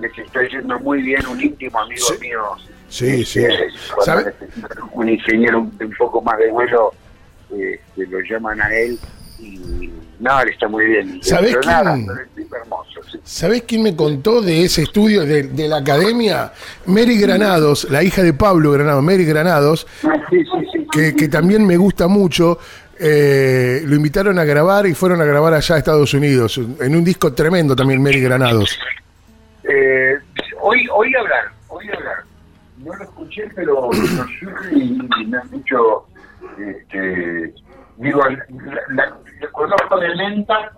Les 0.00 0.16
está 0.18 0.40
yendo 0.48 0.78
muy 0.80 1.02
bien, 1.02 1.24
un 1.26 1.40
íntimo 1.40 1.78
amigo 1.80 2.06
Sí. 2.06 2.14
mío 2.20 2.40
Sí, 2.88 3.24
sí. 3.24 3.40
eh, 3.40 3.68
necesitan 4.06 4.78
un 4.92 5.08
ingeniero 5.08 5.60
un, 5.60 5.72
un 5.80 5.94
poco 5.96 6.20
más 6.22 6.36
de 6.38 6.50
vuelo, 6.50 6.92
eh, 7.52 7.80
que 7.94 8.06
lo 8.06 8.18
llaman 8.20 8.60
a 8.60 8.74
él 8.74 8.98
y 9.38 9.90
no, 10.18 10.40
está 10.42 10.68
muy 10.68 10.86
bien. 10.86 11.20
¿Sabés 11.22 11.56
nada, 11.64 11.94
quién? 11.94 12.48
hermoso. 12.52 13.00
sí. 13.10 13.18
¿Sabés 13.22 13.62
quién 13.62 13.82
me 13.82 13.94
contó 13.96 14.42
de 14.42 14.64
ese 14.64 14.82
estudio 14.82 15.24
de, 15.24 15.44
de 15.44 15.68
la 15.68 15.78
academia? 15.78 16.52
Mary 16.86 17.16
Granados, 17.18 17.86
la 17.90 18.02
hija 18.02 18.22
de 18.22 18.32
Pablo 18.34 18.72
Granados, 18.72 19.02
Mary 19.04 19.24
Granados, 19.24 19.86
Ah, 20.04 20.12
sí, 20.28 20.38
sí, 20.44 20.66
sí. 20.72 20.86
que, 20.92 21.14
que 21.14 21.28
también 21.28 21.64
me 21.66 21.76
gusta 21.76 22.08
mucho. 22.08 22.58
eh, 22.98 23.80
lo 23.86 23.94
invitaron 23.96 24.38
a 24.38 24.44
grabar 24.44 24.86
y 24.86 24.92
fueron 24.94 25.22
a 25.22 25.24
grabar 25.24 25.54
allá 25.54 25.76
a 25.76 25.78
Estados 25.78 26.12
Unidos, 26.12 26.58
en 26.58 26.94
un 26.96 27.02
disco 27.04 27.32
tremendo 27.32 27.74
también, 27.74 28.02
Mary 28.02 28.20
Granados. 28.20 28.78
Eh, 29.64 30.14
hoy, 30.60 30.86
hoy 30.92 31.12
hablar, 31.14 31.52
hoy 31.68 31.86
hablar. 31.88 32.24
No 32.78 32.94
lo 32.96 33.04
escuché, 33.04 33.44
pero 33.54 33.90
lo 33.92 33.92
supe 33.92 34.74
y, 34.74 34.98
y 35.20 35.26
me 35.26 35.36
han 35.38 35.50
dicho, 35.50 36.06
este, 36.58 37.52
digo, 37.98 38.22
la, 38.28 38.38
la- 38.88 39.16
la 39.40 39.48
conozco 39.52 39.98
de 40.00 40.08
lenta, 40.14 40.72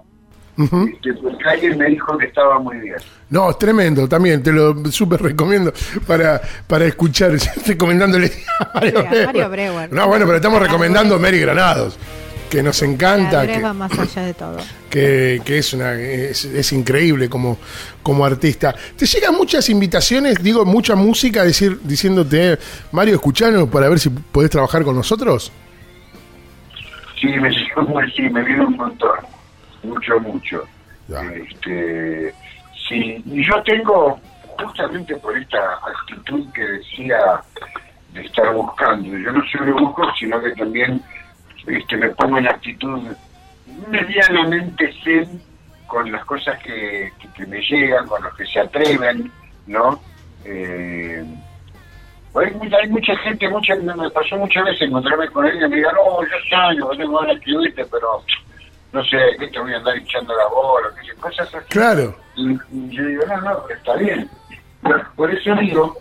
Ujú. 0.59 0.89
este, 0.93 1.15
porque 1.15 1.45
alguien 1.49 1.79
me 1.79 1.87
dijo 1.87 2.19
que 2.19 2.27
estaba 2.27 2.59
muy 2.59 2.79
bien. 2.79 2.97
No, 3.31 3.51
es 3.51 3.59
tremendo 3.59 4.09
también, 4.09 4.43
te 4.43 4.53
lo 4.53 4.85
súper 4.91 5.23
recomiendo 5.23 5.73
para, 6.07 6.41
para 6.67 6.85
escuchar. 6.87 7.33
Recomendándole 7.67 8.31
a 8.59 8.71
Mario, 8.75 8.91
Sí, 9.01 9.07
a 9.07 9.27
Mario 9.27 9.49
Breuer. 9.49 9.51
Breuer. 9.51 9.93
No, 9.93 10.09
bueno, 10.09 10.25
pero 10.27 10.37
estamos 10.37 10.61
recomendando 10.61 11.19
Mary 11.21 11.39
Granados, 11.41 11.97
que 12.53 12.63
nos 12.63 12.83
encanta, 12.83 13.47
La 13.47 13.51
que, 13.51 13.63
va 13.63 13.73
más 13.73 13.99
allá 13.99 14.27
de 14.27 14.35
todo. 14.35 14.59
que, 14.91 15.41
que 15.43 15.57
es, 15.57 15.73
una, 15.73 15.95
es, 15.95 16.45
es 16.45 16.73
increíble 16.75 17.31
como, 17.31 17.57
como 18.03 18.27
artista. 18.27 18.75
¿Te 18.95 19.07
llegan 19.07 19.35
muchas 19.35 19.71
invitaciones, 19.71 20.35
digo, 20.43 20.67
mucha 20.67 20.95
música 20.95 21.45
decir, 21.45 21.81
diciéndote, 21.83 22.59
Mario, 22.93 23.15
escuchanos 23.15 23.71
para 23.71 23.89
ver 23.89 23.99
si 23.99 24.11
podés 24.11 24.51
trabajar 24.51 24.85
con 24.85 24.95
nosotros? 24.95 25.51
Sí, 27.19 27.29
me 27.29 27.51
sí, 28.15 28.23
me 28.29 28.43
vino 28.43 28.67
un 28.67 28.77
montón, 28.77 29.19
mucho, 29.83 30.21
mucho. 30.21 30.63
Ya. 31.09 31.23
Este, 31.33 32.35
sí, 32.87 33.23
y 33.25 33.47
yo 33.47 33.63
tengo, 33.63 34.21
justamente 34.59 35.17
por 35.17 35.39
esta 35.39 35.79
actitud 35.87 36.53
que 36.53 36.65
decía 36.65 37.17
de 38.13 38.21
estar 38.27 38.53
buscando, 38.53 39.17
yo 39.17 39.33
no 39.33 39.43
solo 39.47 39.75
busco, 39.79 40.03
sino 40.21 40.39
que 40.43 40.51
también 40.51 41.03
este, 41.67 41.97
me 41.97 42.11
pongo 42.11 42.39
en 42.39 42.49
actitud 42.49 43.03
medianamente 43.89 44.93
zen 45.05 45.41
con 45.87 46.11
las 46.11 46.25
cosas 46.25 46.59
que, 46.63 47.13
que, 47.21 47.29
que 47.35 47.47
me 47.47 47.61
llegan, 47.61 48.07
con 48.07 48.23
los 48.23 48.35
que 48.35 48.47
se 48.47 48.61
atreven, 48.61 49.31
¿no? 49.67 50.01
Eh, 50.45 51.25
hay, 52.35 52.51
mucha- 52.55 52.77
hay 52.79 52.89
mucha 52.89 53.17
gente, 53.19 53.49
mucha, 53.49 53.75
me 53.77 54.11
pasó 54.11 54.37
muchas 54.37 54.65
veces 54.65 54.83
encontrarme 54.89 55.29
con 55.29 55.47
él 55.47 55.57
y 55.57 55.69
me 55.69 55.77
digan, 55.77 55.95
no, 55.95 56.23
yo 56.23 56.87
no 56.87 56.97
tengo 56.97 57.19
ganas 57.21 57.35
de 57.35 57.39
escribirte, 57.41 57.85
pero 57.87 58.25
no 58.93 59.05
sé, 59.05 59.19
¿qué 59.39 59.49
te 59.49 59.59
voy 59.61 59.75
a 59.75 59.77
andar 59.77 59.97
hinchando 59.99 60.35
la 60.35 60.47
bola? 60.49 60.89
qué 61.01 61.07
sé, 61.09 61.15
cosas 61.17 61.55
así. 61.55 61.67
Claro. 61.69 62.17
Y, 62.37 62.53
y 62.73 62.89
yo 62.91 63.05
digo, 63.05 63.25
no, 63.27 63.41
no, 63.43 63.69
está 63.69 63.95
bien. 63.97 64.29
Por 65.15 65.31
eso 65.33 65.55
digo, 65.57 65.97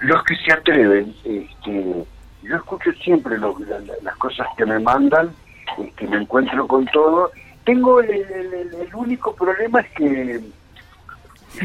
los 0.00 0.24
que 0.24 0.36
se 0.36 0.52
atreven, 0.52 1.14
este, 1.24 2.04
yo 2.48 2.56
escucho 2.56 2.92
siempre 3.02 3.38
lo- 3.38 3.58
la- 3.60 3.80
la- 3.80 3.94
las 4.02 4.16
cosas 4.16 4.46
que 4.56 4.64
me 4.66 4.78
mandan, 4.78 5.30
este, 5.78 6.06
me 6.06 6.18
encuentro 6.18 6.66
con 6.68 6.84
todo. 6.86 7.30
Tengo 7.64 8.00
el, 8.00 8.10
el- 8.10 8.54
el- 8.54 8.94
único 8.94 9.34
problema 9.34 9.80
es 9.80 9.90
que 9.92 10.40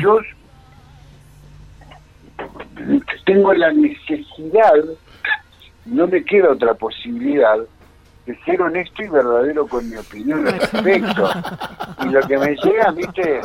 yo 0.01 0.19
tengo 3.25 3.53
la 3.53 3.71
necesidad, 3.71 4.73
no 5.85 6.07
me 6.07 6.23
queda 6.23 6.51
otra 6.51 6.73
posibilidad 6.73 7.57
de 8.25 8.35
ser 8.45 8.61
honesto 8.61 9.03
y 9.03 9.07
verdadero 9.09 9.67
con 9.67 9.89
mi 9.89 9.95
opinión 9.97 10.47
al 10.47 10.59
respecto. 10.59 11.29
Y 12.05 12.09
lo 12.09 12.21
que 12.21 12.37
me 12.37 12.55
llega, 12.55 12.91
viste, 12.91 13.41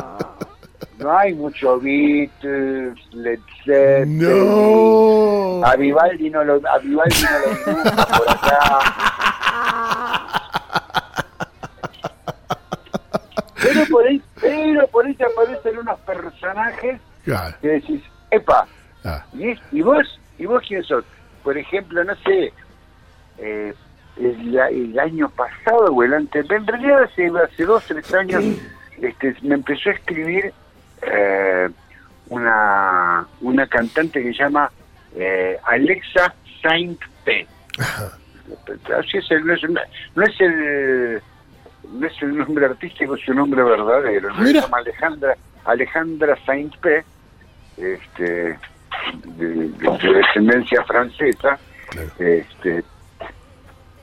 no 0.98 1.16
hay 1.18 1.34
mucho 1.34 1.80
Beatles, 1.80 2.98
Led 3.12 3.40
Zeppelin, 3.64 4.18
No. 4.18 5.33
A 5.64 5.77
Vivaldi 5.77 6.31
no 6.31 6.44
lo, 6.44 6.55
a 6.68 6.79
Vivaldi 6.79 7.16
no 7.66 7.72
lo 7.72 7.85
por 8.18 8.31
acá. 8.31 8.81
Pero 13.62 13.87
por 13.90 14.07
ahí, 14.07 14.22
pero 14.40 14.87
por 14.88 15.07
ahí 15.07 15.14
te 15.14 15.24
aparecen 15.24 15.79
unos 15.79 15.98
personajes 16.00 17.00
Claro. 17.24 17.57
que 17.62 17.68
decís, 17.68 18.03
epa, 18.31 18.66
Ah, 19.07 19.22
¿y, 19.35 19.83
vos? 19.83 20.18
¿Y 20.38 20.46
vos 20.46 20.62
quién 20.66 20.83
sos? 20.83 21.05
Por 21.42 21.59
ejemplo, 21.59 22.03
no 22.05 22.14
sé, 22.16 22.53
eh, 23.38 23.74
el, 24.16 24.57
el 24.59 24.98
año 24.98 25.29
pasado 25.31 25.92
o 25.92 26.03
el 26.03 26.14
antes, 26.14 26.48
en 26.50 26.66
realidad 26.66 27.03
hace, 27.03 27.31
hace 27.42 27.64
dos, 27.64 27.85
tres 27.85 28.14
años, 28.14 28.42
este, 29.03 29.37
me 29.42 29.57
empezó 29.57 29.90
a 29.90 29.92
escribir 29.92 30.55
eh, 31.03 31.68
una, 32.31 33.27
una 33.42 33.66
cantante 33.66 34.22
que 34.22 34.33
se 34.33 34.38
llama 34.42 34.70
eh, 35.16 35.59
Alexa 35.64 36.35
Saint 36.62 37.00
P. 37.24 37.46
Así 38.98 39.18
es 39.18 39.31
el, 39.31 39.46
no, 39.46 39.55
es, 39.55 39.62
no 40.14 40.22
es 40.22 40.40
el 40.40 41.22
no 41.92 42.07
es 42.07 42.22
el 42.22 42.37
nombre 42.38 42.66
artístico, 42.66 43.14
es 43.14 43.24
su 43.24 43.35
nombre 43.35 43.62
verdadero. 43.62 44.29
¿no? 44.31 44.46
Se 44.46 44.53
llama 44.55 44.79
Alejandra, 44.79 45.37
Alejandra 45.64 46.37
Saint 46.46 46.74
P. 46.77 47.05
Este, 47.77 48.24
de, 48.24 48.57
de- 49.37 49.68
de 49.68 50.12
descendencia 50.14 50.83
francesa. 50.85 51.59
Claro. 51.90 52.11
Este, 52.18 52.83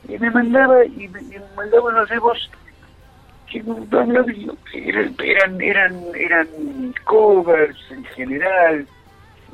y 0.08 0.18
me 0.18 0.30
mandaba, 0.30 0.84
y 0.84 1.08
me, 1.08 1.20
y 1.22 1.24
me 1.24 1.40
mandaba 1.56 1.88
unos 1.90 2.08
demos 2.08 2.50
que 3.50 3.58
eran, 4.74 5.14
eran, 5.22 5.60
eran, 5.60 6.02
eran 6.14 6.46
covers 7.04 7.76
en 7.90 8.04
general. 8.04 8.86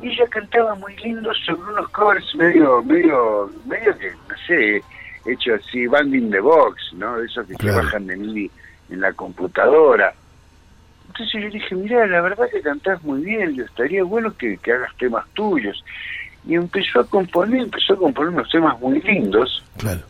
Y 0.02 0.08
ella 0.08 0.26
cantaba 0.28 0.74
muy 0.76 0.96
lindo 0.96 1.32
sobre 1.46 1.60
unos 1.72 1.88
covers 1.90 2.34
medio, 2.36 2.82
medio, 2.84 3.50
medio 3.66 3.98
que, 3.98 4.10
no 4.10 4.36
sé, 4.46 4.82
hecho 5.26 5.54
así, 5.54 5.86
banding 5.86 6.30
the 6.30 6.40
box, 6.40 6.92
¿no? 6.94 7.20
Esos 7.20 7.46
que 7.46 7.54
Claro. 7.54 7.78
se 7.78 7.84
bajan 7.84 8.06
de 8.06 8.16
mí 8.16 8.50
en 8.90 9.00
la 9.00 9.12
computadora. 9.12 10.14
Entonces 11.08 11.42
yo 11.42 11.50
dije, 11.50 11.74
mira, 11.74 12.06
la 12.06 12.20
verdad 12.20 12.48
que 12.52 12.60
cantás 12.60 13.02
muy 13.02 13.22
bien, 13.22 13.54
yo 13.54 13.64
estaría 13.64 14.04
bueno 14.04 14.32
que, 14.36 14.56
que 14.58 14.72
hagas 14.72 14.94
temas 14.98 15.26
tuyos. 15.34 15.82
Y 16.46 16.54
empezó 16.54 17.00
a 17.00 17.04
componer, 17.06 17.60
empezó 17.62 17.94
a 17.94 17.96
componer 17.96 18.32
unos 18.32 18.48
temas 18.50 18.78
muy 18.80 19.00
lindos, 19.02 19.64
claro. 19.78 20.00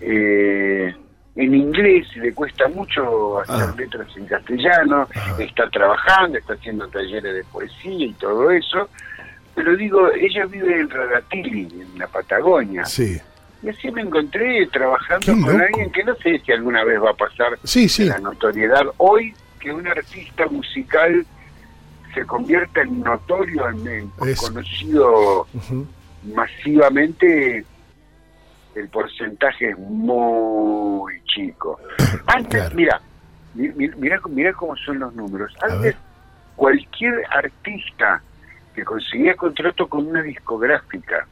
eh, 0.00 0.94
en 1.36 1.54
inglés, 1.54 2.06
le 2.16 2.32
cuesta 2.32 2.68
mucho 2.68 3.40
hacer 3.40 3.54
Ah. 3.70 3.74
letras 3.76 4.06
en 4.16 4.26
castellano, 4.26 5.08
está 5.38 5.68
trabajando, 5.70 6.38
está 6.38 6.54
haciendo 6.54 6.86
talleres 6.88 7.34
de 7.34 7.44
poesía 7.44 8.06
y 8.06 8.12
todo 8.14 8.50
eso. 8.50 8.88
Pero 9.54 9.76
digo, 9.76 10.08
ella 10.12 10.46
vive 10.46 10.80
en 10.80 10.90
Radatili, 10.90 11.68
en 11.80 11.98
la 11.98 12.06
Patagonia. 12.08 12.84
Sí. 12.84 13.20
Y 13.62 13.68
así 13.68 13.90
me 13.90 14.02
encontré 14.02 14.66
trabajando 14.66 15.32
con 15.46 15.60
alguien 15.60 15.90
que 15.90 16.04
no 16.04 16.14
sé 16.16 16.38
si 16.44 16.52
alguna 16.52 16.84
vez 16.84 17.00
va 17.02 17.10
a 17.10 17.14
pasar 17.14 17.58
Sí, 17.64 17.88
sí. 17.88 18.04
la 18.04 18.18
notoriedad. 18.18 18.82
Hoy 18.98 19.32
que 19.60 19.72
un 19.72 19.86
artista 19.86 20.46
musical 20.46 21.24
se 22.14 22.24
convierta 22.26 22.82
en 22.82 23.00
notorio, 23.00 23.68
en, 23.70 24.08
conocido 24.36 25.46
masivamente, 26.34 27.64
el 28.74 28.88
porcentaje 28.88 29.70
es 29.70 29.78
muy 29.78 31.20
chico. 31.26 31.78
Antes, 32.26 32.60
Claro. 32.60 32.74
mira, 32.76 33.00
mi- 33.54 33.68
mi- 33.70 33.90
mira, 33.96 34.20
mira 34.28 34.52
cómo 34.52 34.76
son 34.76 34.98
los 34.98 35.14
números. 35.14 35.54
Antes, 35.62 35.96
cualquier 36.56 37.24
artista 37.30 38.22
que 38.74 38.84
conseguía 38.84 39.34
contrato 39.36 39.86
con 39.88 40.06
una 40.06 40.22
discográfica 40.22 41.26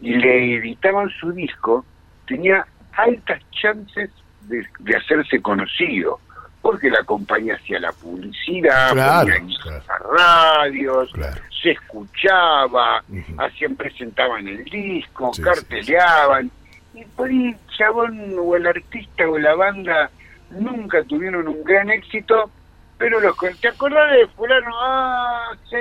y 0.00 0.14
le 0.16 0.56
editaban 0.56 1.08
su 1.10 1.32
disco, 1.32 1.84
tenía 2.26 2.66
altas 2.96 3.40
chances 3.52 4.10
de, 4.42 4.66
de 4.80 4.96
hacerse 4.96 5.40
conocido, 5.40 6.18
porque 6.62 6.88
la 6.90 7.02
compañía 7.04 7.56
hacía 7.56 7.80
la 7.80 7.92
publicidad, 7.92 8.92
Claro, 8.92 9.26
claro. 9.62 9.82
a 9.88 9.98
radios, 10.16 11.10
Claro. 11.12 11.40
se 11.62 11.72
escuchaba, 11.72 13.02
hacían, 13.38 13.74
presentaban 13.76 14.46
el 14.46 14.64
disco, 14.64 15.32
Sí, 15.34 15.42
carteleaban, 15.42 16.50
y 16.94 17.04
por 17.04 17.28
ahí 17.28 17.48
el 17.48 17.56
chabón 17.76 18.36
o 18.38 18.54
el 18.56 18.66
artista 18.66 19.28
o 19.28 19.38
la 19.38 19.54
banda 19.54 20.10
nunca 20.50 21.02
tuvieron 21.04 21.48
un 21.48 21.64
gran 21.64 21.90
éxito, 21.90 22.50
pero 22.98 23.18
los 23.20 23.34
con- 23.36 23.56
¿te 23.56 23.68
acordás 23.68 24.12
de 24.12 24.26
fulano? 24.28 24.70
Ah, 24.80 25.50
sí, 25.68 25.76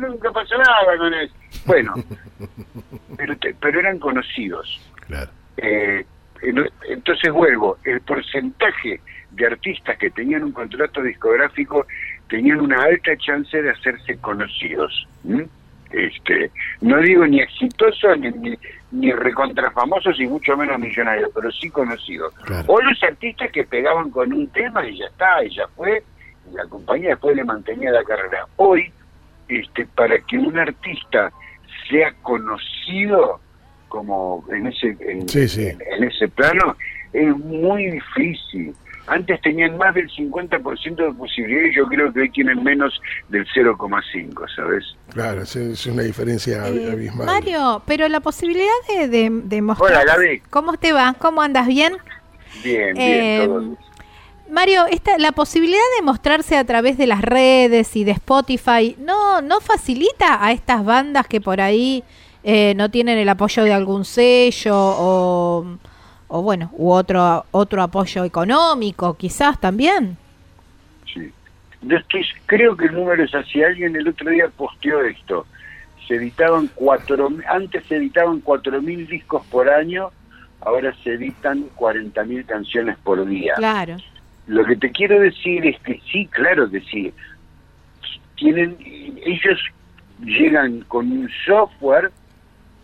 nunca 0.00 0.32
pasó 0.32 0.58
nada 0.58 0.96
con 0.98 1.14
él. 1.14 1.30
Bueno, 1.66 1.94
pero, 3.16 3.36
te- 3.36 3.54
pero 3.54 3.78
eran 3.80 3.98
conocidos. 4.00 4.80
Claro. 5.06 5.30
Eh, 5.58 6.04
entonces 6.88 7.32
vuelvo, 7.32 7.78
el 7.84 8.00
porcentaje 8.00 9.00
de 9.30 9.46
artistas 9.46 9.98
que 9.98 10.10
tenían 10.10 10.44
un 10.44 10.52
contrato 10.52 11.02
discográfico 11.02 11.86
tenían 12.28 12.60
una 12.60 12.82
alta 12.82 13.16
chance 13.16 13.60
de 13.60 13.70
hacerse 13.70 14.16
conocidos. 14.18 15.06
Este, 15.90 16.50
no 16.80 17.00
digo 17.00 17.26
ni 17.26 17.40
exitosos 17.40 18.18
ni, 18.18 18.30
ni, 18.30 18.58
ni 18.90 19.12
recontrafamosos 19.12 20.18
y 20.18 20.26
mucho 20.26 20.56
menos 20.56 20.78
millonarios, 20.78 21.30
pero 21.34 21.50
sí 21.52 21.70
conocidos. 21.70 22.34
Claro. 22.44 22.64
O 22.66 22.80
los 22.80 23.02
artistas 23.02 23.50
que 23.52 23.64
pegaban 23.64 24.10
con 24.10 24.32
un 24.32 24.48
tema 24.48 24.86
y 24.86 24.98
ya 24.98 25.06
está, 25.06 25.44
y 25.44 25.54
ya 25.54 25.66
fue, 25.68 26.02
y 26.50 26.56
la 26.56 26.64
compañía 26.66 27.10
después 27.10 27.36
le 27.36 27.44
mantenía 27.44 27.92
la 27.92 28.04
carrera. 28.04 28.46
Hoy, 28.56 28.92
este, 29.48 29.86
para 29.86 30.18
que 30.18 30.38
un 30.38 30.58
artista 30.58 31.32
sea 31.88 32.12
conocido 32.22 33.40
como 33.88 34.44
en 34.52 34.66
ese 34.66 34.96
en, 35.00 35.28
Sí, 35.28 35.48
sí. 35.48 35.66
en- 35.66 35.78
en 35.96 36.04
ese 36.04 36.28
plano 36.28 36.76
es 37.12 37.36
muy 37.36 37.90
difícil. 37.90 38.74
Antes 39.08 39.40
tenían 39.40 39.78
más 39.78 39.94
del 39.94 40.10
50% 40.10 40.96
de 40.96 41.12
posibilidades, 41.12 41.76
yo 41.76 41.86
creo 41.86 42.12
que 42.12 42.22
hoy 42.22 42.30
tienen 42.30 42.60
menos 42.64 42.92
del 43.28 43.46
0,5, 43.54 44.44
¿sabes? 44.56 44.84
Claro, 45.12 45.42
es, 45.42 45.86
una 45.86 46.02
diferencia 46.02 46.66
Eh, 46.68 46.90
abismal. 46.90 47.24
Mario, 47.24 47.82
pero 47.86 48.08
la 48.08 48.18
posibilidad 48.18 48.66
de, 48.88 49.06
de, 49.06 49.30
de 49.44 49.62
mostrar... 49.62 49.92
Hola, 49.92 50.04
Gaby. 50.04 50.40
¿Cómo 50.50 50.76
te 50.76 50.92
va? 50.92 51.14
¿Cómo 51.20 51.40
andas? 51.40 51.68
¿Bien? 51.68 51.92
Bien, 52.64 52.94
bien, 52.94 52.98
Eh, 52.98 53.42
todo 53.46 53.60
bien. 53.60 53.78
Mario, 54.50 54.86
esta, 54.90 55.18
la 55.18 55.30
posibilidad 55.32 55.78
de 55.98 56.04
mostrarse 56.04 56.56
a 56.56 56.64
través 56.64 56.98
de 56.98 57.06
las 57.06 57.20
redes 57.22 57.94
y 57.94 58.02
de 58.04 58.10
Spotify, 58.12 58.96
¿no, 58.98 59.40
no 59.40 59.60
facilita 59.60 60.44
a 60.44 60.50
estas 60.52 60.84
bandas 60.84 61.26
que 61.28 61.40
por 61.40 61.60
ahí 61.60 62.02
eh, 62.48 62.74
no 62.76 62.92
tienen 62.92 63.18
el 63.18 63.28
apoyo 63.28 63.64
de 63.64 63.72
algún 63.72 64.04
sello 64.04 64.72
o, 64.76 65.66
o 66.28 66.42
bueno, 66.42 66.70
u 66.74 66.92
otro, 66.92 67.44
otro 67.50 67.82
apoyo 67.82 68.22
económico 68.22 69.14
quizás 69.14 69.60
también? 69.60 70.16
Sí. 71.12 71.32
Yo 71.82 71.96
estoy, 71.96 72.24
creo 72.46 72.76
que 72.76 72.84
el 72.84 72.94
número 72.94 73.24
es 73.24 73.34
así. 73.34 73.64
Alguien 73.64 73.96
el 73.96 74.06
otro 74.06 74.30
día 74.30 74.48
posteó 74.56 75.02
esto. 75.02 75.44
Se 76.06 76.14
editaban 76.14 76.70
cuatro, 76.76 77.30
antes 77.48 77.84
se 77.86 77.96
editaban 77.96 78.38
cuatro 78.38 78.80
mil 78.80 79.08
discos 79.08 79.44
por 79.46 79.68
año, 79.68 80.12
ahora 80.60 80.94
se 81.02 81.14
editan 81.14 81.64
40 81.74 82.22
mil 82.26 82.44
canciones 82.44 82.96
por 82.98 83.26
día. 83.26 83.54
Claro, 83.56 83.96
Lo 84.46 84.64
que 84.64 84.76
te 84.76 84.92
quiero 84.92 85.18
decir 85.18 85.66
es 85.66 85.80
que 85.80 86.00
sí, 86.12 86.26
claro 86.26 86.70
que 86.70 86.80
sí. 86.82 87.12
Tienen, 88.36 88.76
ellos 88.80 89.58
llegan 90.20 90.82
con 90.82 91.10
un 91.10 91.28
software 91.44 92.12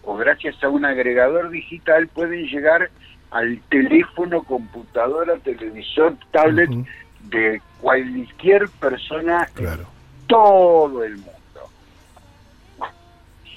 o 0.05 0.17
gracias 0.17 0.62
a 0.62 0.69
un 0.69 0.85
agregador 0.85 1.51
digital 1.51 2.09
pueden 2.09 2.45
llegar 2.47 2.91
al 3.31 3.61
teléfono, 3.71 4.43
computadora, 4.43 5.37
televisor, 5.38 6.17
tablet 6.33 6.71
Ujú. 6.71 6.85
de 7.31 7.62
cualquier 7.81 8.69
persona 8.81 9.49
Claro. 9.55 9.83
en 9.83 10.27
todo 10.27 11.05
el 11.05 11.17
mundo. 11.17 11.33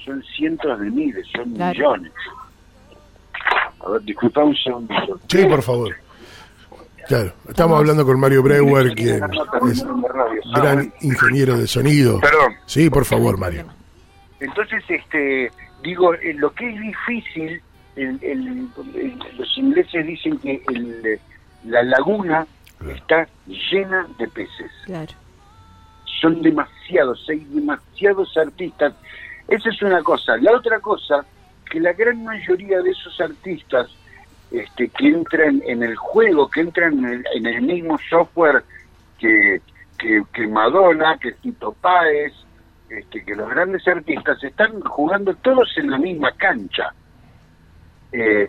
Son 0.04 0.22
cientos 0.36 0.78
de 0.80 0.90
miles, 0.90 1.26
son 1.34 1.52
Claro. 1.54 1.72
millones. 1.74 2.12
A 3.84 3.90
ver, 3.90 4.02
disculpa 4.02 4.44
un 4.44 4.56
segundito. 4.56 5.20
Sí, 5.28 5.44
por 5.46 5.62
favor. 5.62 5.94
Claro, 7.08 7.32
estamos 7.48 7.78
hablando 7.78 8.04
con 8.04 8.18
Mario 8.18 8.42
Breuer, 8.42 8.92
quien 8.94 9.22
es 9.70 9.84
gran 10.54 10.92
ingeniero 11.02 11.56
de 11.56 11.66
sonido. 11.68 12.18
Perdón. 12.20 12.54
Sí, 12.66 12.90
por 12.90 13.04
favor, 13.04 13.38
Mario. 13.38 13.64
Entonces, 14.40 14.82
este, 14.88 15.50
digo, 15.86 16.14
eh, 16.14 16.34
lo 16.34 16.50
que 16.52 16.68
es 16.68 16.80
difícil, 16.80 17.62
el- 17.94 18.18
el- 18.22 18.68
el- 18.96 19.18
los 19.38 19.56
ingleses 19.58 20.04
dicen 20.06 20.36
que 20.38 20.60
el, 20.68 21.20
la 21.64 21.82
laguna 21.84 22.46
Claro. 22.78 22.94
está 22.94 23.28
llena 23.46 24.06
de 24.18 24.26
peces. 24.28 24.70
claro. 24.84 25.12
Son 26.20 26.42
demasiados, 26.42 27.24
hay 27.28 27.40
demasiados 27.50 28.36
artistas. 28.36 28.94
Esa 29.48 29.68
es 29.68 29.80
una 29.82 30.02
cosa. 30.02 30.36
La 30.38 30.52
otra 30.52 30.80
cosa, 30.80 31.24
que 31.70 31.78
la 31.78 31.92
gran 31.92 32.24
mayoría 32.24 32.80
de 32.80 32.90
esos 32.90 33.20
artistas 33.20 33.88
este, 34.50 34.88
que 34.88 35.08
entran 35.08 35.62
en 35.66 35.82
el 35.82 35.94
juego, 35.96 36.48
que 36.50 36.60
entran 36.62 36.98
en 36.98 37.04
el, 37.14 37.24
en 37.34 37.46
el 37.46 37.62
mismo 37.62 37.98
software 38.08 38.62
que, 39.18 39.60
que, 39.98 40.22
que 40.32 40.46
Madonna, 40.46 41.18
que 41.18 41.32
Tito 41.32 41.72
Páez, 41.72 42.32
este, 42.90 43.24
que 43.24 43.34
los 43.34 43.48
grandes 43.50 43.86
artistas 43.88 44.42
están 44.44 44.80
jugando 44.80 45.34
todos 45.36 45.68
en 45.76 45.90
la 45.90 45.98
misma 45.98 46.30
cancha. 46.32 46.92
Eh, 48.12 48.48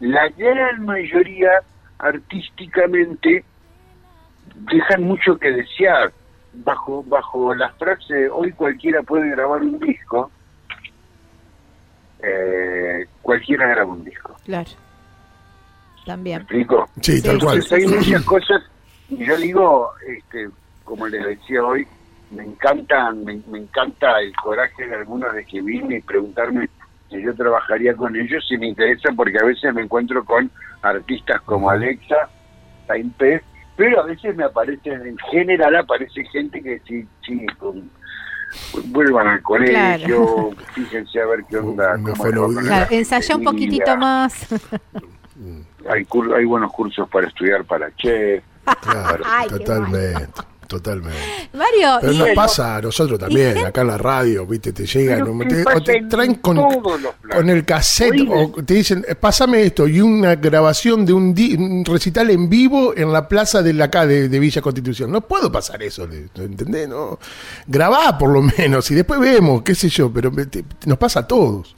la 0.00 0.28
gran 0.30 0.84
mayoría 0.84 1.50
artísticamente 1.98 3.44
dejan 4.70 5.02
mucho 5.02 5.36
que 5.38 5.50
desear 5.50 6.12
bajo 6.54 7.02
bajo 7.04 7.54
la 7.54 7.68
frase 7.74 8.28
hoy 8.30 8.52
cualquiera 8.52 9.02
puede 9.02 9.28
grabar 9.30 9.60
un 9.60 9.78
disco 9.78 10.30
eh, 12.22 13.06
cualquiera 13.22 13.68
graba 13.68 13.92
un 13.92 14.04
disco 14.04 14.34
Claro. 14.44 14.70
¿me 16.00 16.04
También. 16.06 16.40
explico? 16.42 16.88
Sí, 17.00 17.20
tal 17.22 17.38
cual. 17.38 17.56
Entonces 17.58 17.72
hay 17.72 17.86
muchas 17.98 18.22
cosas, 18.24 18.62
y 19.08 19.24
yo 19.26 19.36
digo, 19.38 19.90
este, 20.06 20.48
como 20.84 21.06
les 21.08 21.24
decía 21.26 21.64
hoy, 21.64 21.86
me 22.30 22.44
encanta, 22.44 23.12
me, 23.12 23.40
me 23.48 23.58
encanta 23.58 24.20
el 24.20 24.34
coraje 24.36 24.86
de 24.86 24.94
algunos 24.96 25.32
de 25.34 25.44
que 25.44 25.60
vine 25.62 25.96
y 25.98 26.02
preguntarme 26.02 26.68
si 27.10 27.22
yo 27.22 27.34
trabajaría 27.34 27.94
con 27.94 28.16
ellos 28.16 28.44
y 28.50 28.58
me 28.58 28.66
interesa 28.68 29.10
porque 29.14 29.38
a 29.40 29.44
veces 29.44 29.72
me 29.72 29.82
encuentro 29.82 30.24
con 30.24 30.50
artistas 30.82 31.40
como 31.42 31.70
Alexa, 31.70 32.28
Taimpe, 32.86 33.42
pero 33.76 34.00
a 34.00 34.06
veces 34.06 34.34
me 34.36 34.44
aparecen, 34.44 35.06
en 35.06 35.18
general 35.30 35.76
aparece 35.76 36.24
gente 36.24 36.62
que 36.62 36.80
sí, 36.86 37.06
sí, 37.24 37.46
con- 37.58 37.90
vuelvan 38.86 39.26
al 39.28 39.42
colegio, 39.42 40.50
fíjense 40.74 41.20
a 41.20 41.26
ver 41.26 41.44
qué 41.48 41.58
onda. 41.58 41.96
La 41.96 42.14
Claro, 42.66 42.86
ensayá 42.90 43.36
un 43.36 43.44
poquitito 43.44 43.96
más. 43.96 44.46
Hay, 45.90 46.04
cur- 46.06 46.34
hay 46.34 46.44
buenos 46.44 46.72
cursos 46.72 47.08
para 47.08 47.26
estudiar 47.28 47.64
para 47.64 47.94
chef. 47.96 48.42
Claro, 48.80 49.22
totalmente, 49.48 50.42
totalmente. 50.66 51.18
Mario, 51.52 51.98
Pero 52.00 52.12
y- 52.12 52.18
nos 52.18 52.28
pasa 52.30 52.76
a 52.76 52.82
nosotros 52.82 53.18
también, 53.18 53.58
acá 53.64 53.80
en 53.82 53.86
la 53.86 53.98
radio, 53.98 54.46
viste, 54.46 54.72
te 54.72 54.84
llegan, 54.86 55.20
Pero 55.20 55.32
o 55.34 55.38
¿qué 55.38 55.46
te, 55.84 56.04
o 56.04 56.08
traen 56.08 56.34
con, 56.36 56.56
con 56.56 57.48
el 57.50 57.64
cassette, 57.64 58.12
Oíme. 58.20 58.52
o 58.56 58.62
te 58.64 58.74
dicen, 58.74 59.04
eh, 59.08 59.14
pásame 59.14 59.62
esto, 59.62 59.86
y 59.88 60.00
una 60.00 60.34
grabación 60.36 61.06
de 61.06 61.12
un, 61.12 61.34
di- 61.34 61.54
un 61.54 61.84
recital 61.84 62.30
en 62.30 62.48
vivo 62.48 62.94
en 62.96 63.12
la 63.12 63.28
plaza 63.28 63.62
de 63.62 63.72
la 63.72 63.84
acá 63.86 64.06
de, 64.06 64.28
de 64.28 64.38
Villa 64.38 64.60
Constitución. 64.60 65.10
No 65.10 65.20
puedo 65.20 65.50
pasar 65.50 65.82
eso, 65.82 66.06
le- 66.06 66.28
¿entendés? 66.42 66.88
No. 66.88 67.18
Grabá 67.66 68.18
por 68.18 68.30
lo 68.30 68.42
menos, 68.42 68.90
y 68.90 68.94
después 68.94 69.20
vemos, 69.20 69.62
qué 69.62 69.74
sé 69.74 69.88
yo, 69.88 70.12
pero 70.12 70.30
me- 70.30 70.46
te- 70.46 70.64
nos 70.86 70.98
pasa 70.98 71.20
a 71.20 71.26
todos. 71.26 71.74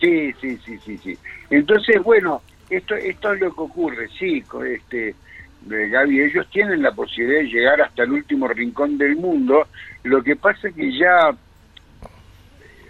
Sí, 0.00 0.32
sí, 0.40 0.58
sí, 0.64 0.78
sí, 0.84 0.98
sí. 1.02 1.18
Entonces, 1.50 2.00
bueno, 2.02 2.40
esto, 2.70 2.94
esto 2.94 3.32
es 3.32 3.40
lo 3.40 3.52
que 3.54 3.60
ocurre, 3.60 4.08
sí, 4.18 4.42
co- 4.42 4.62
este, 4.62 5.14
eh, 5.70 5.88
Gaby, 5.88 6.20
ellos 6.22 6.46
tienen 6.50 6.82
la 6.82 6.92
posibilidad 6.92 7.40
de 7.40 7.46
llegar 7.48 7.80
hasta 7.82 8.02
el 8.04 8.12
último 8.12 8.48
rincón 8.48 8.96
del 8.98 9.16
mundo, 9.16 9.66
lo 10.04 10.22
que 10.22 10.36
pasa 10.36 10.70
que 10.70 10.96
ya 10.98 11.34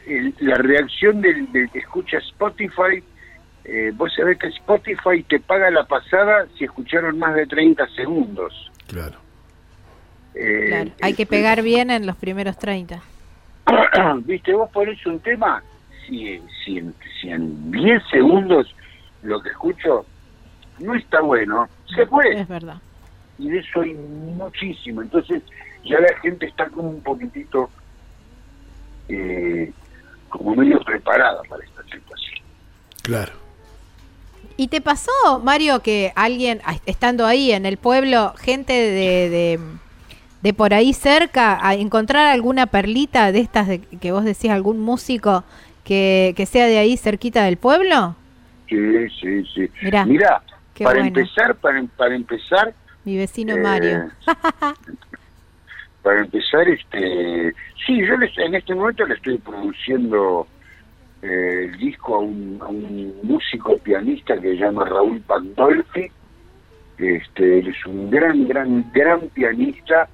el- 0.07 0.35
la 0.41 0.57
reacción 0.57 1.21
del, 1.21 1.51
del 1.53 1.71
que 1.71 1.81
escucha 1.81 2.19
Spotify, 2.19 3.03
eh, 3.65 3.93
vos 3.95 4.13
sabés 4.15 4.39
que 4.39 4.49
Spotify 4.49 5.23
te 5.29 5.41
paga 5.41 5.71
la 5.71 5.85
pasada 5.85 6.47
si 6.57 6.65
escucharon 6.65 7.19
más 7.19 7.35
de 7.35 7.47
30 7.47 7.87
segundos. 7.95 8.71
Claro. 8.87 9.19
Eh, 10.35 10.67
claro, 10.69 10.91
hay 11.03 11.15
que 11.15 11.25
este, 11.25 11.37
pegar 11.37 11.63
bien 11.63 11.91
en 11.91 12.07
los 12.07 12.17
primeros 12.17 12.57
30. 12.59 13.03
Viste, 14.25 14.53
vos 14.55 14.71
ponés 14.71 15.05
un 15.05 15.21
tema, 15.21 15.63
si, 16.07 16.41
si, 16.65 16.79
en, 16.79 16.95
si 17.21 17.29
en 17.31 17.71
10 17.73 18.03
segundos 18.11 18.75
lo 19.23 19.43
que 19.43 19.51
escucho 19.51 20.07
no 20.81 20.95
está 20.95 21.21
bueno, 21.21 21.69
se 21.95 22.07
fue. 22.07 22.41
Es 22.41 22.49
verdad. 22.49 22.77
y 23.39 23.49
de 23.51 23.59
eso 23.59 23.81
hay 23.81 23.95
muchísimo. 23.95 25.03
Entonces 25.03 25.43
ya 25.85 26.01
la 26.01 26.17
gente 26.21 26.47
está 26.47 26.69
como 26.69 26.91
un 26.91 27.03
poquitito, 27.03 27.71
eh, 29.09 29.73
como 30.29 30.55
medio 30.55 30.81
preparada 30.81 31.43
para 31.49 31.65
esta 31.65 31.83
situación. 31.85 32.39
Claro. 33.03 33.33
¿Y 34.57 34.69
te 34.69 34.81
pasó, 34.81 35.13
Mario, 35.43 35.81
que 35.81 36.13
alguien, 36.17 36.61
estando 36.85 37.27
ahí 37.27 37.53
en 37.53 37.65
el 37.65 37.77
pueblo, 37.77 38.35
gente 38.39 38.73
de, 38.73 39.31
de, 39.31 39.61
de 40.43 40.53
por 40.53 40.75
ahí 40.75 40.93
cerca, 40.93 41.65
a 41.65 41.75
encontrar 41.75 42.27
alguna 42.27 42.67
perlita 42.67 43.31
de 43.31 43.39
estas 43.39 43.69
de, 43.69 43.81
que 43.81 44.11
vos 44.11 44.25
decís, 44.25 44.51
algún 44.51 44.81
músico 44.81 45.45
que, 45.85 46.35
que 46.37 46.45
sea 46.45 46.67
de 46.67 46.77
ahí 46.79 46.97
cerquita 46.97 47.45
del 47.45 47.57
pueblo? 47.57 48.17
Sí, 48.69 48.77
sí, 49.21 49.45
sí. 49.55 49.71
Mirá, 49.81 50.05
Mirá, 50.05 50.43
qué 50.79 50.85
para 50.85 51.01
bueno. 51.01 51.09
empezar, 51.19 51.55
para, 51.57 51.83
para 51.97 52.15
empezar, 52.15 52.73
Mi 53.05 53.17
vecino 53.17 53.55
Eh, 53.55 53.61
Mario. 53.61 54.11
para 56.03 56.21
empezar, 56.21 56.69
este, 56.69 57.53
sí, 57.87 57.99
yo 58.07 58.17
les- 58.17 58.37
en 58.39 58.55
este 58.55 58.75
momento 58.75 59.05
le 59.07 59.15
estoy 59.15 59.39
produciendo 59.39 60.47
eh, 61.23 61.65
el 61.73 61.79
disco 61.79 62.15
a 62.15 62.19
un, 62.21 62.59
a 62.63 62.67
un 62.69 63.15
músico 63.25 63.77
pianista 63.79 64.35
que 64.37 64.51
se 64.51 64.57
llama 64.57 64.85
Raúl 64.85 65.21
Pandolfi. 65.23 66.07
Este, 66.97 67.59
él 67.59 67.69
es 67.69 67.87
un 67.87 68.11
gran, 68.11 68.47
gran, 68.49 68.91
gran 68.93 69.21
pianista, 69.29 70.09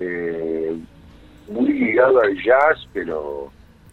eh, 0.00 0.74
muy 1.48 1.72
ligado 1.72 2.20
al 2.22 2.34
jazz, 2.42 2.88
pero 2.92 3.50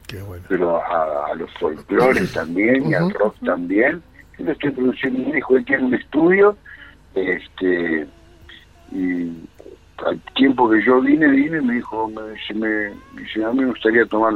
Qué 0.08 0.22
bueno. 0.22 0.44
pero 0.50 0.78
a, 0.82 1.28
a 1.28 1.36
los 1.36 1.52
folclores 1.60 2.32
también 2.34 2.90
y 2.90 2.94
al 2.94 3.12
rock 3.14 3.36
también. 3.46 4.02
Yo 4.38 4.46
le 4.46 4.52
estoy 4.54 4.72
produciendo 4.72 5.24
un 5.24 5.32
disco, 5.32 5.58
él 5.58 5.66
tiene 5.66 5.84
un 5.84 5.94
estudio, 5.94 6.58
este, 7.16 8.08
y 8.92 9.32
al 10.06 10.20
tiempo 10.36 10.70
que 10.70 10.84
yo 10.84 11.02
vine, 11.02 11.28
vine, 11.30 11.62
me 11.62 11.76
dijo, 11.76 12.08
me, 12.10 12.32
dice, 12.34 12.54
me, 12.56 13.22
dice, 13.22 13.44
a 13.46 13.52
mí 13.52 13.60
me 13.62 13.68
gustaría 13.68 14.06
tomar 14.06 14.34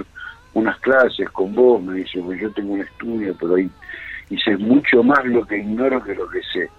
unas 0.54 0.80
clases 0.80 1.30
con 1.32 1.54
vos, 1.54 1.82
me 1.82 1.96
dice, 1.96 2.22
pues 2.22 2.40
yo 2.40 2.52
tengo 2.52 2.74
un 2.74 2.82
estudio, 2.82 3.36
pero 3.40 3.56
ahí 3.56 3.70
hice 4.30 4.56
mucho 4.58 5.04
más 5.04 5.24
lo 5.26 5.46
que 5.46 5.58
ignoro 5.58 6.04
que 6.04 6.16
lo 6.16 6.28
que 6.30 6.42
sé. 6.54 6.70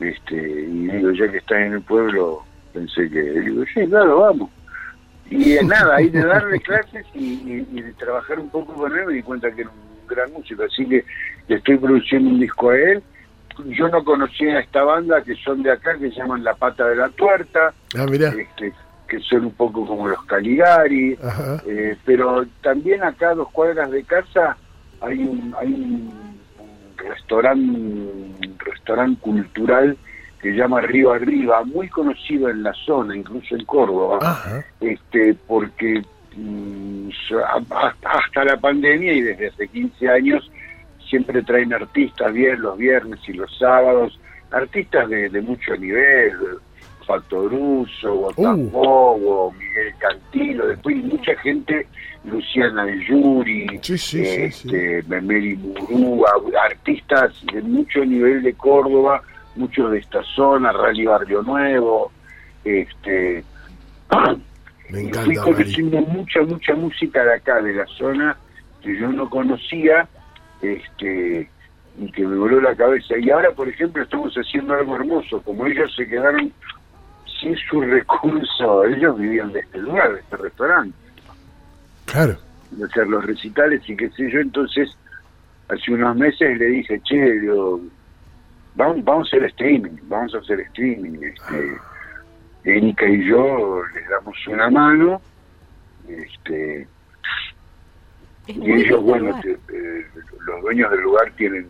Este, 0.00 0.36
y 0.36 0.88
digo, 0.88 1.10
ya 1.12 1.30
que 1.30 1.38
estás 1.38 1.58
en 1.58 1.74
el 1.74 1.82
pueblo, 1.82 2.42
pensé 2.72 3.08
que, 3.10 3.20
digo, 3.20 3.64
sí, 3.74 3.86
claro, 3.86 4.20
vamos. 4.20 4.50
Y 5.30 5.54
nada, 5.64 5.96
ahí 5.96 6.08
de 6.08 6.24
darle 6.24 6.58
clases 6.60 7.06
y, 7.14 7.34
y- 7.34 7.68
y 7.70 7.82
de 7.82 7.92
trabajar 7.92 8.40
un 8.40 8.48
poco 8.48 8.72
con 8.74 8.96
él 8.98 9.06
me 9.06 9.12
di 9.14 9.22
cuenta 9.22 9.50
que 9.52 9.60
era 9.60 9.70
un 9.70 9.89
gran 10.10 10.32
músico, 10.32 10.62
así 10.64 10.84
que 10.86 11.04
le 11.48 11.56
estoy 11.56 11.78
produciendo 11.78 12.30
un 12.30 12.40
disco 12.40 12.70
a 12.70 12.76
él. 12.78 13.02
Yo 13.66 13.88
no 13.88 14.02
conocía 14.04 14.56
a 14.56 14.60
esta 14.60 14.82
banda 14.82 15.22
que 15.22 15.34
son 15.36 15.62
de 15.62 15.72
acá, 15.72 15.96
que 15.98 16.10
se 16.10 16.16
llaman 16.16 16.44
La 16.44 16.54
Pata 16.54 16.86
de 16.88 16.96
la 16.96 17.08
Tuerta, 17.10 17.72
Ah, 17.96 18.06
mirá. 18.08 18.28
este, 18.28 18.72
que 19.08 19.18
son 19.20 19.46
un 19.46 19.52
poco 19.52 19.86
como 19.86 20.08
los 20.08 20.22
Caligari, 20.24 21.18
eh, 21.66 21.96
pero 22.04 22.44
también 22.62 23.02
acá 23.02 23.30
a 23.30 23.34
dos 23.34 23.50
cuadras 23.50 23.90
de 23.90 24.04
casa 24.04 24.56
hay 25.00 25.18
un, 25.18 25.54
hay 25.58 25.66
un, 25.68 26.30
restaurante 26.96 29.20
cultural 29.20 29.96
que 30.40 30.52
llama 30.52 30.80
Río 30.80 31.12
Arriba, 31.12 31.64
muy 31.64 31.88
conocido 31.88 32.48
en 32.48 32.62
la 32.62 32.72
zona, 32.72 33.16
incluso 33.16 33.56
en 33.56 33.64
Córdoba 33.64 34.18
Ajá. 34.22 34.64
este 34.80 35.34
porque 35.46 36.02
hasta, 38.04 38.44
la 38.44 38.56
pandemia 38.56 39.12
y 39.12 39.20
desde 39.22 39.48
hace 39.48 39.68
15 39.68 40.08
años 40.08 40.50
siempre 41.08 41.42
traen 41.42 41.72
artistas 41.72 42.32
bien 42.32 42.60
los 42.60 42.78
viernes 42.78 43.20
y 43.28 43.32
los 43.32 43.56
sábados, 43.58 44.18
artistas 44.50 45.08
de, 45.08 45.28
de 45.28 45.40
mucho 45.40 45.76
nivel, 45.76 46.32
Factoruso, 47.06 48.14
Botafogo, 48.14 49.52
Miguel 49.52 49.94
Cantilo, 49.98 50.68
después 50.68 50.96
mucha 51.04 51.34
gente, 51.36 51.88
Luciana 52.24 52.84
de 52.84 53.04
Yuri, 53.04 53.66
Sí, 53.82 53.98
sí, 53.98 54.24
sí, 54.24 54.24
sí. 54.24 54.68
este, 54.68 55.02
Memeli 55.08 55.56
Murúa, 55.56 56.30
artistas 56.64 57.32
de 57.52 57.62
mucho 57.62 58.04
nivel 58.04 58.42
de 58.42 58.52
Córdoba, 58.54 59.22
muchos 59.56 59.90
de 59.90 59.98
esta 59.98 60.22
zona, 60.22 60.70
Rally 60.72 61.06
Barrio 61.06 61.42
Nuevo, 61.42 62.12
este 62.64 63.42
Me 64.92 65.12
fui 65.12 65.36
conociendo 65.36 66.00
mucha, 66.00 66.42
mucha 66.42 66.74
música 66.74 67.24
de 67.24 67.34
acá, 67.34 67.60
de 67.62 67.74
la 67.74 67.86
zona, 67.86 68.36
que 68.82 68.98
yo 68.98 69.10
no 69.12 69.28
conocía, 69.28 70.08
este 70.62 71.48
y 71.98 72.10
que 72.12 72.26
me 72.26 72.36
voló 72.36 72.60
la 72.60 72.74
cabeza. 72.74 73.18
Y 73.18 73.30
ahora, 73.30 73.50
por 73.50 73.68
ejemplo, 73.68 74.02
estamos 74.02 74.32
haciendo 74.34 74.74
algo 74.74 74.96
hermoso, 74.96 75.42
como 75.42 75.66
ellos 75.66 75.92
se 75.94 76.06
quedaron 76.06 76.52
sin 77.40 77.56
su 77.56 77.80
recurso, 77.80 78.84
ellos 78.84 79.18
vivían 79.18 79.52
de 79.52 79.60
este 79.60 79.78
lugar, 79.78 80.12
de 80.14 80.20
este 80.20 80.36
restaurante, 80.36 80.96
Claro. 82.06 82.36
de 82.70 82.84
hacer 82.84 83.06
los 83.08 83.24
recitales 83.24 83.82
y 83.88 83.96
qué 83.96 84.08
sé 84.10 84.30
yo, 84.30 84.40
entonces 84.40 84.90
hace 85.68 85.92
unos 85.92 86.16
meses 86.16 86.58
le 86.58 86.66
dije, 86.66 87.00
che, 87.04 87.32
digo, 87.40 87.80
vamos, 88.74 89.04
vamos 89.04 89.26
a 89.32 89.36
hacer 89.36 89.44
streaming, 89.50 89.96
vamos 90.04 90.34
a 90.34 90.38
hacer 90.38 90.60
streaming, 90.60 91.18
este, 91.22 91.76
Erika 92.64 93.06
y 93.08 93.24
yo 93.26 93.82
les 93.94 94.08
damos 94.08 94.36
una 94.48 94.70
mano, 94.70 95.20
este, 96.08 96.86
Es 98.46 98.56
y 98.56 98.72
ellos, 98.72 99.02
bueno, 99.02 99.38
te- 99.42 99.52
eh, 99.52 100.06
los 100.46 100.60
dueños 100.62 100.90
del 100.90 101.00
lugar 101.00 101.30
tienen, 101.36 101.66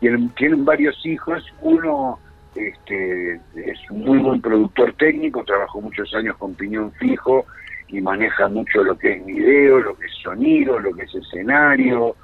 tienen 0.00 0.28
tienen 0.30 0.64
varios 0.64 1.04
hijos. 1.06 1.44
Uno 1.62 2.18
este, 2.54 3.34
es 3.54 3.90
un 3.90 4.04
muy 4.04 4.18
buen 4.18 4.40
productor 4.40 4.92
técnico, 4.94 5.44
trabajó 5.44 5.80
muchos 5.80 6.12
años 6.14 6.36
con 6.36 6.54
Piñón 6.54 6.92
Fijo 6.92 7.46
y 7.88 8.00
maneja 8.00 8.48
mucho 8.48 8.82
lo 8.84 8.96
que 8.98 9.12
es 9.14 9.24
video, 9.26 9.78
lo 9.80 9.96
que 9.96 10.06
es 10.06 10.12
sonido, 10.22 10.78
lo 10.78 10.92
que 10.92 11.02
es 11.04 11.14
escenario, 11.14 12.14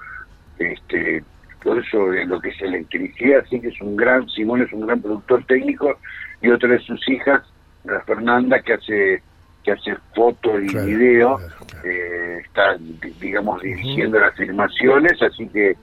este, 0.59 1.23
todo 1.63 1.79
eso 1.81 2.11
de 2.11 2.25
lo 2.27 2.41
que 2.41 2.51
es 2.51 2.61
electricidad, 2.63 3.41
así 3.45 3.61
que 3.61 3.69
es 3.69 3.81
un 3.81 3.97
gran, 3.97 4.29
Simón 4.29 4.63
es 4.63 4.73
un 4.73 4.87
gran 4.87 5.01
productor 5.01 5.45
técnico 5.47 5.99
y 6.43 6.51
otra 6.51 6.69
de 6.71 6.79
sus 6.81 7.09
hijas, 7.09 7.43
la 7.87 8.01
Fernanda, 8.03 8.61
que 8.61 8.75
hace 8.75 9.23
que 9.63 9.73
hace 9.73 9.97
foto 10.15 10.61
y 10.61 10.69
Claro, 10.69 10.87
video, 10.87 11.37
claro, 11.39 11.55
claro. 11.67 11.89
eh, 11.89 12.39
está, 12.45 12.77
di- 12.79 13.11
digamos, 13.21 13.61
dirigiendo 13.63 14.21
las 14.21 14.33
filmaciones, 14.37 15.21
así 15.21 15.49
que 15.49 15.77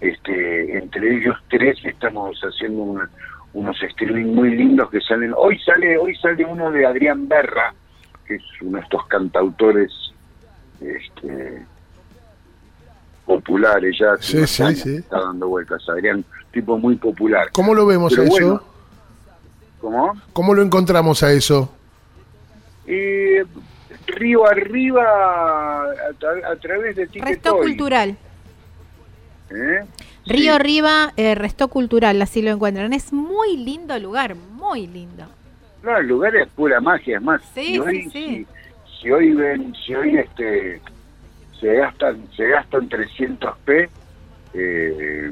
este 0.00 0.76
entre 0.78 1.16
ellos 1.16 1.36
tres 1.48 1.78
estamos 1.84 2.40
haciendo 2.42 3.06
unos 3.52 3.82
streaming 3.82 4.34
muy 4.34 4.50
lindos 4.56 4.90
que 4.90 5.00
salen. 5.00 5.32
Hoy 5.36 5.58
sale 5.60 5.96
hoy 5.96 6.16
sale 6.16 6.44
uno 6.44 6.72
de 6.72 6.84
Adrián 6.86 7.28
Berra, 7.28 7.72
que 8.26 8.34
es 8.36 8.42
uno 8.62 8.78
de 8.78 8.82
estos 8.84 9.06
cantautores 9.06 9.92
este, 10.80 11.62
populares 13.26 13.96
ya. 13.98 14.16
Sí, 14.18 14.44
sí, 14.46 14.74
sí. 14.74 14.96
Está 14.96 15.20
dando 15.20 15.48
vueltas. 15.48 15.82
Adrián, 15.88 16.24
tipo 16.52 16.78
muy 16.78 16.96
popular. 16.96 17.48
¿Cómo 17.52 17.74
lo 17.74 17.86
vemos 17.86 18.12
Pero 18.12 18.22
a 18.22 18.26
eso? 18.26 18.32
bueno. 18.34 18.62
¿Cómo? 19.80 20.20
¿Cómo 20.32 20.54
lo 20.54 20.62
encontramos 20.62 21.22
a 21.22 21.32
eso? 21.32 21.72
Eh, 22.86 23.44
río 24.06 24.46
arriba 24.46 25.02
a, 25.02 26.10
tra- 26.18 26.44
a 26.52 26.56
través 26.56 26.96
de 26.96 27.04
Resto 27.06 27.12
Ticketoy. 27.12 27.66
cultural. 27.68 28.16
¿eh? 29.50 29.84
Río 30.26 30.42
Sí. 30.42 30.48
Arriba, 30.48 31.12
eh, 31.16 31.34
Resto 31.34 31.68
Cultural, 31.68 32.20
así 32.22 32.42
lo 32.42 32.50
encuentran. 32.50 32.92
Es 32.92 33.12
muy 33.12 33.56
lindo 33.56 33.98
lugar, 33.98 34.34
muy 34.34 34.86
lindo. 34.86 35.24
No, 35.82 35.96
el 35.96 36.06
lugar 36.08 36.36
es 36.36 36.46
pura 36.48 36.78
magia, 36.80 37.16
es 37.16 37.22
más, 37.22 37.40
Sí, 37.54 37.64
si 37.66 37.78
hoy, 37.78 38.02
sí, 38.02 38.10
sí. 38.10 38.46
Si, 38.86 39.00
si 39.02 39.10
hoy 39.10 39.32
ven, 39.32 39.74
si 39.86 39.94
hoy 39.94 40.18
este 40.18 40.80
se 41.58 41.74
gastan, 41.74 42.22
se 42.36 42.46
gastan 42.48 42.88
300 42.88 43.56
p, 43.64 43.88
eh, 44.54 45.30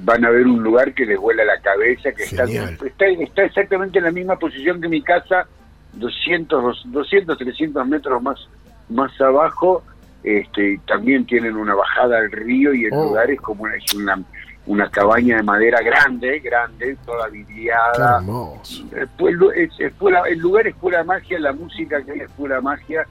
van 0.00 0.24
a 0.24 0.30
ver 0.30 0.46
un 0.46 0.62
lugar 0.62 0.92
que 0.94 1.04
les 1.06 1.18
vuela 1.18 1.44
la 1.44 1.60
cabeza, 1.60 2.12
que 2.12 2.24
está, 2.24 2.46
Genial. 2.46 2.78
está, 2.84 3.06
está 3.06 3.44
exactamente 3.44 3.98
en 3.98 4.04
la 4.04 4.10
misma 4.12 4.36
posición 4.38 4.80
que 4.80 4.88
mi 4.88 5.02
casa, 5.02 5.46
200, 5.94 6.82
200 6.92 7.38
300 7.38 7.86
metros 7.86 8.22
más, 8.22 8.48
más 8.88 9.18
abajo, 9.20 9.82
este, 10.22 10.72
y 10.74 10.78
también 10.78 11.24
tienen 11.26 11.56
una 11.56 11.74
bajada 11.74 12.18
al 12.18 12.30
río 12.30 12.72
y 12.74 12.84
el 12.84 12.92
Oh. 12.92 13.04
lugar 13.04 13.30
es 13.30 13.40
como 13.40 13.64
una, 13.64 13.74
es 13.76 13.94
una, 13.94 14.22
una 14.66 14.90
cabaña 14.90 15.36
de 15.38 15.42
madera 15.42 15.80
grande, 15.82 16.38
grande, 16.40 16.96
toda 17.06 17.28
vidriada, 17.28 18.18
hermoso. 18.18 18.84
el, 18.94 19.08
pueblo 19.08 19.52
es, 19.52 19.70
es 19.78 19.92
pura- 19.94 20.22
el 20.28 20.38
lugar 20.38 20.66
es 20.66 20.74
pura 20.76 21.02
magia, 21.04 21.38
la 21.40 21.52
música 21.52 22.02
que 22.02 22.12
hay 22.12 22.20
es 22.20 22.30
pura 22.32 22.60
magia. 22.60 23.06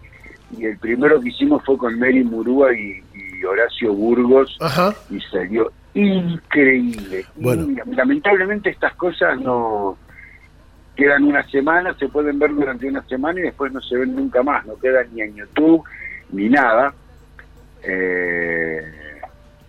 Y 0.57 0.65
el 0.65 0.77
primero 0.79 1.19
que 1.21 1.29
hicimos 1.29 1.63
fue 1.63 1.77
con 1.77 1.99
Mary 1.99 2.23
Murúa 2.23 2.73
y, 2.73 3.03
y 3.13 3.28
Horacio 3.45 3.93
Burgos 3.93 4.57
Ajá. 4.59 4.93
y 5.09 5.19
salió 5.21 5.71
increíble. 5.93 7.25
Bueno. 7.35 7.67
Y, 7.69 7.95
lamentablemente 7.95 8.69
estas 8.69 8.93
cosas 8.95 9.39
no 9.39 9.97
quedan 10.95 11.23
una 11.23 11.43
semana, 11.49 11.93
se 11.97 12.09
pueden 12.09 12.39
ver 12.39 12.53
durante 12.53 12.87
una 12.87 13.01
semana 13.03 13.39
y 13.39 13.43
después 13.43 13.71
no 13.71 13.81
se 13.81 13.95
ven 13.97 14.15
nunca 14.15 14.43
más, 14.43 14.65
no 14.65 14.75
quedan 14.77 15.07
ni 15.13 15.21
en 15.21 15.35
YouTube 15.35 15.83
ni 16.31 16.49
nada. 16.49 16.93
Eh, 17.83 18.81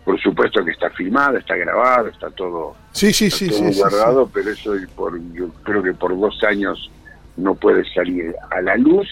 por 0.05 0.21
supuesto 0.21 0.65
que 0.65 0.73
está 0.73 0.91
filmado, 0.91 1.39
está 1.39 1.55
grabado, 1.55 2.09
está 2.09 2.31
todo, 2.31 2.75
Sí, 2.93 3.13
sí, 3.13 3.27
está 3.27 3.39
sí, 3.39 3.49
todo 3.49 3.73
guardado, 3.73 4.31
pero 4.33 4.51
eso 4.51 4.75
por, 4.97 5.21
yo 5.33 5.51
creo 5.63 5.83
que 5.83 5.93
por 5.93 6.19
dos 6.19 6.43
años 6.43 6.91
no 7.37 7.55
puede 7.55 7.85
salir 7.95 8.35
a 8.51 8.61
la 8.61 8.77
luz. 8.77 9.07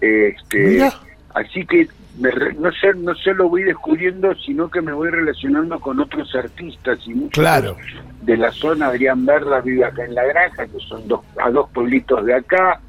Este, 0.00 0.58
Mira. 0.58 0.92
así 1.34 1.66
que 1.66 1.88
me 2.20 2.30
re- 2.30 2.54
no 2.54 2.70
sé, 2.72 2.94
no 2.96 3.14
solo 3.14 3.48
voy 3.48 3.62
descubriendo, 3.64 4.34
sino 4.36 4.70
que 4.70 4.80
me 4.82 4.92
voy 4.92 5.08
relacionando 5.10 5.80
con 5.80 5.98
otros 6.00 6.34
artistas 6.34 6.98
y 7.06 7.14
muchos 7.14 7.42
Claro. 7.42 7.76
de 8.22 8.36
la 8.36 8.50
zona. 8.52 8.88
Adrián 8.88 9.24
Verda 9.26 9.60
vive 9.60 9.84
acá 9.84 10.04
en 10.04 10.14
La 10.14 10.24
Granja, 10.24 10.66
que 10.66 10.78
son 10.88 11.08
dos, 11.08 11.20
a 11.42 11.50
dos 11.50 11.68
pueblitos 11.70 12.24
de 12.26 12.34
acá. 12.34 12.80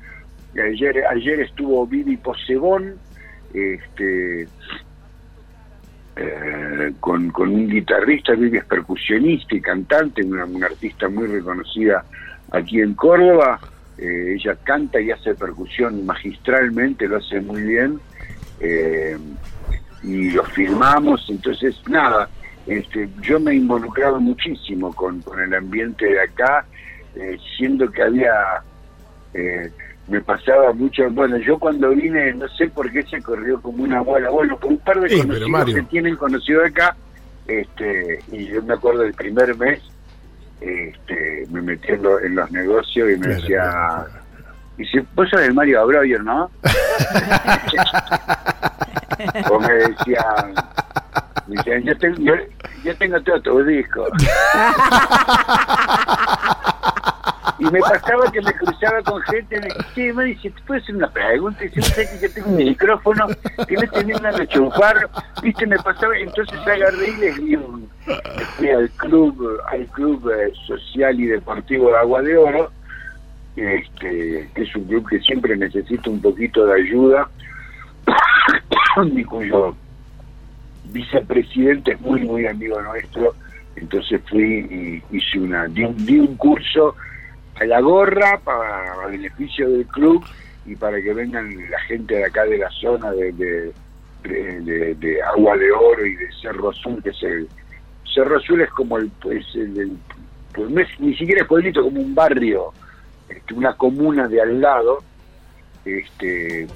Y 0.53 0.59
ayer, 0.59 1.03
ayer 1.09 1.39
estuvo 1.39 1.87
Vivi 1.87 2.17
Posebón, 2.17 2.95
este, 3.53 4.47
eh, 6.17 6.91
con, 6.99 7.29
con 7.31 7.49
un 7.49 7.69
guitarrista, 7.69 8.33
Vivi 8.33 8.57
es 8.57 8.65
percusionista 8.65 9.55
y 9.55 9.61
cantante, 9.61 10.23
una, 10.23 10.45
una 10.45 10.65
artista 10.67 11.07
muy 11.07 11.27
reconocida 11.27 12.03
aquí 12.51 12.81
en 12.81 12.93
Córdoba. 12.95 13.59
Eh, 13.97 14.35
ella 14.35 14.55
canta 14.63 14.99
y 14.99 15.11
hace 15.11 15.35
percusión 15.35 16.05
magistralmente, 16.05 17.07
lo 17.07 17.17
hace 17.17 17.39
muy 17.39 17.61
bien. 17.61 17.99
Eh, 18.63 19.17
y 20.03 20.31
lo 20.31 20.43
filmamos, 20.45 21.25
entonces 21.29 21.75
nada, 21.87 22.29
este, 22.67 23.09
yo 23.21 23.39
me 23.39 23.51
he 23.51 23.55
involucrado 23.55 24.19
muchísimo 24.19 24.93
con, 24.93 25.21
con 25.21 25.39
el 25.41 25.53
ambiente 25.53 26.05
de 26.05 26.21
acá, 26.21 26.65
eh, 27.15 27.37
siendo 27.57 27.89
que 27.91 28.01
había, 28.03 28.31
eh, 29.33 29.69
me 30.07 30.21
pasaba 30.21 30.73
mucho, 30.73 31.09
bueno, 31.11 31.37
yo 31.37 31.57
cuando 31.59 31.89
vine, 31.89 32.33
no 32.33 32.47
sé 32.49 32.67
por 32.69 32.91
qué 32.91 33.03
se 33.03 33.21
corrió 33.21 33.61
como 33.61 33.83
una 33.83 34.01
bola, 34.01 34.29
bueno, 34.29 34.57
con 34.59 34.71
un 34.73 34.79
par 34.79 34.99
de 35.01 35.09
Sí, 35.09 35.21
conocidos 35.21 35.65
que 35.75 35.83
tienen 35.83 36.15
conocido 36.15 36.65
acá, 36.65 36.95
este, 37.47 38.19
y 38.31 38.45
yo 38.47 38.61
me 38.63 38.73
acuerdo 38.75 39.01
del 39.01 39.13
primer 39.13 39.55
mes, 39.57 39.81
este, 40.59 41.45
me 41.51 41.61
metí 41.61 41.91
en, 41.91 42.03
lo- 42.03 42.19
en 42.19 42.35
los 42.35 42.51
negocios 42.51 43.09
y 43.11 43.17
me 43.19 43.27
Claro, 43.27 43.41
decía, 43.41 43.59
claro, 43.61 44.20
dice, 44.77 45.03
vos 45.15 45.29
sos 45.29 45.41
el 45.41 45.53
Mario 45.53 45.85
Breuer, 45.85 46.23
¿no? 46.23 46.49
o 49.49 49.59
me 49.59 49.73
decían, 49.73 50.53
me 51.47 51.55
decían, 51.57 51.83
yo 51.83 51.97
tengo, 51.97 52.17
yo, 52.19 52.33
yo 52.83 52.95
tengo 52.97 53.21
todo 53.21 53.41
tu 53.41 53.63
disco. 53.63 54.07
y 57.59 57.65
me 57.65 57.79
pasaba 57.79 58.31
que 58.31 58.41
me 58.41 58.53
cruzaba 58.53 59.01
con 59.03 59.21
gente 59.23 59.55
y 59.55 59.59
me 59.59 59.67
decía, 59.67 59.85
"Che, 59.93 60.13
me 60.13 60.23
dice, 60.25 60.49
¿te 60.49 60.61
puedo 60.63 60.81
hacer 60.81 60.95
una 60.95 61.09
pregunta? 61.09 61.63
Y 61.63 61.69
si 61.69 61.79
no 61.79 61.85
sé 61.85 62.09
que 62.09 62.19
yo 62.27 62.33
tengo 62.33 62.49
un 62.49 62.55
micrófono, 62.57 63.27
que 63.67 63.77
me 63.77 63.87
terminan 63.87 64.35
de 64.35 64.47
chupar, 64.47 65.09
viste, 65.43 65.67
me 65.67 65.77
pasaba, 65.77 66.17
entonces 66.17 66.59
agarré 66.65 67.09
y 67.09 67.17
les 67.17 67.35
di 67.37 67.55
un, 67.55 67.87
fui 68.57 68.69
al 68.69 68.89
club, 68.91 69.61
al 69.71 69.85
club 69.87 70.31
eh, 70.31 70.51
social 70.65 71.19
y 71.19 71.27
deportivo 71.27 71.89
de 71.89 71.97
Agua 71.97 72.21
de 72.23 72.37
Oro, 72.37 72.71
este, 73.55 74.49
es 74.55 74.75
un 74.75 74.85
club 74.85 75.07
que 75.09 75.19
siempre 75.19 75.55
necesita 75.57 76.09
un 76.09 76.21
poquito 76.21 76.65
de 76.65 76.81
ayuda, 76.81 77.29
y 79.13 79.23
cuyo 79.23 79.75
vicepresidente 80.85 81.93
es 81.93 82.01
muy, 82.01 82.21
muy 82.21 82.45
amigo 82.47 82.81
nuestro. 82.81 83.33
Entonces 83.75 84.21
fui 84.29 85.01
y 85.11 85.17
hice 85.17 85.39
una, 85.39 85.67
di 85.67 85.83
un, 85.83 86.05
di 86.05 86.19
un 86.19 86.35
curso 86.35 86.95
a 87.59 87.65
la 87.65 87.79
gorra 87.79 88.39
para 88.43 89.07
beneficio 89.07 89.69
del 89.69 89.85
club 89.87 90.23
y 90.65 90.75
para 90.75 91.01
que 91.01 91.13
vengan 91.13 91.49
la 91.69 91.79
gente 91.81 92.15
de 92.15 92.25
acá 92.25 92.43
de 92.45 92.57
la 92.57 92.69
zona 92.69 93.11
de, 93.11 93.31
de, 93.31 93.73
de- 94.95 95.21
Agua 95.23 95.55
de 95.57 95.71
Oro 95.71 96.05
y 96.05 96.15
de 96.15 96.31
Cerro 96.41 96.69
Azul, 96.69 97.01
que 97.01 97.09
es 97.09 97.23
el. 97.23 97.47
Cerro 98.13 98.37
Azul 98.37 98.61
es 98.61 98.69
como 98.71 98.97
el. 98.97 99.09
Pues, 99.21 99.45
el, 99.55 99.97
no 100.57 100.81
es 100.81 100.99
ni 100.99 101.15
siquiera 101.15 101.41
es 101.43 101.47
pueblito, 101.47 101.81
como 101.81 102.01
un 102.01 102.13
barrio, 102.13 102.73
este, 103.35 103.53
una 103.53 103.73
comuna 103.75 104.27
de 104.27 104.41
al 104.41 104.61
lado, 104.61 104.99
este, 105.85 106.67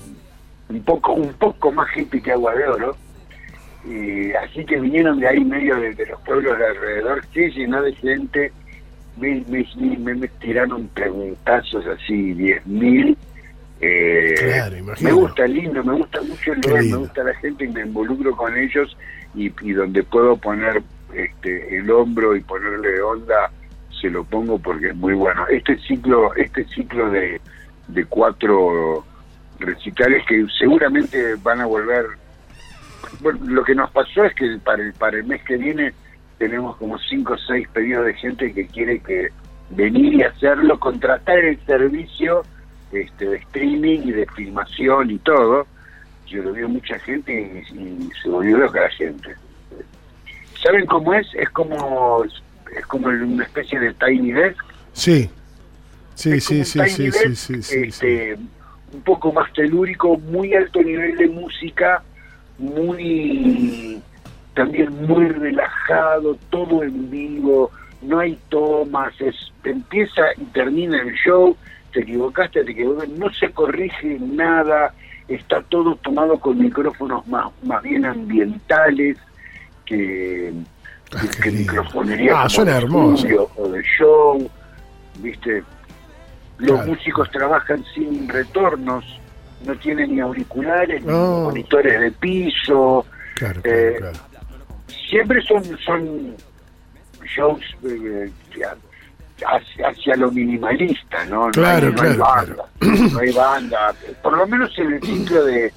un 0.70 0.82
poco 0.84 1.14
un 1.14 1.34
poco 1.34 1.72
más 1.72 1.88
hippie 1.96 2.22
que 2.22 2.32
Agua 2.32 2.56
de 2.56 2.68
Oro. 2.68 2.96
Y 3.88 4.32
así 4.34 4.66
que 4.66 4.80
vinieron 4.80 5.20
de 5.20 5.28
ahí 5.28 5.44
medio 5.46 5.76
de, 5.80 5.94
de 5.94 6.06
los 6.08 6.20
pueblos 6.22 6.58
de 6.58 6.66
alrededor, 6.66 7.24
se 7.34 7.50
llenó 7.52 7.84
de 7.84 7.94
gente, 7.94 8.52
me, 9.18 9.44
me, 9.48 10.16
me- 10.16 10.28
tiraron 10.28 10.88
preguntazos 10.88 11.86
así, 11.86 12.34
10.000. 12.34 13.16
Eh, 13.82 14.34
Claro, 14.40 14.76
me 15.02 15.12
gusta 15.12 15.46
lindo, 15.46 15.84
me 15.84 15.94
gusta 15.94 16.22
mucho 16.24 16.54
el 16.54 16.62
lugar, 16.62 16.82
me 16.84 16.96
gusta 16.98 17.24
la 17.24 17.34
gente 17.36 17.66
y 17.66 17.68
me 17.68 17.82
involucro 17.82 18.36
con 18.36 18.58
ellos 18.58 18.98
y, 19.36 19.52
y 19.62 19.74
donde 19.74 20.02
puedo 20.02 20.36
poner 20.38 20.82
este, 21.14 21.78
el 21.78 21.92
hombro 21.92 22.36
y 22.36 22.42
ponerle 22.42 23.00
onda, 23.02 23.52
lo 24.10 24.24
pongo 24.24 24.60
porque 24.60 24.90
es 24.90 24.96
muy 24.96 25.14
bueno. 25.14 25.48
Este 25.48 25.78
ciclo, 25.80 26.34
este 26.36 26.66
ciclo 26.66 27.10
de, 27.10 27.40
de 27.88 28.06
cuatro 28.06 29.04
recitales 29.60 30.26
que 30.28 30.46
seguramente 30.60 31.36
van 31.44 31.62
a 31.62 31.66
volver 31.66 32.06
bueno, 33.22 33.40
lo 33.46 33.64
que 33.64 33.76
nos 33.76 33.92
pasó 33.92 34.26
es 34.26 34.34
que 34.36 34.58
para 34.64 34.84
el, 34.84 34.94
para 34.94 35.18
el 35.18 35.26
mes 35.26 35.44
que 35.44 35.58
viene 35.58 35.94
tenemos 36.38 36.76
como 36.78 36.98
cinco 37.00 37.34
o 37.34 37.38
seis 37.38 37.68
pedidos 37.70 38.06
de 38.06 38.14
gente 38.16 38.54
que 38.54 38.68
quiere 38.68 39.00
que 39.00 39.30
venir 39.70 40.16
y 40.16 40.24
hacerlo, 40.24 40.80
contratar 40.80 41.40
el 41.40 41.60
servicio 41.66 42.44
este, 42.92 43.26
de 43.26 43.38
streaming 43.38 44.00
y 44.04 44.12
de 44.12 44.26
filmación 44.36 45.12
y 45.12 45.18
todo. 45.20 45.66
Yo 46.28 46.44
lo 46.44 46.54
veo 46.54 46.68
mucha 46.68 47.00
gente 47.00 47.64
y, 47.72 47.78
y 47.78 48.10
se 48.22 48.30
volvió 48.30 48.58
loca 48.58 48.82
la 48.82 48.90
gente. 48.90 49.36
¿Saben 50.62 50.86
cómo 50.88 51.14
es? 51.14 51.28
Es 51.36 51.50
como 51.52 52.24
es 52.78 52.86
como 52.86 53.08
una 53.08 53.44
especie 53.44 53.80
de 53.80 53.94
tiny 53.94 54.32
desk 54.32 54.64
Sí. 54.96 55.30
Sí, 56.16 56.40
sí, 56.40 56.64
sí, 56.64 56.80
Desk, 56.80 56.96
sí, 56.96 57.36
sí, 57.36 57.62
sí. 57.62 57.76
este, 57.84 58.38
un 58.94 59.02
poco 59.02 59.34
más 59.34 59.52
telúrico, 59.52 60.18
muy 60.18 60.54
alto 60.54 60.82
nivel 60.82 61.18
de 61.18 61.28
música, 61.28 62.02
muy 62.58 64.02
también 64.54 65.06
muy 65.06 65.28
relajado, 65.28 66.38
todo 66.50 66.84
en 66.84 67.12
vivo, 67.12 67.70
no 68.02 68.20
hay 68.20 68.40
tomas, 68.48 69.14
es, 69.20 69.36
empieza 69.66 70.22
y 70.38 70.46
termina 70.46 71.02
el 71.02 71.14
show, 71.16 71.58
te 71.92 72.00
equivocaste, 72.00 72.64
te 72.64 72.72
equivocaste, 72.72 73.14
no 73.18 73.30
se 73.34 73.52
corrige 73.52 74.18
nada, 74.22 74.94
está 75.28 75.62
todo 75.64 75.98
tomado 75.98 76.40
con 76.40 76.58
micrófonos 76.58 77.28
más, 77.28 77.52
más 77.64 77.84
bien 77.84 78.06
ambientales 78.06 79.18
que, 79.86 80.54
Ah, 81.14 81.22
que, 81.42 81.52
microfonería 81.52 82.42
Ah, 82.42 82.50
suena 82.50 82.72
de 82.72 82.78
hermoso. 82.80 83.16
estudio 83.16 83.50
o 83.56 83.68
de 83.70 83.84
show, 83.84 84.50
viste, 85.20 85.64
los 86.58 86.72
Claro. 86.72 86.88
músicos 86.88 87.30
trabajan 87.32 87.84
sin 87.94 88.28
retornos, 88.30 89.06
no 89.66 89.76
tienen 89.78 90.14
ni 90.16 90.20
auriculares, 90.22 91.04
ni 91.04 91.12
monitores 91.12 92.00
de 92.00 92.12
piso, 92.12 93.06
Claro, 93.36 93.62
eh, 93.64 93.96
claro. 94.00 94.18
siempre 95.10 95.42
son 95.44 95.64
son 95.86 96.36
shows 97.26 97.62
eh, 97.84 98.30
hacia, 99.46 99.88
hacia 99.90 100.16
lo 100.16 100.32
minimalista, 100.32 101.26
¿no? 101.26 101.48
No 101.48 101.52
Claro, 101.52 101.88
hay, 101.88 101.94
no 101.94 102.02
hay 102.04 102.18
banda, 102.18 102.66
no 103.12 103.20
hay 103.20 103.32
banda, 103.32 103.94
por 104.24 104.38
lo 104.38 104.48
menos 104.48 104.78
en 104.80 104.94
el 104.94 105.02
ciclo 105.02 105.44
de 105.46 105.74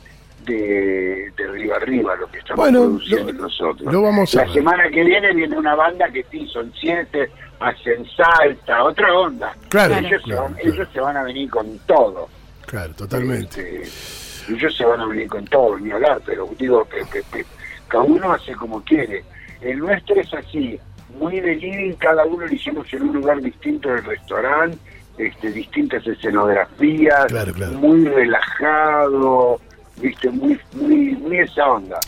de, 0.53 1.33
de 1.37 1.47
Riva 1.53 1.77
Arriba, 1.77 2.17
lo 2.17 2.27
que 2.29 2.39
estamos 2.39 2.57
Bueno, 2.65 2.81
produciendo 2.83 3.33
lo- 3.33 3.43
nosotros. 3.43 3.93
lo 3.93 4.03
vamos 4.03 4.35
a 4.35 4.39
La 4.39 4.45
ver. 4.45 4.55
semana 4.55 4.89
que 4.91 5.05
viene 5.05 5.33
viene 5.35 5.57
una 5.59 5.75
banda 5.75 6.09
que 6.11 6.25
sí, 6.31 6.47
son 6.53 6.73
siete, 6.81 7.31
hacen 7.61 8.05
salsa, 8.17 8.83
otra 8.85 9.13
onda. 9.15 9.55
Claro, 9.69 9.95
ellos, 9.97 10.23
claro, 10.25 10.25
se 10.25 10.35
van, 10.35 10.55
claro. 10.55 10.69
ellos 10.75 10.89
se 10.93 11.01
van 11.01 11.17
a 11.17 11.23
venir 11.25 11.51
con 11.51 11.79
todo. 11.87 12.29
Claro, 12.67 12.95
totalmente. 12.95 13.83
Este, 13.83 14.53
ellos 14.53 14.77
se 14.77 14.85
van 14.85 15.01
a 15.01 15.07
venir 15.07 15.29
con 15.29 15.45
todo, 15.47 15.79
ni 15.79 15.91
hablar, 15.91 16.21
pero 16.25 16.49
digo 16.59 16.85
que, 16.89 16.99
que- 17.13 17.23
que 17.33 17.45
cada 17.89 18.05
uno 18.05 18.33
hace 18.33 18.53
como 18.55 18.83
quiere. 18.83 19.25
El 19.61 19.79
nuestro 19.79 20.15
es 20.21 20.33
así, 20.35 20.79
muy 21.19 21.41
de 21.41 21.55
living, 21.57 21.93
cada 21.95 22.25
uno 22.25 22.47
lo 22.47 22.53
hicimos 22.53 22.93
en 22.93 23.03
un 23.03 23.15
lugar 23.17 23.41
distinto 23.41 23.89
del 23.89 24.05
restaurante, 24.05 24.79
este, 25.17 25.51
distintas 25.51 26.07
escenografías, 26.07 27.27
Claro, 27.27 27.53
claro. 27.53 27.73
muy 27.73 28.05
relajado, 28.05 29.61
viste, 30.01 30.31
muy, 30.31 30.59
muy, 30.75 31.15
muy 31.17 31.39
esa 31.39 31.67
onda. 31.67 31.99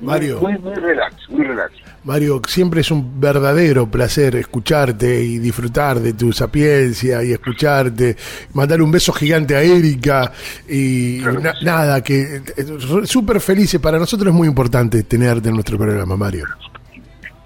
Mario. 0.00 0.38
Muy, 0.40 0.56
muy 0.58 0.74
relax, 0.74 1.28
muy 1.28 1.44
relax. 1.44 1.72
Mario, 2.04 2.40
siempre 2.46 2.80
es 2.82 2.90
un 2.92 3.20
verdadero 3.20 3.90
placer 3.90 4.36
escucharte 4.36 5.20
y 5.22 5.38
disfrutar 5.38 5.98
de 5.98 6.12
tu 6.12 6.32
sapiencia 6.32 7.22
y 7.24 7.32
escucharte, 7.32 8.16
mandar 8.54 8.80
un 8.80 8.92
beso 8.92 9.12
gigante 9.12 9.56
a 9.56 9.62
Erika 9.62 10.30
y 10.68 11.20
Claro 11.20 11.36
que 11.38 11.42
na- 11.42 11.54
sí. 11.54 11.64
nada, 11.64 12.00
que 12.02 12.22
eh, 12.36 12.42
súper 13.04 13.40
felices. 13.40 13.80
Para 13.80 13.98
nosotros 13.98 14.28
es 14.28 14.34
muy 14.34 14.46
importante 14.46 15.02
tenerte 15.02 15.48
en 15.48 15.54
nuestro 15.56 15.76
programa, 15.76 16.16
Mario. 16.16 16.44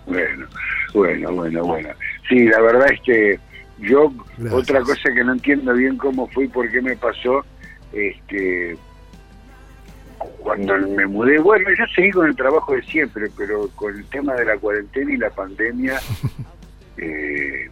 Bueno, 0.07 0.47
bueno, 0.93 1.33
bueno, 1.33 1.65
bueno. 1.65 1.89
Sí, 2.29 2.45
la 2.45 2.61
verdad 2.61 2.87
es 2.93 3.01
que 3.01 3.39
yo, 3.79 4.13
Gracias. 4.37 4.53
otra 4.63 4.81
cosa 4.83 5.11
que 5.15 5.25
no 5.25 5.33
entiendo 5.33 5.73
bien 5.73 5.97
cómo 5.97 6.29
fue 6.29 6.45
y 6.45 6.49
por 6.49 6.71
qué 6.71 6.83
me 6.83 6.97
pasó, 6.97 7.45
este, 7.93 8.77
cuando 10.41 10.77
me 10.79 11.07
mudé, 11.07 11.39
bueno, 11.39 11.69
yo 11.79 11.85
seguí 11.95 12.11
con 12.11 12.27
el 12.29 12.37
trabajo 12.37 12.75
de 12.75 12.83
siempre, 12.83 13.29
pero 13.37 13.69
con 13.75 13.95
el 13.97 14.05
tema 14.07 14.35
de 14.35 14.45
la 14.45 14.57
cuarentena 14.59 15.13
y 15.13 15.17
la 15.17 15.31
pandemia 15.31 15.99
eh, 16.99 17.69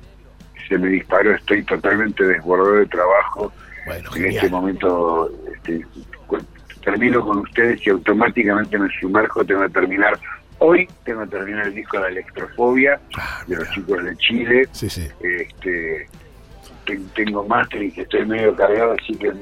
se 0.68 0.78
me 0.78 0.88
disparó, 0.88 1.34
estoy 1.34 1.62
totalmente 1.64 2.24
desbordado 2.24 2.74
de 2.76 2.86
trabajo. 2.86 3.53
Bueno, 3.86 4.11
en 4.16 4.24
este 4.26 4.48
momento 4.48 5.30
este, 5.55 5.84
termino 6.84 7.24
con 7.24 7.38
ustedes 7.38 7.84
y 7.86 7.90
automáticamente 7.90 8.78
me 8.78 8.88
sumerjo, 9.01 9.44
tengo 9.44 9.62
que 9.62 9.68
terminar. 9.70 10.18
Hoy 10.59 10.88
tengo 11.05 11.22
que 11.22 11.28
terminar 11.28 11.66
el 11.66 11.74
disco 11.74 11.96
de 11.96 12.03
la 12.05 12.09
electrofobia 12.11 13.01
Ah, 13.18 13.42
de 13.46 13.57
los 13.57 13.70
chicos 13.70 14.05
de 14.05 14.16
Chile. 14.16 14.68
Sí, 14.72 14.90
sí. 14.90 15.09
Este, 15.20 16.07
ten- 16.84 17.09
tengo 17.14 17.46
máster 17.46 17.82
y 17.82 17.90
que 17.90 18.03
estoy 18.03 18.26
medio 18.26 18.55
cargado, 18.55 18.94
así 19.01 19.14
que 19.16 19.32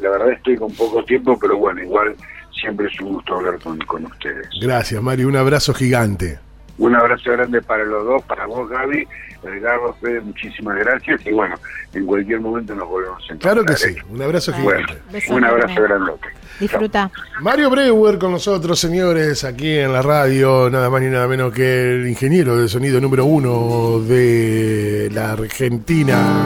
la 0.00 0.10
verdad 0.10 0.32
estoy 0.32 0.56
con 0.56 0.72
poco 0.74 1.04
tiempo, 1.04 1.38
pero 1.38 1.56
bueno, 1.56 1.82
igual 1.82 2.16
siempre 2.60 2.86
es 2.86 3.00
un 3.00 3.14
gusto 3.14 3.36
hablar 3.36 3.58
con, 3.60 3.78
con 3.80 4.04
ustedes. 4.06 4.48
Gracias, 4.60 5.02
Mario. 5.02 5.28
Un 5.28 5.36
abrazo 5.36 5.72
gigante. 5.74 6.38
Un 6.78 6.94
abrazo 6.94 7.32
grande 7.32 7.62
para 7.62 7.84
los 7.84 8.04
dos, 8.04 8.22
para 8.24 8.44
vos, 8.46 8.68
Gaby, 8.68 9.06
Edgardo, 9.42 9.94
Fede, 9.94 10.20
muchísimas 10.20 10.76
gracias 10.76 11.24
y 11.24 11.32
bueno, 11.32 11.54
en 11.94 12.04
cualquier 12.04 12.40
momento 12.40 12.74
nos 12.74 12.86
volvemos 12.86 13.22
a 13.22 13.32
encontrar. 13.32 13.54
Claro 13.54 13.66
que 13.66 13.76
sí. 13.76 13.90
¿eh? 13.98 14.02
Un 14.10 14.20
abrazo 14.20 14.52
Bueno, 14.62 14.86
gigante. 14.86 15.32
Un 15.32 15.44
abrazo 15.44 15.82
grandote. 15.82 16.28
Disfruta. 16.60 17.10
Mario 17.40 17.70
Breuer 17.70 18.18
con 18.18 18.32
nosotros, 18.32 18.78
señores, 18.78 19.44
aquí 19.44 19.78
en 19.78 19.92
la 19.92 20.02
radio, 20.02 20.68
nada 20.68 20.90
más 20.90 21.00
ni 21.00 21.08
nada 21.08 21.26
menos 21.26 21.52
que 21.52 21.94
el 21.94 22.08
ingeniero 22.08 22.56
de 22.56 22.68
sonido 22.68 23.00
número 23.00 23.24
uno 23.24 24.00
de 24.00 25.10
la 25.12 25.32
Argentina. 25.32 26.44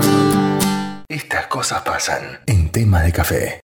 Estas 1.08 1.48
cosas 1.48 1.82
pasan 1.82 2.38
en 2.46 2.70
tema 2.70 3.02
de 3.02 3.12
café. 3.12 3.60